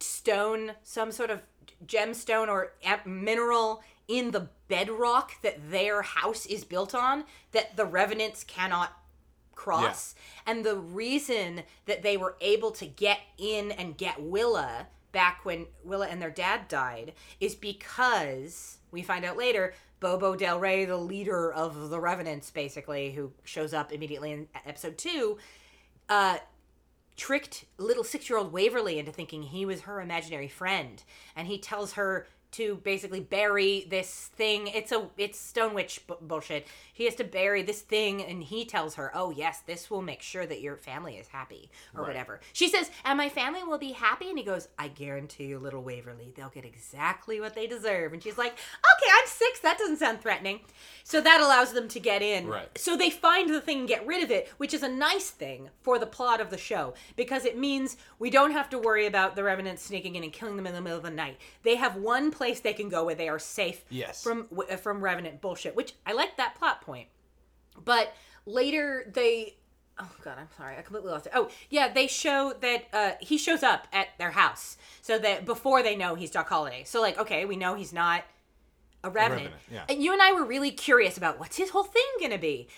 stone, 0.00 0.72
some 0.82 1.10
sort 1.12 1.30
of 1.30 1.42
gemstone 1.86 2.48
or 2.48 2.72
mineral 3.04 3.82
in 4.08 4.30
the 4.30 4.48
bedrock 4.68 5.32
that 5.42 5.70
their 5.70 6.02
house 6.02 6.46
is 6.46 6.64
built 6.64 6.94
on 6.94 7.24
that 7.52 7.76
the 7.76 7.84
revenants 7.84 8.44
cannot 8.44 8.92
cross. 9.56 10.14
And 10.46 10.64
the 10.64 10.76
reason 10.76 11.62
that 11.86 12.02
they 12.02 12.16
were 12.16 12.36
able 12.40 12.70
to 12.72 12.86
get 12.86 13.18
in 13.36 13.72
and 13.72 13.96
get 13.96 14.22
Willa 14.22 14.86
back 15.10 15.44
when 15.44 15.66
Willa 15.82 16.06
and 16.06 16.22
their 16.22 16.30
dad 16.30 16.68
died 16.68 17.14
is 17.40 17.56
because 17.56 18.78
we 18.92 19.02
find 19.02 19.24
out 19.24 19.36
later 19.36 19.74
Bobo 19.98 20.36
Del 20.36 20.60
Rey, 20.60 20.84
the 20.84 20.96
leader 20.96 21.52
of 21.52 21.90
the 21.90 21.98
Revenants, 21.98 22.50
basically, 22.50 23.12
who 23.12 23.32
shows 23.42 23.72
up 23.72 23.92
immediately 23.92 24.30
in 24.30 24.46
episode 24.66 24.98
two, 24.98 25.38
uh, 26.08 26.36
tricked 27.16 27.64
little 27.78 28.04
six 28.04 28.28
year 28.28 28.38
old 28.38 28.52
Waverly 28.52 28.98
into 28.98 29.10
thinking 29.10 29.42
he 29.42 29.64
was 29.64 29.82
her 29.82 30.00
imaginary 30.00 30.48
friend. 30.48 31.02
And 31.34 31.48
he 31.48 31.58
tells 31.58 31.94
her 31.94 32.26
to 32.56 32.76
basically 32.76 33.20
bury 33.20 33.86
this 33.90 34.30
thing. 34.36 34.68
It's 34.68 34.92
a 34.92 35.08
it's 35.16 35.38
Stone 35.38 35.74
Witch 35.74 36.00
bu- 36.06 36.16
bullshit. 36.20 36.66
He 36.92 37.04
has 37.04 37.14
to 37.16 37.24
bury 37.24 37.62
this 37.62 37.82
thing, 37.82 38.22
and 38.22 38.42
he 38.42 38.64
tells 38.64 38.94
her, 38.94 39.10
"Oh 39.14 39.30
yes, 39.30 39.60
this 39.66 39.90
will 39.90 40.02
make 40.02 40.22
sure 40.22 40.46
that 40.46 40.60
your 40.60 40.76
family 40.76 41.16
is 41.16 41.28
happy 41.28 41.70
or 41.94 42.02
whatever." 42.02 42.40
She 42.52 42.68
says, 42.68 42.90
"And 43.04 43.18
my 43.18 43.28
family 43.28 43.62
will 43.62 43.78
be 43.78 43.92
happy." 43.92 44.28
And 44.28 44.38
he 44.38 44.44
goes, 44.44 44.68
"I 44.78 44.88
guarantee 44.88 45.46
you, 45.46 45.58
little 45.58 45.82
Waverly, 45.82 46.32
they'll 46.34 46.48
get 46.48 46.64
exactly 46.64 47.40
what 47.40 47.54
they 47.54 47.66
deserve." 47.66 48.12
And 48.12 48.22
she's 48.22 48.38
like, 48.38 48.52
"Okay, 48.52 49.10
I'm 49.12 49.26
six. 49.26 49.60
That 49.60 49.78
doesn't 49.78 49.98
sound 49.98 50.22
threatening." 50.22 50.60
So 51.04 51.20
that 51.20 51.40
allows 51.40 51.72
them 51.72 51.88
to 51.88 52.00
get 52.00 52.22
in. 52.22 52.46
Right. 52.46 52.76
So 52.78 52.96
they 52.96 53.10
find 53.10 53.50
the 53.50 53.60
thing 53.60 53.80
and 53.80 53.88
get 53.88 54.06
rid 54.06 54.24
of 54.24 54.30
it, 54.30 54.48
which 54.56 54.72
is 54.72 54.82
a 54.82 54.88
nice 54.88 55.30
thing 55.30 55.68
for 55.82 55.98
the 55.98 56.06
plot 56.06 56.40
of 56.40 56.50
the 56.50 56.58
show 56.58 56.94
because 57.16 57.44
it 57.44 57.58
means 57.58 57.96
we 58.18 58.30
don't 58.30 58.52
have 58.52 58.70
to 58.70 58.78
worry 58.78 59.06
about 59.06 59.36
the 59.36 59.44
revenants 59.44 59.82
sneaking 59.82 60.16
in 60.16 60.24
and 60.24 60.32
killing 60.32 60.56
them 60.56 60.66
in 60.66 60.74
the 60.74 60.80
middle 60.80 60.98
of 60.98 61.04
the 61.04 61.10
night. 61.10 61.38
They 61.62 61.76
have 61.76 61.96
one 61.96 62.30
place 62.30 62.45
they 62.54 62.72
can 62.72 62.88
go 62.88 63.04
where 63.04 63.14
they 63.14 63.28
are 63.28 63.38
safe 63.38 63.84
Yes. 63.90 64.22
from 64.22 64.48
from 64.78 65.00
revenant 65.02 65.40
bullshit, 65.40 65.76
which 65.76 65.94
I 66.06 66.12
like 66.12 66.36
that 66.36 66.54
plot 66.56 66.80
point. 66.80 67.08
But 67.84 68.12
later 68.46 69.10
they 69.14 69.56
Oh 69.98 70.10
god, 70.22 70.36
I'm 70.38 70.48
sorry. 70.58 70.76
I 70.76 70.82
completely 70.82 71.10
lost 71.10 71.24
it. 71.26 71.32
Oh, 71.34 71.48
yeah, 71.70 71.90
they 71.90 72.06
show 72.06 72.52
that 72.60 72.84
uh, 72.92 73.12
he 73.20 73.38
shows 73.38 73.62
up 73.62 73.88
at 73.94 74.08
their 74.18 74.32
house 74.32 74.76
so 75.00 75.18
that 75.18 75.46
before 75.46 75.82
they 75.82 75.96
know 75.96 76.14
he's 76.14 76.30
Doc 76.30 76.50
Holliday. 76.50 76.84
So 76.84 77.00
like, 77.00 77.18
okay, 77.18 77.46
we 77.46 77.56
know 77.56 77.74
he's 77.74 77.94
not 77.94 78.22
a 79.02 79.08
revenant. 79.08 79.52
revenant, 79.52 79.62
yeah. 79.72 79.84
And 79.88 80.02
you 80.02 80.12
and 80.12 80.20
I 80.20 80.32
were 80.32 80.44
really 80.44 80.70
curious 80.70 81.16
about 81.16 81.38
what's 81.38 81.56
his 81.56 81.70
whole 81.70 81.84
thing 81.84 82.02
gonna 82.20 82.36
be. 82.36 82.68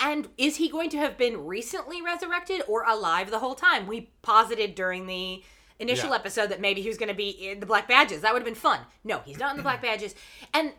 And 0.00 0.28
is 0.38 0.56
he 0.56 0.68
going 0.68 0.90
to 0.90 0.98
have 0.98 1.18
been 1.18 1.46
recently 1.46 2.00
resurrected 2.00 2.62
or 2.68 2.84
alive 2.84 3.32
the 3.32 3.40
whole 3.40 3.56
time? 3.56 3.88
We 3.88 4.10
posited 4.22 4.76
during 4.76 5.06
the 5.06 5.42
initial 5.78 6.10
Yeah. 6.10 6.16
episode 6.16 6.48
that 6.48 6.60
maybe 6.60 6.82
he 6.82 6.88
was 6.88 6.98
going 6.98 7.08
to 7.08 7.14
be 7.14 7.30
in 7.30 7.60
the 7.60 7.66
Black 7.66 7.86
Badges. 7.88 8.20
That 8.22 8.32
would 8.32 8.40
have 8.40 8.46
been 8.46 8.54
fun. 8.54 8.80
No, 9.04 9.20
he's 9.24 9.38
not 9.38 9.52
in 9.52 9.56
the 9.56 9.62
Black 9.62 9.80
Badges. 9.82 10.14
And 10.52 10.72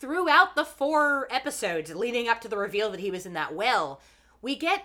throughout 0.00 0.54
the 0.56 0.64
four 0.64 1.28
episodes 1.30 1.94
leading 1.94 2.28
up 2.28 2.40
to 2.42 2.48
the 2.48 2.56
reveal 2.58 2.90
that 2.90 3.00
he 3.00 3.10
was 3.10 3.26
in 3.26 3.32
that 3.34 3.54
well, 3.54 4.00
we 4.42 4.54
get 4.56 4.84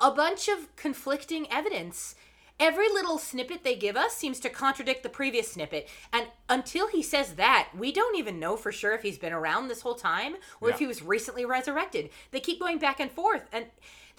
a 0.00 0.10
bunch 0.10 0.48
of 0.48 0.74
conflicting 0.76 1.50
evidence. 1.50 2.14
Every 2.58 2.88
little 2.90 3.16
snippet 3.16 3.64
they 3.64 3.74
give 3.74 3.96
us 3.96 4.14
seems 4.14 4.38
to 4.40 4.50
contradict 4.50 5.02
the 5.02 5.08
previous 5.08 5.50
snippet. 5.50 5.88
And 6.12 6.26
until 6.50 6.88
he 6.88 7.02
says 7.02 7.36
that, 7.36 7.70
we 7.74 7.90
don't 7.90 8.16
even 8.18 8.38
know 8.38 8.54
for 8.56 8.70
sure 8.70 8.92
if 8.92 9.00
he's 9.00 9.16
been 9.16 9.32
around 9.32 9.68
this 9.68 9.80
whole 9.80 9.94
time 9.94 10.36
or 10.60 10.68
if 10.68 10.78
he 10.78 10.86
was 10.86 11.02
recently 11.02 11.46
resurrected. 11.46 12.10
They 12.32 12.40
keep 12.40 12.60
going 12.60 12.78
back 12.78 13.00
and 13.00 13.10
forth. 13.10 13.48
And 13.50 13.66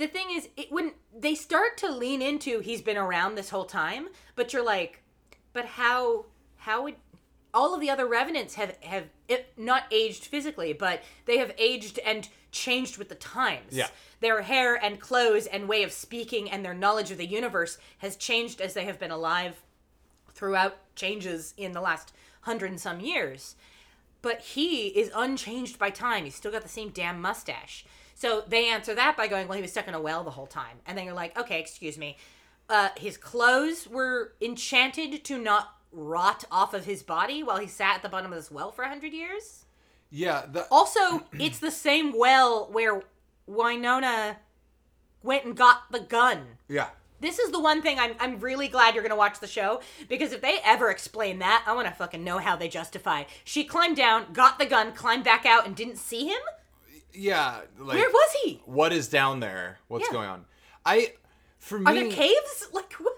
the 0.01 0.07
thing 0.07 0.31
is, 0.31 0.49
it, 0.57 0.71
when 0.71 0.93
they 1.15 1.35
start 1.35 1.77
to 1.77 1.91
lean 1.91 2.21
into 2.21 2.59
he's 2.59 2.81
been 2.81 2.97
around 2.97 3.35
this 3.35 3.51
whole 3.51 3.65
time, 3.65 4.07
but 4.35 4.51
you're 4.51 4.65
like, 4.65 5.03
but 5.53 5.65
how, 5.65 6.25
how 6.57 6.83
would, 6.83 6.95
all 7.53 7.75
of 7.75 7.81
the 7.81 7.89
other 7.89 8.07
revenants 8.07 8.55
have 8.55 8.77
have 8.81 9.03
it, 9.27 9.53
not 9.57 9.83
aged 9.91 10.25
physically, 10.25 10.73
but 10.73 11.03
they 11.25 11.37
have 11.37 11.53
aged 11.57 11.99
and 11.99 12.29
changed 12.51 12.97
with 12.97 13.09
the 13.09 13.15
times. 13.15 13.73
Yeah. 13.73 13.87
Their 14.21 14.41
hair 14.41 14.75
and 14.75 14.99
clothes 14.99 15.45
and 15.47 15.67
way 15.67 15.83
of 15.83 15.91
speaking 15.91 16.49
and 16.49 16.63
their 16.65 16.73
knowledge 16.73 17.11
of 17.11 17.17
the 17.17 17.25
universe 17.25 17.77
has 17.99 18.15
changed 18.15 18.61
as 18.61 18.73
they 18.73 18.85
have 18.85 18.99
been 18.99 19.11
alive 19.11 19.61
throughout 20.33 20.77
changes 20.95 21.53
in 21.57 21.73
the 21.73 21.81
last 21.81 22.13
hundred 22.41 22.71
and 22.71 22.79
some 22.79 23.01
years. 23.01 23.55
But 24.21 24.41
he 24.41 24.87
is 24.87 25.11
unchanged 25.13 25.77
by 25.77 25.89
time. 25.89 26.23
He's 26.23 26.35
still 26.35 26.51
got 26.51 26.63
the 26.63 26.69
same 26.69 26.89
damn 26.89 27.21
mustache. 27.21 27.85
So 28.15 28.43
they 28.47 28.69
answer 28.69 28.93
that 28.95 29.17
by 29.17 29.28
going, 29.28 29.47
well, 29.47 29.56
he 29.56 29.62
was 29.62 29.71
stuck 29.71 29.88
in 29.88 29.93
a 29.93 30.02
well 30.02 30.24
the 30.24 30.32
whole 30.32 30.47
time. 30.47 30.78
And 30.86 30.97
then 30.97 31.06
you're 31.06 31.13
like, 31.13 31.38
okay, 31.38 31.60
excuse 31.60 31.97
me. 31.97 32.17
Uh, 32.69 32.89
his 32.97 33.17
clothes 33.17 33.88
were 33.88 34.34
enchanted 34.41 35.24
to 35.26 35.38
not 35.38 35.76
rot 35.91 36.45
off 36.52 36.74
of 36.74 36.86
his 36.86 37.04
body 37.04 37.43
while 37.43 37.58
he 37.58 37.67
sat 37.67 37.95
at 37.95 38.02
the 38.02 38.10
bottom 38.10 38.32
of 38.32 38.38
this 38.38 38.50
well 38.52 38.71
for 38.71 38.84
a 38.84 38.88
hundred 38.89 39.13
years. 39.13 39.65
Yeah, 40.10 40.45
the, 40.50 40.65
Also, 40.71 41.24
it's 41.34 41.60
the 41.60 41.71
same 41.71 42.17
well 42.17 42.69
where 42.71 43.04
Wynonna 43.50 44.38
went 45.24 45.45
and 45.45 45.56
got 45.56 45.91
the 45.91 46.00
gun. 46.00 46.58
yeah. 46.67 46.88
This 47.19 47.38
is 47.38 47.52
the 47.52 47.60
one 47.60 47.84
thing 47.84 48.00
I'm, 48.00 48.15
I'm 48.19 48.39
really 48.39 48.67
glad 48.67 48.95
you're 48.95 49.04
gonna 49.04 49.15
watch 49.15 49.39
the 49.39 49.45
show 49.45 49.82
because 50.10 50.32
if 50.32 50.41
they 50.41 50.58
ever 50.65 50.89
explain 50.89 51.38
that, 51.38 51.63
I 51.67 51.74
want 51.76 51.88
to 51.88 51.93
fucking 51.93 52.24
know 52.24 52.39
how 52.39 52.56
they 52.56 52.67
justify. 52.67 53.26
She 53.43 53.63
climbed 53.63 53.95
down, 53.95 54.34
got 54.34 54.58
the 54.58 54.65
gun, 54.65 54.91
climbed 54.93 55.24
back 55.24 55.45
out, 55.45 55.67
and 55.67 55.76
didn't 55.76 55.97
see 55.97 56.26
him. 56.26 56.39
Yeah, 57.13 57.62
like 57.80 57.97
Where 57.97 58.10
was 58.10 58.32
he? 58.43 58.62
what 58.65 58.93
is 58.93 59.08
down 59.08 59.39
there? 59.39 59.80
What's 59.88 60.08
Yeah. 60.08 60.13
going 60.13 60.30
on? 60.30 60.45
I 60.86 61.13
for 61.60 61.78
me 61.80 61.91
Are 61.91 61.93
there 61.95 62.10
caves? 62.12 62.67
Like, 62.74 62.93
what? 62.93 63.13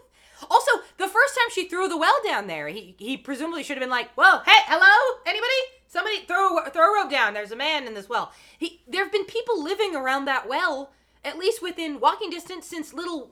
also, 0.49 0.71
the 0.97 1.08
first 1.08 1.36
time 1.36 1.49
she 1.51 1.67
threw 1.69 1.88
the 1.88 1.97
well 1.97 2.19
down 2.23 2.47
there, 2.47 2.67
he 2.67 2.95
he 2.97 3.17
presumably 3.17 3.63
should 3.63 3.77
have 3.77 3.82
been 3.84 3.89
like, 3.89 4.12
"Whoa, 4.15 4.39
hey, 4.45 4.62
hello, 4.67 5.19
anybody? 5.25 5.53
Somebody 5.88 6.21
throw 6.25 6.58
a, 6.58 6.69
throw 6.69 6.91
a 6.91 7.01
rope 7.01 7.12
down. 7.12 7.34
There's 7.34 7.51
a 7.51 7.56
man 7.56 7.86
in 7.88 7.93
this 7.93 8.10
well." 8.10 8.32
He 8.58 8.82
there 8.88 9.03
have 9.03 9.12
been 9.12 9.25
people 9.25 9.63
living 9.63 9.95
around 9.95 10.25
that 10.25 10.47
well, 10.49 10.91
at 11.23 11.38
least 11.38 11.62
within 11.62 11.99
walking 11.99 12.29
distance, 12.29 12.65
since 12.67 12.93
little 12.93 13.29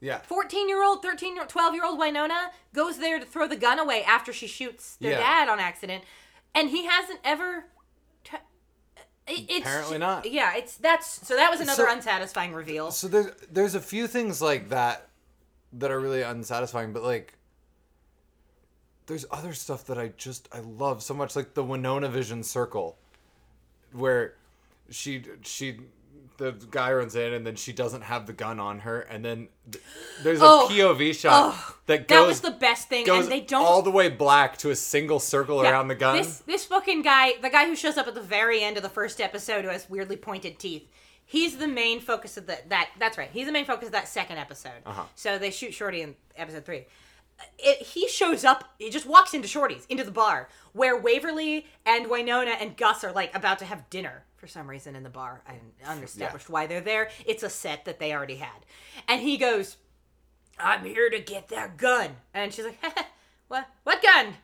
Yeah. 0.00 0.18
14 0.22 0.68
year 0.68 0.82
old, 0.82 1.00
13 1.02 1.36
year 1.36 1.46
12 1.46 1.74
year 1.74 1.84
old 1.84 1.98
Wynonna 2.00 2.50
goes 2.74 2.98
there 2.98 3.18
to 3.20 3.24
throw 3.24 3.46
the 3.46 3.56
gun 3.56 3.78
away 3.78 4.02
after 4.02 4.32
she 4.32 4.46
shoots 4.48 4.96
their 4.96 5.12
Yeah. 5.12 5.18
dad 5.18 5.48
on 5.48 5.60
accident. 5.60 6.02
And 6.54 6.68
he 6.70 6.84
hasn't 6.86 7.20
ever. 7.24 7.66
It's, 9.26 9.60
Apparently 9.66 9.98
not. 9.98 10.30
Yeah, 10.30 10.54
it's 10.56 10.76
that's 10.76 11.26
so 11.26 11.36
that 11.36 11.50
was 11.50 11.60
another 11.60 11.84
So- 11.86 11.92
unsatisfying 11.92 12.52
reveal. 12.52 12.90
So 12.90 13.06
there's 13.08 13.30
there's 13.50 13.74
a 13.74 13.80
few 13.80 14.06
things 14.06 14.42
like 14.42 14.68
that 14.70 15.08
that 15.74 15.90
are 15.90 16.00
really 16.00 16.22
unsatisfying, 16.22 16.92
but 16.92 17.02
like 17.02 17.34
there's 19.06 19.24
other 19.30 19.52
stuff 19.52 19.84
that 19.86 19.98
I 19.98 20.08
just 20.16 20.48
I 20.52 20.58
love 20.60 21.02
so 21.02 21.14
much, 21.14 21.36
like 21.36 21.54
the 21.54 21.64
Wynonna 21.64 22.10
Vision 22.10 22.42
Circle, 22.42 22.96
where 23.92 24.34
she 24.90 25.22
she 25.42 25.78
the 26.50 26.66
guy 26.70 26.92
runs 26.92 27.14
in 27.16 27.32
and 27.32 27.46
then 27.46 27.56
she 27.56 27.72
doesn't 27.72 28.02
have 28.02 28.26
the 28.26 28.32
gun 28.32 28.58
on 28.60 28.80
her, 28.80 29.00
and 29.00 29.24
then 29.24 29.48
th- 29.70 29.84
there's 30.22 30.40
a 30.40 30.44
Oh. 30.44 30.68
POV 30.70 31.14
shot 31.14 31.54
Oh, 31.54 31.76
that 31.86 32.08
that 32.08 32.08
goes 32.08 32.28
was 32.28 32.40
the 32.40 32.50
best 32.50 32.88
thing, 32.88 33.08
and 33.08 33.28
they 33.28 33.40
don't 33.40 33.64
all 33.64 33.82
the 33.82 33.90
way 33.90 34.08
black 34.08 34.56
to 34.58 34.70
a 34.70 34.76
single 34.76 35.20
circle 35.20 35.62
Yeah, 35.62 35.70
around 35.70 35.88
the 35.88 35.94
gun. 35.94 36.16
This 36.16 36.38
this 36.46 36.64
fucking 36.64 37.02
guy, 37.02 37.34
the 37.40 37.50
guy 37.50 37.66
who 37.66 37.76
shows 37.76 37.96
up 37.96 38.06
at 38.08 38.14
the 38.14 38.20
very 38.20 38.62
end 38.62 38.76
of 38.76 38.82
the 38.82 38.88
first 38.88 39.20
episode 39.20 39.64
who 39.64 39.70
has 39.70 39.88
weirdly 39.88 40.16
pointed 40.16 40.58
teeth. 40.58 40.88
He's 41.24 41.56
the 41.56 41.68
main 41.68 42.00
focus 42.00 42.36
of 42.36 42.46
the 42.46 42.58
that 42.68 42.90
that's 42.98 43.16
right. 43.16 43.30
He's 43.32 43.46
the 43.46 43.52
main 43.52 43.64
focus 43.64 43.86
of 43.86 43.92
that 43.92 44.08
second 44.08 44.38
episode. 44.38 44.82
Uh-huh. 44.84 45.04
So 45.14 45.38
they 45.38 45.50
shoot 45.50 45.72
Shorty 45.72 46.02
in 46.02 46.14
episode 46.36 46.64
three. 46.64 46.86
It, 47.58 47.78
he 47.82 48.06
shows 48.08 48.44
up. 48.44 48.64
He 48.78 48.90
just 48.90 49.06
walks 49.06 49.34
into 49.34 49.48
Shorty's 49.48 49.86
into 49.88 50.04
the 50.04 50.10
bar 50.10 50.48
where 50.72 50.96
Waverly 50.96 51.66
and 51.86 52.06
Wynonna 52.06 52.54
and 52.60 52.76
Gus 52.76 53.02
are 53.02 53.12
like 53.12 53.34
about 53.34 53.58
to 53.60 53.64
have 53.64 53.88
dinner 53.90 54.24
for 54.42 54.48
some 54.48 54.68
reason 54.68 54.96
in 54.96 55.04
the 55.04 55.08
bar. 55.08 55.40
I 55.46 55.52
didn't 55.52 56.02
established 56.02 56.50
why 56.50 56.66
they're 56.66 56.80
there. 56.80 57.10
It's 57.24 57.44
a 57.44 57.48
set 57.48 57.84
that 57.84 58.00
they 58.00 58.12
already 58.12 58.34
had, 58.34 58.66
and 59.06 59.20
he 59.22 59.36
goes, 59.36 59.76
"I'm 60.58 60.84
here 60.84 61.08
to 61.10 61.20
get 61.20 61.46
that 61.50 61.76
gun," 61.76 62.16
and 62.34 62.52
she's 62.52 62.64
like, 62.64 62.82
"What? 63.46 63.68
What 63.84 64.02
gun?" 64.02 64.34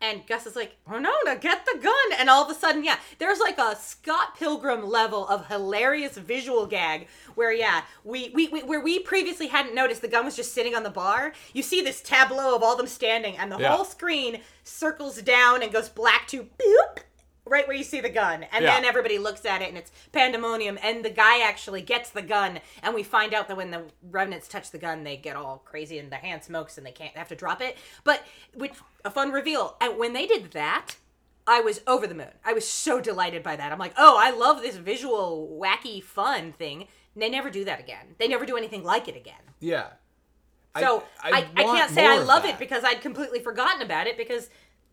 And 0.00 0.24
Gus 0.28 0.46
is 0.46 0.54
like, 0.54 0.76
oh, 0.86 0.92
Wynonna, 0.92 1.40
get 1.40 1.66
the 1.66 1.76
gun. 1.82 2.12
And 2.20 2.30
all 2.30 2.44
of 2.44 2.48
a 2.48 2.54
sudden, 2.54 2.84
yeah, 2.84 2.98
there's 3.18 3.40
like 3.40 3.58
a 3.58 3.74
Scott 3.74 4.36
Pilgrim 4.38 4.88
level 4.88 5.26
of 5.26 5.48
hilarious 5.48 6.16
visual 6.16 6.66
gag 6.66 7.08
where, 7.34 7.52
yeah, 7.52 7.82
we, 8.04 8.30
we, 8.32 8.46
we 8.46 8.62
where 8.62 8.78
we 8.80 9.00
previously 9.00 9.48
hadn't 9.48 9.74
noticed 9.74 10.00
the 10.00 10.06
gun 10.06 10.24
was 10.24 10.36
just 10.36 10.54
sitting 10.54 10.76
on 10.76 10.84
the 10.84 10.88
bar. 10.90 11.32
You 11.52 11.64
see 11.64 11.80
this 11.82 12.00
tableau 12.00 12.54
of 12.54 12.62
all 12.62 12.76
them 12.76 12.86
standing, 12.86 13.36
and 13.38 13.50
the 13.50 13.58
Yeah. 13.58 13.74
whole 13.74 13.84
screen 13.84 14.40
circles 14.62 15.20
down 15.20 15.64
and 15.64 15.72
goes 15.72 15.88
black 15.88 16.28
to 16.28 16.44
boop, 16.44 16.98
right 17.48 17.66
where 17.66 17.76
you 17.76 17.84
see 17.84 18.00
the 18.00 18.08
gun. 18.08 18.44
And 18.52 18.64
Yeah. 18.64 18.74
then 18.74 18.84
everybody 18.84 19.18
looks 19.18 19.44
at 19.44 19.62
it 19.62 19.68
and 19.68 19.76
it's 19.78 19.90
pandemonium. 20.12 20.78
And 20.82 21.04
the 21.04 21.10
guy 21.10 21.40
actually 21.40 21.82
gets 21.82 22.10
the 22.10 22.22
gun. 22.22 22.60
And 22.82 22.94
we 22.94 23.02
find 23.02 23.34
out 23.34 23.48
that 23.48 23.56
when 23.56 23.70
the 23.70 23.84
revenants 24.10 24.48
touch 24.48 24.70
the 24.70 24.78
gun, 24.78 25.04
they 25.04 25.16
get 25.16 25.36
all 25.36 25.62
crazy 25.64 25.98
and 25.98 26.10
the 26.12 26.16
hand 26.16 26.44
smokes 26.44 26.76
and 26.78 26.86
they 26.86 26.92
can't 26.92 27.14
they 27.14 27.18
have 27.18 27.28
to 27.28 27.36
drop 27.36 27.60
it. 27.60 27.76
But 28.04 28.24
which 28.54 28.74
a 29.04 29.10
fun 29.10 29.32
reveal. 29.32 29.76
And 29.80 29.98
when 29.98 30.12
they 30.12 30.26
did 30.26 30.52
that, 30.52 30.96
I 31.46 31.60
was 31.60 31.80
over 31.86 32.06
the 32.06 32.14
moon. 32.14 32.32
I 32.44 32.52
was 32.52 32.68
so 32.68 33.00
delighted 33.00 33.42
by 33.42 33.56
that. 33.56 33.72
I'm 33.72 33.78
like, 33.78 33.94
oh, 33.96 34.16
I 34.20 34.30
love 34.30 34.60
this 34.60 34.76
visual, 34.76 35.58
wacky, 35.60 36.02
fun 36.02 36.52
thing. 36.52 36.86
And 37.14 37.22
they 37.22 37.30
never 37.30 37.48
do 37.50 37.64
that 37.64 37.80
again. 37.80 38.14
They 38.18 38.28
never 38.28 38.44
do 38.44 38.56
anything 38.56 38.84
like 38.84 39.08
it 39.08 39.16
again. 39.16 39.40
yeah. 39.60 39.86
So 40.78 41.02
I, 41.20 41.48
I, 41.56 41.64
want 41.64 41.78
can't 41.78 41.90
say 41.90 42.06
I 42.06 42.18
love 42.18 42.44
it 42.44 42.56
because 42.56 42.84
I'd 42.84 43.00
completely 43.00 43.40
forgotten 43.40 43.82
about 43.82 44.06
it 44.06 44.16
because 44.16 44.48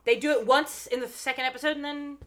they 0.05 0.15
do 0.17 0.31
it 0.31 0.45
once 0.45 0.87
in 0.87 0.99
the 0.99 1.07
second 1.07 1.45
episode 1.45 1.75
and 1.75 1.83
then 1.85 2.17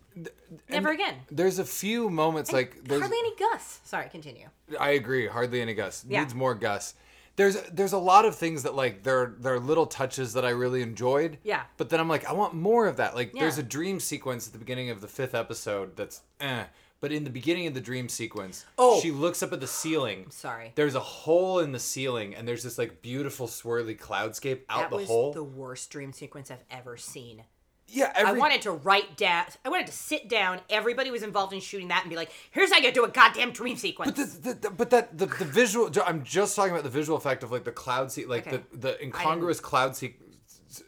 never 0.68 0.90
again. 0.90 1.14
There's 1.30 1.58
a 1.58 1.64
few 1.64 2.10
moments 2.10 2.52
like 2.52 2.84
there's 2.84 3.00
Hardly 3.00 3.18
any 3.18 3.34
Gus. 3.36 3.80
Sorry, 3.84 4.08
continue. 4.08 4.48
I 4.78 4.90
agree. 4.90 5.26
Hardly 5.26 5.60
any 5.60 5.74
Gus. 5.74 6.04
Yeah. 6.08 6.20
Needs 6.20 6.34
more 6.34 6.54
Gus. 6.54 6.94
There's 7.36 7.60
there's 7.70 7.92
a 7.92 7.98
lot 7.98 8.24
of 8.24 8.34
things 8.34 8.64
that 8.64 8.74
like 8.74 9.04
there 9.04 9.34
there 9.38 9.54
are 9.54 9.60
little 9.60 9.86
touches 9.86 10.32
that 10.32 10.44
I 10.44 10.50
really 10.50 10.82
enjoyed. 10.82 11.38
Yeah. 11.44 11.62
But 11.76 11.88
then 11.88 12.00
I'm 12.00 12.08
like, 12.08 12.26
I 12.28 12.32
want 12.32 12.54
more 12.54 12.86
of 12.88 12.96
that. 12.96 13.14
Like 13.14 13.32
there's 13.32 13.58
a 13.58 13.62
dream 13.62 14.00
sequence 14.00 14.46
at 14.48 14.52
the 14.52 14.58
beginning 14.58 14.90
of 14.90 15.00
the 15.00 15.08
fifth 15.08 15.34
episode 15.34 15.96
that's 15.96 16.22
eh. 16.40 16.64
But 17.00 17.12
in 17.12 17.22
the 17.22 17.30
beginning 17.30 17.68
of 17.68 17.74
the 17.74 17.80
dream 17.80 18.08
sequence, 18.08 18.66
Oh. 18.76 18.98
she 19.00 19.12
looks 19.12 19.40
up 19.40 19.52
at 19.52 19.60
the 19.60 19.68
ceiling. 19.68 20.26
Sorry. 20.30 20.72
There's 20.74 20.96
a 20.96 21.00
hole 21.00 21.60
in 21.60 21.70
the 21.70 21.78
ceiling, 21.78 22.34
and 22.34 22.48
there's 22.48 22.64
this 22.64 22.76
like 22.76 23.02
beautiful 23.02 23.46
swirly 23.46 23.96
cloudscape 23.96 24.62
out 24.68 24.80
that 24.80 24.90
the 24.90 24.96
was 24.96 25.06
hole. 25.06 25.32
the 25.32 25.44
worst 25.44 25.90
dream 25.90 26.12
sequence 26.12 26.50
I've 26.50 26.64
ever 26.72 26.96
seen. 26.96 27.44
Yeah, 27.88 28.12
I 28.16 28.32
wanted 28.32 28.62
to 28.62 28.72
write 28.72 29.16
down. 29.16 29.46
I 29.64 29.68
wanted 29.70 29.86
to 29.86 29.92
sit 29.92 30.28
down. 30.28 30.60
Everybody 30.68 31.10
was 31.10 31.22
involved 31.22 31.52
in 31.52 31.60
shooting 31.60 31.88
that 31.88 32.02
and 32.02 32.10
be 32.10 32.16
like, 32.16 32.30
"Here's 32.50 32.70
how 32.72 32.78
you 32.78 32.92
do 32.92 33.04
a 33.04 33.08
goddamn 33.08 33.52
dream 33.52 33.76
sequence." 33.76 34.12
But 34.12 34.16
the, 34.16 34.24
the, 34.54 34.54
the- 34.60 34.70
but 34.70 34.90
that 34.90 35.16
the, 35.16 35.26
the 35.26 35.44
visual. 35.44 35.90
I'm 36.06 36.22
just 36.24 36.54
talking 36.54 36.72
about 36.72 36.84
the 36.84 36.90
visual 36.90 37.16
effect 37.16 37.42
of 37.42 37.50
like 37.50 37.64
the 37.64 37.72
cloud 37.72 38.12
se- 38.12 38.26
like 38.26 38.46
Okay. 38.46 38.60
the 38.72 38.76
the 38.78 39.02
incongruous 39.02 39.60
cloud 39.60 39.96
se- 39.96 40.16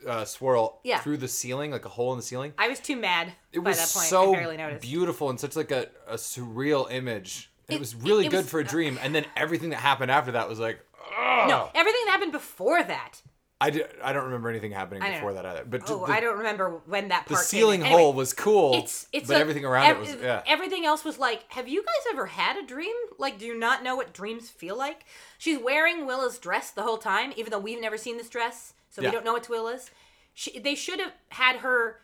uh, 0.06 0.24
swirl 0.26 0.80
Yeah. 0.84 0.98
through 1.00 1.16
the 1.16 1.28
ceiling, 1.28 1.70
like 1.70 1.84
a 1.86 1.88
hole 1.88 2.12
in 2.12 2.18
the 2.18 2.22
ceiling. 2.22 2.52
I 2.58 2.68
was 2.68 2.80
too 2.80 2.96
mad 2.96 3.32
It 3.52 3.60
by 3.60 3.70
was 3.70 3.78
that 3.78 3.92
point. 3.98 4.06
so 4.08 4.34
I 4.34 4.36
barely 4.36 4.56
noticed. 4.58 4.82
beautiful 4.82 5.30
and 5.30 5.40
such 5.40 5.56
like 5.56 5.70
a, 5.70 5.86
a 6.06 6.14
surreal 6.16 6.90
image. 6.92 7.50
It, 7.68 7.74
It- 7.74 7.80
was 7.80 7.94
really 7.94 8.26
it 8.26 8.30
good 8.30 8.38
was- 8.42 8.50
for 8.50 8.60
a 8.60 8.64
dream, 8.64 8.98
and 9.00 9.14
then 9.14 9.24
everything 9.36 9.70
that 9.70 9.76
happened 9.80 10.10
after 10.10 10.32
that 10.32 10.48
was 10.48 10.58
like, 10.60 10.80
ugh. 11.18 11.48
no, 11.48 11.70
everything 11.74 12.00
that 12.04 12.10
happened 12.12 12.32
before 12.32 12.82
that. 12.82 13.22
I, 13.62 13.70
did, 13.70 13.86
I 14.02 14.12
don't 14.14 14.24
remember 14.24 14.48
anything 14.48 14.72
happening 14.72 15.02
before 15.02 15.34
that 15.34 15.44
either. 15.44 15.64
But 15.68 15.82
Oh, 15.88 16.06
the, 16.06 16.12
I 16.12 16.20
don't 16.20 16.38
remember 16.38 16.80
when 16.86 17.08
that 17.08 17.26
the 17.28 17.34
part. 17.34 17.44
ceiling 17.46 17.80
in. 17.80 17.86
Anyway, 17.86 18.00
hole 18.02 18.12
was 18.14 18.32
cool. 18.32 18.74
It's 18.74 19.06
it's 19.12 19.28
but 19.28 19.36
a- 19.36 19.40
everything 19.40 19.64
around 19.66 19.86
ev- 19.86 19.96
it 19.96 20.00
was 20.00 20.16
yeah. 20.22 20.42
Everything 20.46 20.86
else 20.86 21.04
was 21.04 21.18
like, 21.18 21.44
have 21.52 21.68
you 21.68 21.82
guys 21.82 22.12
ever 22.12 22.26
had 22.26 22.56
a 22.56 22.66
dream? 22.66 22.94
Like, 23.18 23.38
do 23.38 23.44
you 23.46 23.58
not 23.58 23.82
know 23.82 23.96
what 23.96 24.14
dreams 24.14 24.48
feel 24.48 24.76
like? 24.78 25.04
She's 25.38 25.58
wearing 25.58 26.06
Willa's 26.06 26.38
dress 26.38 26.70
the 26.70 26.82
whole 26.82 26.98
time, 26.98 27.32
even 27.36 27.50
though 27.50 27.58
we've 27.58 27.80
never 27.80 27.98
seen 27.98 28.16
this 28.16 28.28
dress, 28.30 28.72
so 28.88 29.02
Yeah. 29.02 29.08
we 29.10 29.12
don't 29.14 29.24
know 29.24 29.36
it's 29.36 29.48
Willa's. 29.48 29.90
She, 30.34 30.58
they 30.58 30.74
should 30.74 31.00
have 31.00 31.12
had 31.30 31.56
her 31.56 32.00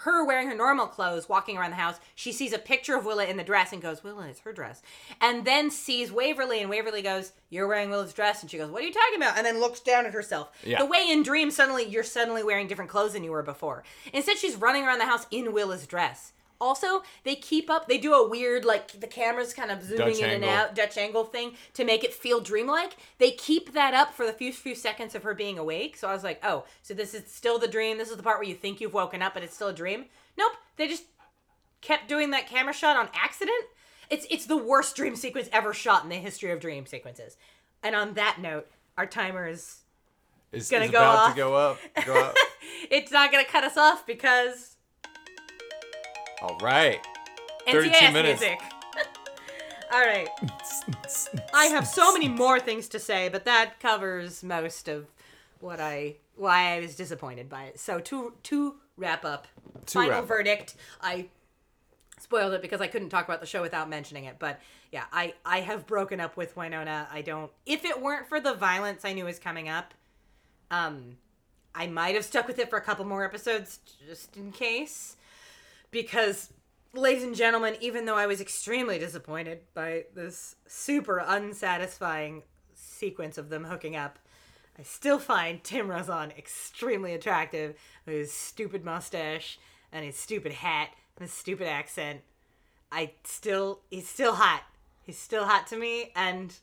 her 0.00 0.24
wearing 0.24 0.48
her 0.48 0.54
normal 0.54 0.86
clothes 0.86 1.28
walking 1.28 1.56
around 1.56 1.70
the 1.70 1.76
house. 1.76 1.98
She 2.14 2.32
sees 2.32 2.52
a 2.52 2.58
picture 2.58 2.96
of 2.96 3.04
Willa 3.04 3.24
in 3.24 3.36
the 3.36 3.44
dress 3.44 3.72
and 3.72 3.82
goes, 3.82 4.04
"Willa, 4.04 4.28
it's 4.28 4.40
her 4.40 4.52
dress." 4.52 4.82
And 5.20 5.44
then 5.44 5.70
sees 5.70 6.12
Waverly 6.12 6.60
and 6.60 6.70
Waverly 6.70 7.02
goes, 7.02 7.32
"You're 7.50 7.66
wearing 7.66 7.90
Willa's 7.90 8.12
dress." 8.12 8.42
And 8.42 8.50
she 8.50 8.58
goes, 8.58 8.70
"What 8.70 8.82
are 8.82 8.86
you 8.86 8.92
talking 8.92 9.16
about?" 9.16 9.36
And 9.36 9.46
then 9.46 9.60
looks 9.60 9.80
down 9.80 10.06
at 10.06 10.12
herself. 10.12 10.50
Yeah. 10.64 10.78
The 10.78 10.86
way 10.86 11.06
in 11.08 11.22
Dream 11.22 11.50
suddenly 11.50 11.84
you're 11.84 12.04
suddenly 12.04 12.42
wearing 12.42 12.66
different 12.66 12.90
clothes 12.90 13.14
than 13.14 13.24
you 13.24 13.30
were 13.30 13.42
before. 13.42 13.84
Instead 14.12 14.38
she's 14.38 14.56
running 14.56 14.84
around 14.84 14.98
the 14.98 15.06
house 15.06 15.26
in 15.30 15.52
Willa's 15.52 15.86
dress. 15.86 16.32
Also, 16.60 17.02
they 17.24 17.34
keep 17.34 17.68
up. 17.68 17.88
They 17.88 17.98
do 17.98 18.14
a 18.14 18.28
weird 18.28 18.64
like 18.64 18.98
the 19.00 19.06
camera's 19.06 19.52
kind 19.52 19.70
of 19.70 19.82
zooming 19.82 20.06
Dutch 20.08 20.18
in 20.18 20.24
angle. 20.30 20.48
and 20.48 20.58
out 20.58 20.74
Dutch 20.74 20.96
angle 20.96 21.24
thing 21.24 21.52
to 21.74 21.84
make 21.84 22.02
it 22.04 22.14
feel 22.14 22.40
dreamlike. 22.40 22.96
They 23.18 23.30
keep 23.32 23.72
that 23.74 23.92
up 23.94 24.14
for 24.14 24.24
the 24.26 24.32
few 24.32 24.52
few 24.52 24.74
seconds 24.74 25.14
of 25.14 25.22
her 25.22 25.34
being 25.34 25.58
awake. 25.58 25.96
So 25.96 26.08
I 26.08 26.12
was 26.14 26.24
like, 26.24 26.40
oh, 26.44 26.64
so 26.82 26.94
this 26.94 27.12
is 27.14 27.30
still 27.30 27.58
the 27.58 27.68
dream. 27.68 27.98
This 27.98 28.10
is 28.10 28.16
the 28.16 28.22
part 28.22 28.38
where 28.38 28.48
you 28.48 28.54
think 28.54 28.80
you've 28.80 28.94
woken 28.94 29.20
up, 29.22 29.34
but 29.34 29.42
it's 29.42 29.54
still 29.54 29.68
a 29.68 29.72
dream. 29.74 30.06
Nope. 30.38 30.52
They 30.76 30.88
just 30.88 31.04
kept 31.82 32.08
doing 32.08 32.30
that 32.30 32.46
camera 32.48 32.72
shot 32.72 32.96
on 32.96 33.08
accident. 33.14 33.64
It's 34.08 34.26
it's 34.30 34.46
the 34.46 34.56
worst 34.56 34.96
dream 34.96 35.16
sequence 35.16 35.48
ever 35.52 35.74
shot 35.74 36.04
in 36.04 36.08
the 36.10 36.16
history 36.16 36.50
of 36.52 36.60
dream 36.60 36.86
sequences. 36.86 37.36
And 37.82 37.94
on 37.94 38.14
that 38.14 38.38
note, 38.40 38.66
our 38.96 39.06
timer 39.06 39.46
is 39.46 39.78
It's, 40.52 40.70
gonna 40.70 40.88
go 40.88 40.98
about 40.98 41.16
off. 41.16 41.30
to 41.32 41.36
go 41.36 41.54
up. 41.54 41.78
Go 42.06 42.14
up. 42.14 42.34
it's 42.90 43.10
not 43.12 43.30
gonna 43.30 43.44
cut 43.44 43.64
us 43.64 43.76
off 43.76 44.06
because 44.06 44.75
All 46.42 46.58
right. 46.58 47.00
32 47.70 47.90
NCIS 47.94 48.12
minutes. 48.12 48.40
music. 48.40 48.60
All 49.92 50.00
right. 50.00 50.28
I 51.54 51.66
have 51.66 51.86
so 51.86 52.12
many 52.12 52.28
more 52.28 52.60
things 52.60 52.88
to 52.88 52.98
say, 52.98 53.28
but 53.28 53.44
that 53.44 53.80
covers 53.80 54.42
most 54.42 54.88
of 54.88 55.06
what 55.60 55.80
I 55.80 56.16
why 56.36 56.74
I 56.76 56.80
was 56.80 56.94
disappointed 56.96 57.48
by 57.48 57.64
it. 57.64 57.80
So 57.80 57.98
to 58.00 58.34
to 58.44 58.74
wrap 58.96 59.24
up, 59.24 59.46
To 59.86 59.92
final 59.94 60.10
wrap 60.10 60.22
up. 60.22 60.28
verdict. 60.28 60.74
I 61.00 61.26
spoiled 62.18 62.52
it 62.52 62.62
because 62.62 62.80
I 62.80 62.86
couldn't 62.88 63.08
talk 63.10 63.26
about 63.26 63.40
the 63.40 63.46
show 63.46 63.62
without 63.62 63.88
mentioning 63.88 64.24
it. 64.24 64.36
But 64.38 64.60
yeah, 64.92 65.04
I 65.12 65.34
I 65.44 65.60
have 65.60 65.86
broken 65.86 66.20
up 66.20 66.36
with 66.36 66.54
Wynonna. 66.54 67.06
I 67.10 67.22
don't. 67.22 67.50
If 67.64 67.84
it 67.84 68.00
weren't 68.02 68.28
for 68.28 68.40
the 68.40 68.54
violence 68.54 69.04
I 69.04 69.12
knew 69.14 69.24
was 69.24 69.38
coming 69.38 69.68
up, 69.68 69.94
um, 70.70 71.16
I 71.74 71.86
might 71.86 72.14
have 72.16 72.24
stuck 72.24 72.46
with 72.46 72.58
it 72.58 72.68
for 72.68 72.76
a 72.76 72.82
couple 72.82 73.04
more 73.06 73.24
episodes 73.24 73.78
just 74.06 74.36
in 74.36 74.52
case. 74.52 75.15
Because, 75.96 76.52
ladies 76.92 77.22
and 77.22 77.34
gentlemen, 77.34 77.74
even 77.80 78.04
though 78.04 78.16
I 78.16 78.26
was 78.26 78.42
extremely 78.42 78.98
disappointed 78.98 79.60
by 79.72 80.04
this 80.14 80.56
super 80.66 81.24
unsatisfying 81.26 82.42
sequence 82.74 83.38
of 83.38 83.48
them 83.48 83.64
hooking 83.64 83.96
up, 83.96 84.18
I 84.78 84.82
still 84.82 85.18
find 85.18 85.64
Tim 85.64 85.88
Rozon 85.88 86.32
extremely 86.36 87.14
attractive 87.14 87.76
with 88.04 88.14
his 88.14 88.30
stupid 88.30 88.84
mustache 88.84 89.58
and 89.90 90.04
his 90.04 90.16
stupid 90.16 90.52
hat 90.52 90.90
and 91.16 91.22
his 91.22 91.32
stupid 91.32 91.66
accent. 91.66 92.20
I 92.92 93.12
still, 93.24 93.80
he's 93.88 94.06
still 94.06 94.34
hot. 94.34 94.64
He's 95.02 95.16
still 95.16 95.46
hot 95.46 95.66
to 95.68 95.78
me, 95.78 96.12
and 96.14 96.54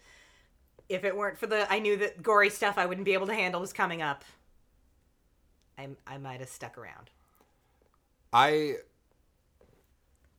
if 0.89 1.03
it 1.03 1.17
weren't 1.17 1.39
for 1.39 1.47
the, 1.47 1.65
I 1.73 1.79
knew 1.79 1.97
that 1.97 2.21
gory 2.21 2.51
stuff 2.51 2.77
I 2.77 2.85
wouldn't 2.85 3.05
be 3.05 3.13
able 3.13 3.25
to 3.25 3.33
handle 3.33 3.59
was 3.59 3.73
coming 3.73 4.03
up. 4.03 4.23
I, 5.75 5.87
I 6.05 6.19
might 6.19 6.39
have 6.39 6.49
stuck 6.49 6.77
around. 6.77 7.09
I 8.31 8.75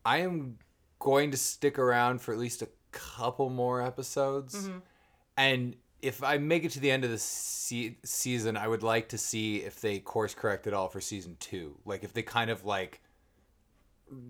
I 0.04 0.18
am 0.18 0.58
going 0.98 1.30
to 1.30 1.36
stick 1.36 1.78
around 1.78 2.20
for 2.20 2.32
at 2.32 2.38
least 2.38 2.62
a 2.62 2.68
couple 2.92 3.50
more 3.50 3.82
episodes. 3.82 4.54
Mm-hmm. 4.54 4.78
And 5.36 5.76
if 6.02 6.22
I 6.22 6.38
make 6.38 6.64
it 6.64 6.70
to 6.72 6.80
the 6.80 6.90
end 6.90 7.04
of 7.04 7.10
the 7.10 7.18
se- 7.18 7.98
season, 8.04 8.56
I 8.56 8.68
would 8.68 8.82
like 8.82 9.08
to 9.10 9.18
see 9.18 9.56
if 9.58 9.80
they 9.80 9.98
course 9.98 10.34
correct 10.34 10.66
at 10.66 10.74
all 10.74 10.88
for 10.88 11.00
season 11.00 11.36
2. 11.40 11.78
Like 11.84 12.04
if 12.04 12.12
they 12.12 12.22
kind 12.22 12.50
of 12.50 12.64
like 12.64 13.00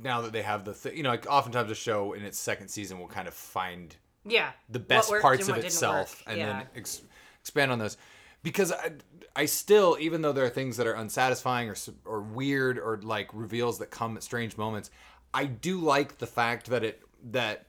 now 0.03 0.21
that 0.23 0.33
they 0.33 0.43
have 0.43 0.65
the 0.65 0.73
th- 0.73 0.97
you 0.97 1.03
know, 1.03 1.11
like 1.11 1.27
oftentimes 1.29 1.71
a 1.71 1.75
show 1.75 2.13
in 2.13 2.23
its 2.25 2.39
second 2.39 2.69
season 2.69 2.99
will 3.01 3.09
kind 3.09 3.27
of 3.29 3.35
find 3.35 3.95
Yeah. 4.25 4.53
the 4.69 4.79
best 4.79 5.13
parts 5.21 5.49
of 5.49 5.57
itself 5.59 6.23
and 6.27 6.39
Yeah. 6.39 6.47
then 6.47 6.67
ex- 6.77 7.03
expand 7.41 7.73
on 7.73 7.79
those 7.81 7.97
because 8.43 8.71
I, 8.73 8.93
I 9.37 9.45
still 9.47 9.97
even 10.01 10.23
though 10.23 10.33
there 10.33 10.45
are 10.45 10.51
things 10.51 10.77
that 10.77 10.87
are 10.87 10.95
unsatisfying 10.95 11.69
or 11.69 11.75
or 12.05 12.21
weird 12.23 12.79
or 12.79 13.01
like 13.03 13.29
reveals 13.35 13.79
that 13.81 13.91
come 13.91 14.17
at 14.17 14.23
strange 14.23 14.57
moments 14.57 14.91
I 15.35 15.45
do 15.47 15.79
like 15.81 16.19
the 16.19 16.27
fact 16.27 16.67
that 16.71 16.83
it 16.85 17.03
that 17.33 17.67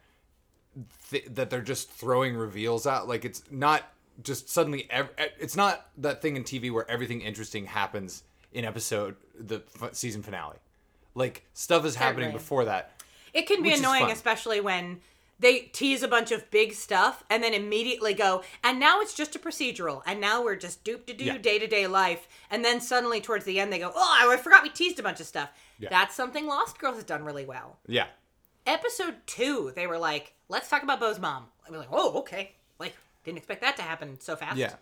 th- 1.10 1.26
that 1.32 1.50
they're 1.50 1.62
just 1.62 1.90
throwing 1.90 2.36
reveals 2.36 2.86
out 2.88 3.08
like 3.08 3.26
it's 3.26 3.44
not 3.52 3.84
just 4.24 4.50
suddenly 4.50 4.88
ev- 4.90 5.10
it's 5.40 5.56
not 5.56 5.88
that 5.98 6.22
thing 6.22 6.36
in 6.36 6.44
TV 6.44 6.72
where 6.72 6.90
everything 6.90 7.22
interesting 7.22 7.66
happens 7.66 8.24
in 8.54 8.64
episode 8.66 9.16
the 9.38 9.62
f- 9.82 9.94
season 9.94 10.22
finale 10.24 10.58
like 11.16 11.46
stuff 11.54 11.86
is 11.86 11.96
happening 11.96 12.26
Certainly. 12.28 12.38
before 12.40 12.66
that 12.66 12.92
It 13.34 13.48
can 13.48 13.62
be 13.64 13.70
Which 13.70 13.74
is 13.76 13.80
annoying, 13.82 14.04
fun. 14.04 14.12
especially 14.12 14.62
when 14.62 15.00
they 15.40 15.60
tease 15.60 16.02
a 16.04 16.08
bunch 16.08 16.32
of 16.32 16.50
big 16.52 16.74
stuff 16.74 17.24
and 17.30 17.44
then 17.44 17.54
immediately 17.54 18.14
go, 18.14 18.42
and 18.64 18.80
now 18.80 19.02
it's 19.02 19.14
just 19.14 19.36
a 19.36 19.40
procedural, 19.40 20.02
and 20.06 20.20
now 20.22 20.44
we're 20.44 20.56
just 20.56 20.84
doop 20.84 21.06
to 21.08 21.14
do 21.14 21.26
Yeah. 21.26 21.38
day 21.38 21.60
to 21.60 21.68
day 21.68 21.88
life, 21.88 22.28
and 22.50 22.64
then 22.64 22.80
suddenly 22.80 23.20
towards 23.22 23.46
the 23.46 23.60
end 23.60 23.72
they 23.74 23.80
go, 23.80 23.92
oh, 23.96 24.18
I 24.32 24.38
forgot 24.38 24.64
we 24.64 24.70
teased 24.70 25.00
a 25.00 25.04
bunch 25.04 25.20
of 25.20 25.26
stuff. 25.28 25.50
Yeah. 25.80 25.90
That's 25.90 26.16
something 26.16 26.48
Lost 26.48 26.80
Girls 26.80 26.96
has 26.96 27.04
done 27.04 27.24
really 27.26 27.46
well. 27.46 27.80
yeah 27.88 28.08
Episode 28.66 29.16
two, 29.28 29.72
they 29.76 29.86
were 29.88 29.98
like, 30.00 30.34
let's 30.50 30.70
talk 30.70 30.82
about 30.84 31.00
Bo's 31.00 31.20
mom. 31.20 31.46
I 31.68 31.70
was 31.72 31.80
like, 31.80 31.90
oh, 31.92 32.20
okay. 32.20 32.54
Like, 32.80 32.96
didn't 33.24 33.38
expect 33.38 33.62
that 33.62 33.76
to 33.78 33.84
happen 33.84 34.20
so 34.20 34.36
fast. 34.36 34.58
yeah 34.58 34.74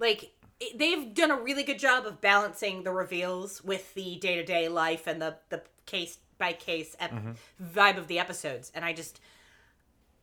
like 0.00 0.30
they've 0.76 1.14
done 1.14 1.30
a 1.30 1.36
really 1.40 1.62
good 1.62 1.78
job 1.78 2.06
of 2.06 2.20
balancing 2.20 2.82
the 2.82 2.90
reveals 2.92 3.62
with 3.64 3.94
the 3.94 4.16
day-to-day 4.16 4.68
life 4.68 5.06
and 5.06 5.20
the 5.22 5.36
the 5.48 5.62
case 5.86 6.18
by 6.38 6.52
case 6.52 6.94
ep- 7.00 7.12
mm-hmm. 7.12 7.32
vibe 7.64 7.96
of 7.96 8.06
the 8.08 8.18
episodes 8.18 8.70
and 8.74 8.84
i 8.84 8.92
just 8.92 9.20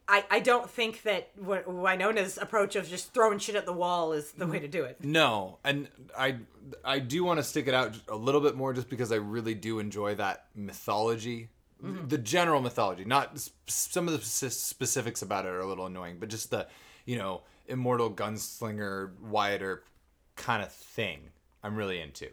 I, 0.08 0.24
I 0.30 0.40
don't 0.40 0.70
think 0.70 1.02
that 1.04 1.36
Wi- 1.36 1.64
Wynonna's 1.64 2.38
approach 2.38 2.76
of 2.76 2.88
just 2.88 3.14
throwing 3.14 3.40
shit 3.40 3.56
at 3.56 3.66
the 3.66 3.74
wall 3.74 4.14
is 4.14 4.32
the 4.34 4.46
way 4.46 4.60
to 4.60 4.68
do 4.68 4.84
it. 4.84 5.04
No, 5.04 5.58
and 5.64 5.88
I 6.18 6.38
I 6.84 7.00
do 7.00 7.24
want 7.24 7.40
to 7.40 7.44
stick 7.44 7.68
it 7.68 7.74
out 7.74 7.98
a 8.08 8.16
little 8.16 8.42
bit 8.42 8.56
more 8.56 8.74
just 8.74 8.90
because 8.90 9.12
I 9.12 9.16
really 9.16 9.56
do 9.56 9.80
enjoy 9.80 10.16
that 10.16 10.46
mythology, 10.56 11.50
the 11.82 12.20
general 12.20 12.62
mythology. 12.62 13.04
Not 13.04 13.50
some 13.66 14.08
of 14.08 14.14
the 14.14 14.24
specifics 14.24 15.24
about 15.24 15.46
it 15.46 15.50
are 15.50 15.60
a 15.60 15.68
little 15.68 15.88
annoying, 15.88 16.18
but 16.20 16.30
just 16.30 16.52
the 16.52 16.68
you 17.06 17.18
know 17.18 17.42
immortal 17.68 18.12
gunslinger 18.12 19.18
Wyatt 19.20 19.64
Earp 19.64 19.88
kind 20.36 20.62
of 20.62 20.72
thing. 20.72 21.32
I'm 21.64 21.76
really 21.76 22.00
into. 22.00 22.30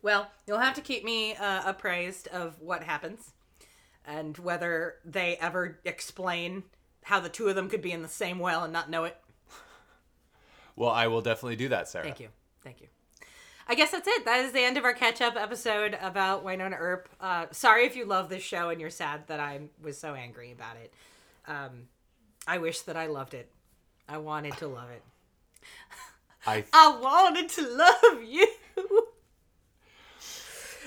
Well, 0.00 0.30
you'll 0.46 0.58
have 0.58 0.74
to 0.74 0.80
keep 0.80 1.04
me 1.04 1.34
uh, 1.34 1.62
appraised 1.68 2.28
of 2.28 2.60
what 2.60 2.82
happens 2.82 3.32
and 4.06 4.36
whether 4.38 4.96
they 5.04 5.36
ever 5.36 5.78
explain 5.84 6.64
how 7.04 7.20
the 7.20 7.28
two 7.28 7.48
of 7.48 7.54
them 7.54 7.68
could 7.68 7.82
be 7.82 7.92
in 7.92 8.02
the 8.02 8.08
same 8.08 8.38
well 8.38 8.64
and 8.64 8.72
not 8.72 8.90
know 8.90 9.04
it. 9.04 9.16
Well, 10.76 10.90
I 10.90 11.06
will 11.06 11.20
definitely 11.20 11.56
do 11.56 11.68
that, 11.68 11.88
Sarah. 11.88 12.04
Thank 12.04 12.20
you. 12.20 12.28
Thank 12.62 12.80
you. 12.80 12.88
I 13.66 13.74
guess 13.74 13.92
that's 13.92 14.06
it. 14.06 14.24
That 14.24 14.44
is 14.44 14.52
the 14.52 14.60
end 14.60 14.76
of 14.76 14.84
our 14.84 14.92
catch 14.92 15.20
up 15.20 15.36
episode 15.36 15.96
about 16.02 16.44
Wynonna 16.44 16.76
Earp. 16.78 17.08
Uh, 17.20 17.46
sorry 17.50 17.86
if 17.86 17.96
you 17.96 18.04
love 18.04 18.28
this 18.28 18.42
show 18.42 18.68
and 18.68 18.80
you're 18.80 18.90
sad 18.90 19.26
that 19.28 19.40
I 19.40 19.60
was 19.82 19.96
so 19.96 20.14
angry 20.14 20.52
about 20.52 20.76
it. 20.76 20.92
Um, 21.46 21.88
I 22.46 22.58
wish 22.58 22.80
that 22.82 22.96
I 22.96 23.06
loved 23.06 23.32
it. 23.32 23.50
I 24.08 24.18
wanted 24.18 24.56
to 24.58 24.66
love 24.66 24.90
it. 24.90 25.02
I 26.46 26.64
I 26.72 26.98
wanted 27.00 27.48
to 27.50 27.68
love 27.68 28.22
you. 28.22 28.48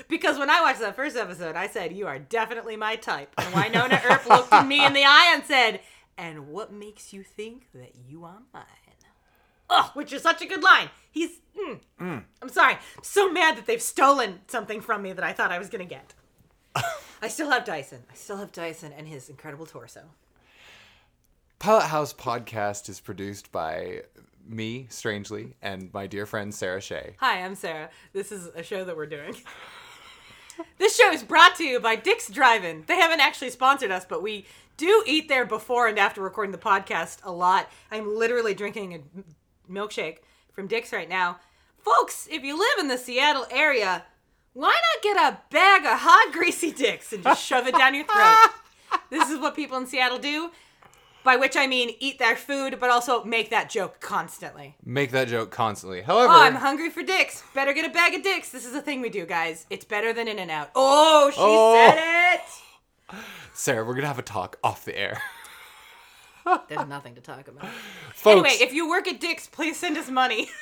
Because 0.08 0.38
when 0.38 0.50
I 0.50 0.62
watched 0.62 0.80
that 0.80 0.96
first 0.96 1.16
episode, 1.16 1.54
I 1.54 1.68
said, 1.68 1.92
You 1.92 2.06
are 2.06 2.18
definitely 2.18 2.76
my 2.76 2.96
type. 2.96 3.32
And 3.38 3.54
Wynonna 3.54 4.04
Earp 4.04 4.26
looked 4.26 4.52
at 4.52 4.66
me 4.66 4.84
in 4.84 4.94
the 4.94 5.04
eye 5.04 5.32
and 5.34 5.44
said, 5.44 5.80
And 6.16 6.48
what 6.48 6.72
makes 6.72 7.12
you 7.12 7.22
think 7.22 7.68
that 7.74 7.92
you 8.08 8.24
are 8.24 8.42
mine? 8.52 8.64
Oh, 9.70 9.90
which 9.94 10.12
is 10.12 10.22
such 10.22 10.42
a 10.42 10.46
good 10.46 10.62
line. 10.62 10.90
He's. 11.10 11.40
Mm, 11.58 11.80
mm. 12.00 12.24
I'm 12.40 12.48
sorry. 12.48 12.74
I'm 12.74 13.02
so 13.02 13.30
mad 13.30 13.56
that 13.56 13.66
they've 13.66 13.82
stolen 13.82 14.40
something 14.46 14.80
from 14.80 15.02
me 15.02 15.12
that 15.12 15.24
I 15.24 15.32
thought 15.32 15.52
I 15.52 15.58
was 15.58 15.68
going 15.68 15.86
to 15.86 15.94
get. 15.94 16.14
I 17.22 17.28
still 17.28 17.50
have 17.50 17.64
Dyson. 17.64 18.04
I 18.10 18.14
still 18.14 18.36
have 18.36 18.52
Dyson 18.52 18.92
and 18.96 19.06
his 19.06 19.28
incredible 19.28 19.66
torso. 19.66 20.04
Pilot 21.58 21.86
House 21.86 22.14
podcast 22.14 22.88
is 22.88 23.00
produced 23.00 23.50
by 23.50 24.02
me, 24.46 24.86
strangely, 24.88 25.54
and 25.60 25.92
my 25.92 26.06
dear 26.06 26.24
friend 26.24 26.54
Sarah 26.54 26.80
Shea. 26.80 27.16
Hi, 27.18 27.42
I'm 27.42 27.56
Sarah. 27.56 27.90
This 28.12 28.30
is 28.30 28.46
a 28.54 28.62
show 28.62 28.84
that 28.84 28.96
we're 28.96 29.06
doing. 29.06 29.34
this 30.78 30.96
show 30.96 31.10
is 31.12 31.22
brought 31.22 31.56
to 31.56 31.64
you 31.64 31.80
by 31.80 31.96
Dick's 31.96 32.28
Drive-In. 32.30 32.84
They 32.86 32.96
haven't 32.96 33.20
actually 33.20 33.50
sponsored 33.50 33.90
us, 33.90 34.04
but 34.08 34.22
we 34.22 34.46
do 34.76 35.02
eat 35.06 35.28
there 35.28 35.44
before 35.44 35.88
and 35.88 35.98
after 35.98 36.20
recording 36.20 36.52
the 36.52 36.58
podcast 36.58 37.18
a 37.24 37.32
lot. 37.32 37.70
I'm 37.90 38.16
literally 38.16 38.54
drinking 38.54 38.94
a 38.94 39.72
milkshake 39.72 40.18
from 40.52 40.66
Dick's 40.66 40.92
right 40.92 41.08
now. 41.08 41.40
Folks, 41.78 42.28
if 42.30 42.42
you 42.42 42.58
live 42.58 42.78
in 42.78 42.88
the 42.88 42.98
Seattle 42.98 43.46
area, 43.50 44.04
why 44.52 44.70
not 44.70 45.02
get 45.02 45.16
a 45.16 45.38
bag 45.50 45.82
of 45.84 46.00
hot 46.00 46.32
greasy 46.32 46.72
dicks 46.72 47.12
and 47.12 47.22
just 47.22 47.44
shove 47.44 47.66
it 47.66 47.76
down 47.76 47.94
your 47.94 48.04
throat? 48.04 48.36
This 49.10 49.28
is 49.28 49.38
what 49.38 49.54
people 49.54 49.76
in 49.76 49.86
Seattle 49.86 50.18
do. 50.18 50.50
By 51.28 51.36
which 51.36 51.58
I 51.58 51.66
mean 51.66 51.94
eat 52.00 52.18
their 52.18 52.36
food, 52.36 52.78
but 52.80 52.88
also 52.88 53.22
make 53.22 53.50
that 53.50 53.68
joke 53.68 54.00
constantly. 54.00 54.76
Make 54.82 55.10
that 55.10 55.28
joke 55.28 55.50
constantly. 55.50 56.00
Oh, 56.00 56.04
However, 56.04 56.32
Oh, 56.32 56.40
I'm 56.40 56.54
hungry 56.54 56.88
for 56.88 57.02
dicks. 57.02 57.42
Better 57.54 57.74
get 57.74 57.84
a 57.84 57.92
bag 57.92 58.14
of 58.14 58.22
dicks. 58.22 58.50
This 58.50 58.64
is 58.64 58.74
a 58.74 58.80
thing 58.80 59.02
we 59.02 59.10
do, 59.10 59.26
guys. 59.26 59.66
It's 59.68 59.84
better 59.84 60.14
than 60.14 60.26
In 60.26 60.38
and 60.38 60.50
Out. 60.50 60.70
Oh, 60.74 61.30
she 61.30 61.36
Oh. 61.38 61.92
said 61.94 62.40
it. 62.40 63.18
Sarah, 63.52 63.84
we're 63.84 63.92
gonna 63.94 64.06
have 64.06 64.18
a 64.18 64.22
talk 64.22 64.56
off 64.64 64.86
the 64.86 64.98
air. 64.98 65.20
There's 66.66 66.88
nothing 66.88 67.14
to 67.16 67.20
talk 67.20 67.46
about. 67.46 67.68
Folks, 68.14 68.26
Anyway, 68.26 68.56
if 68.64 68.72
you 68.72 68.88
work 68.88 69.06
at 69.06 69.20
Dick's, 69.20 69.46
please 69.46 69.78
send 69.78 69.98
us 69.98 70.08
money. 70.08 70.48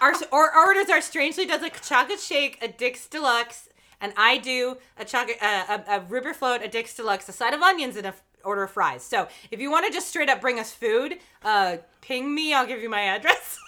our 0.00 0.14
or 0.32 0.56
orders 0.56 0.88
are 0.88 1.02
strangely 1.02 1.44
does 1.44 1.62
a 1.62 1.68
chocolate 1.68 2.20
shake, 2.20 2.56
a 2.62 2.68
Dick's 2.68 3.06
Deluxe, 3.06 3.67
and 4.00 4.12
I 4.16 4.38
do 4.38 4.78
a 4.96 5.04
chocolate 5.04 5.38
uh, 5.42 5.78
a, 5.88 5.96
a 5.96 6.00
river 6.00 6.34
float, 6.34 6.62
a 6.62 6.68
Dick's 6.68 6.94
Deluxe, 6.94 7.28
a 7.28 7.32
side 7.32 7.54
of 7.54 7.62
onions, 7.62 7.96
and 7.96 8.06
a 8.06 8.10
f- 8.10 8.22
order 8.44 8.62
of 8.64 8.70
fries. 8.70 9.02
So 9.02 9.28
if 9.50 9.60
you 9.60 9.70
want 9.70 9.86
to 9.86 9.92
just 9.92 10.08
straight 10.08 10.28
up 10.28 10.40
bring 10.40 10.58
us 10.58 10.72
food, 10.72 11.18
uh, 11.42 11.78
ping 12.00 12.34
me. 12.34 12.54
I'll 12.54 12.66
give 12.66 12.80
you 12.80 12.88
my 12.88 13.02
address. 13.02 13.58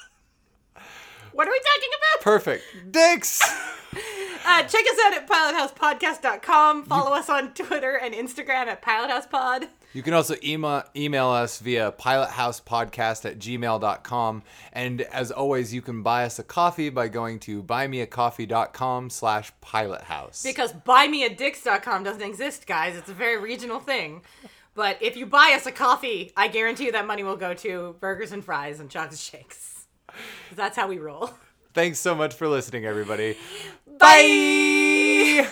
what 1.32 1.48
are 1.48 1.50
we 1.50 1.60
talking 1.60 1.90
about? 1.98 2.24
perfect. 2.24 2.64
Dicks. 2.90 3.40
Uh, 4.46 4.62
check 4.62 4.84
us 4.86 4.98
out 5.04 5.12
at 5.12 5.28
pilothousepodcast.com. 5.28 6.84
Follow 6.84 7.10
us 7.12 7.28
on 7.28 7.52
Twitter 7.52 7.96
and 7.96 8.14
Instagram 8.14 8.68
at 8.68 8.80
pilothousepod. 8.80 9.68
You 9.92 10.02
can 10.02 10.14
also 10.14 10.36
email, 10.44 10.84
email 10.94 11.28
us 11.28 11.58
via 11.58 11.92
pilothousepodcast 11.92 13.24
at 13.24 13.38
gmail.com. 13.38 14.42
And 14.72 15.00
as 15.02 15.32
always, 15.32 15.74
you 15.74 15.82
can 15.82 16.02
buy 16.02 16.24
us 16.24 16.38
a 16.38 16.44
coffee 16.44 16.90
by 16.90 17.08
going 17.08 17.40
to 17.40 17.62
buymeacoffee.com 17.62 19.10
slash 19.10 19.52
pilothouse. 19.62 20.42
Because 20.44 20.72
buymeadicks.com 20.72 22.04
doesn't 22.04 22.22
exist, 22.22 22.66
guys. 22.66 22.96
It's 22.96 23.10
a 23.10 23.14
very 23.14 23.38
regional 23.38 23.80
thing. 23.80 24.22
But 24.74 24.98
if 25.00 25.16
you 25.16 25.26
buy 25.26 25.52
us 25.56 25.66
a 25.66 25.72
coffee, 25.72 26.32
I 26.36 26.48
guarantee 26.48 26.84
you 26.86 26.92
that 26.92 27.06
money 27.06 27.24
will 27.24 27.36
go 27.36 27.54
to 27.54 27.96
burgers 27.98 28.30
and 28.32 28.44
fries 28.44 28.78
and 28.78 28.88
chocolate 28.88 29.18
shakes. 29.18 29.86
That's 30.54 30.76
how 30.76 30.88
we 30.88 30.98
roll. 30.98 31.30
Thanks 31.74 31.98
so 31.98 32.14
much 32.14 32.34
for 32.34 32.48
listening, 32.48 32.84
everybody. 32.84 33.36
Bye. 33.98 35.48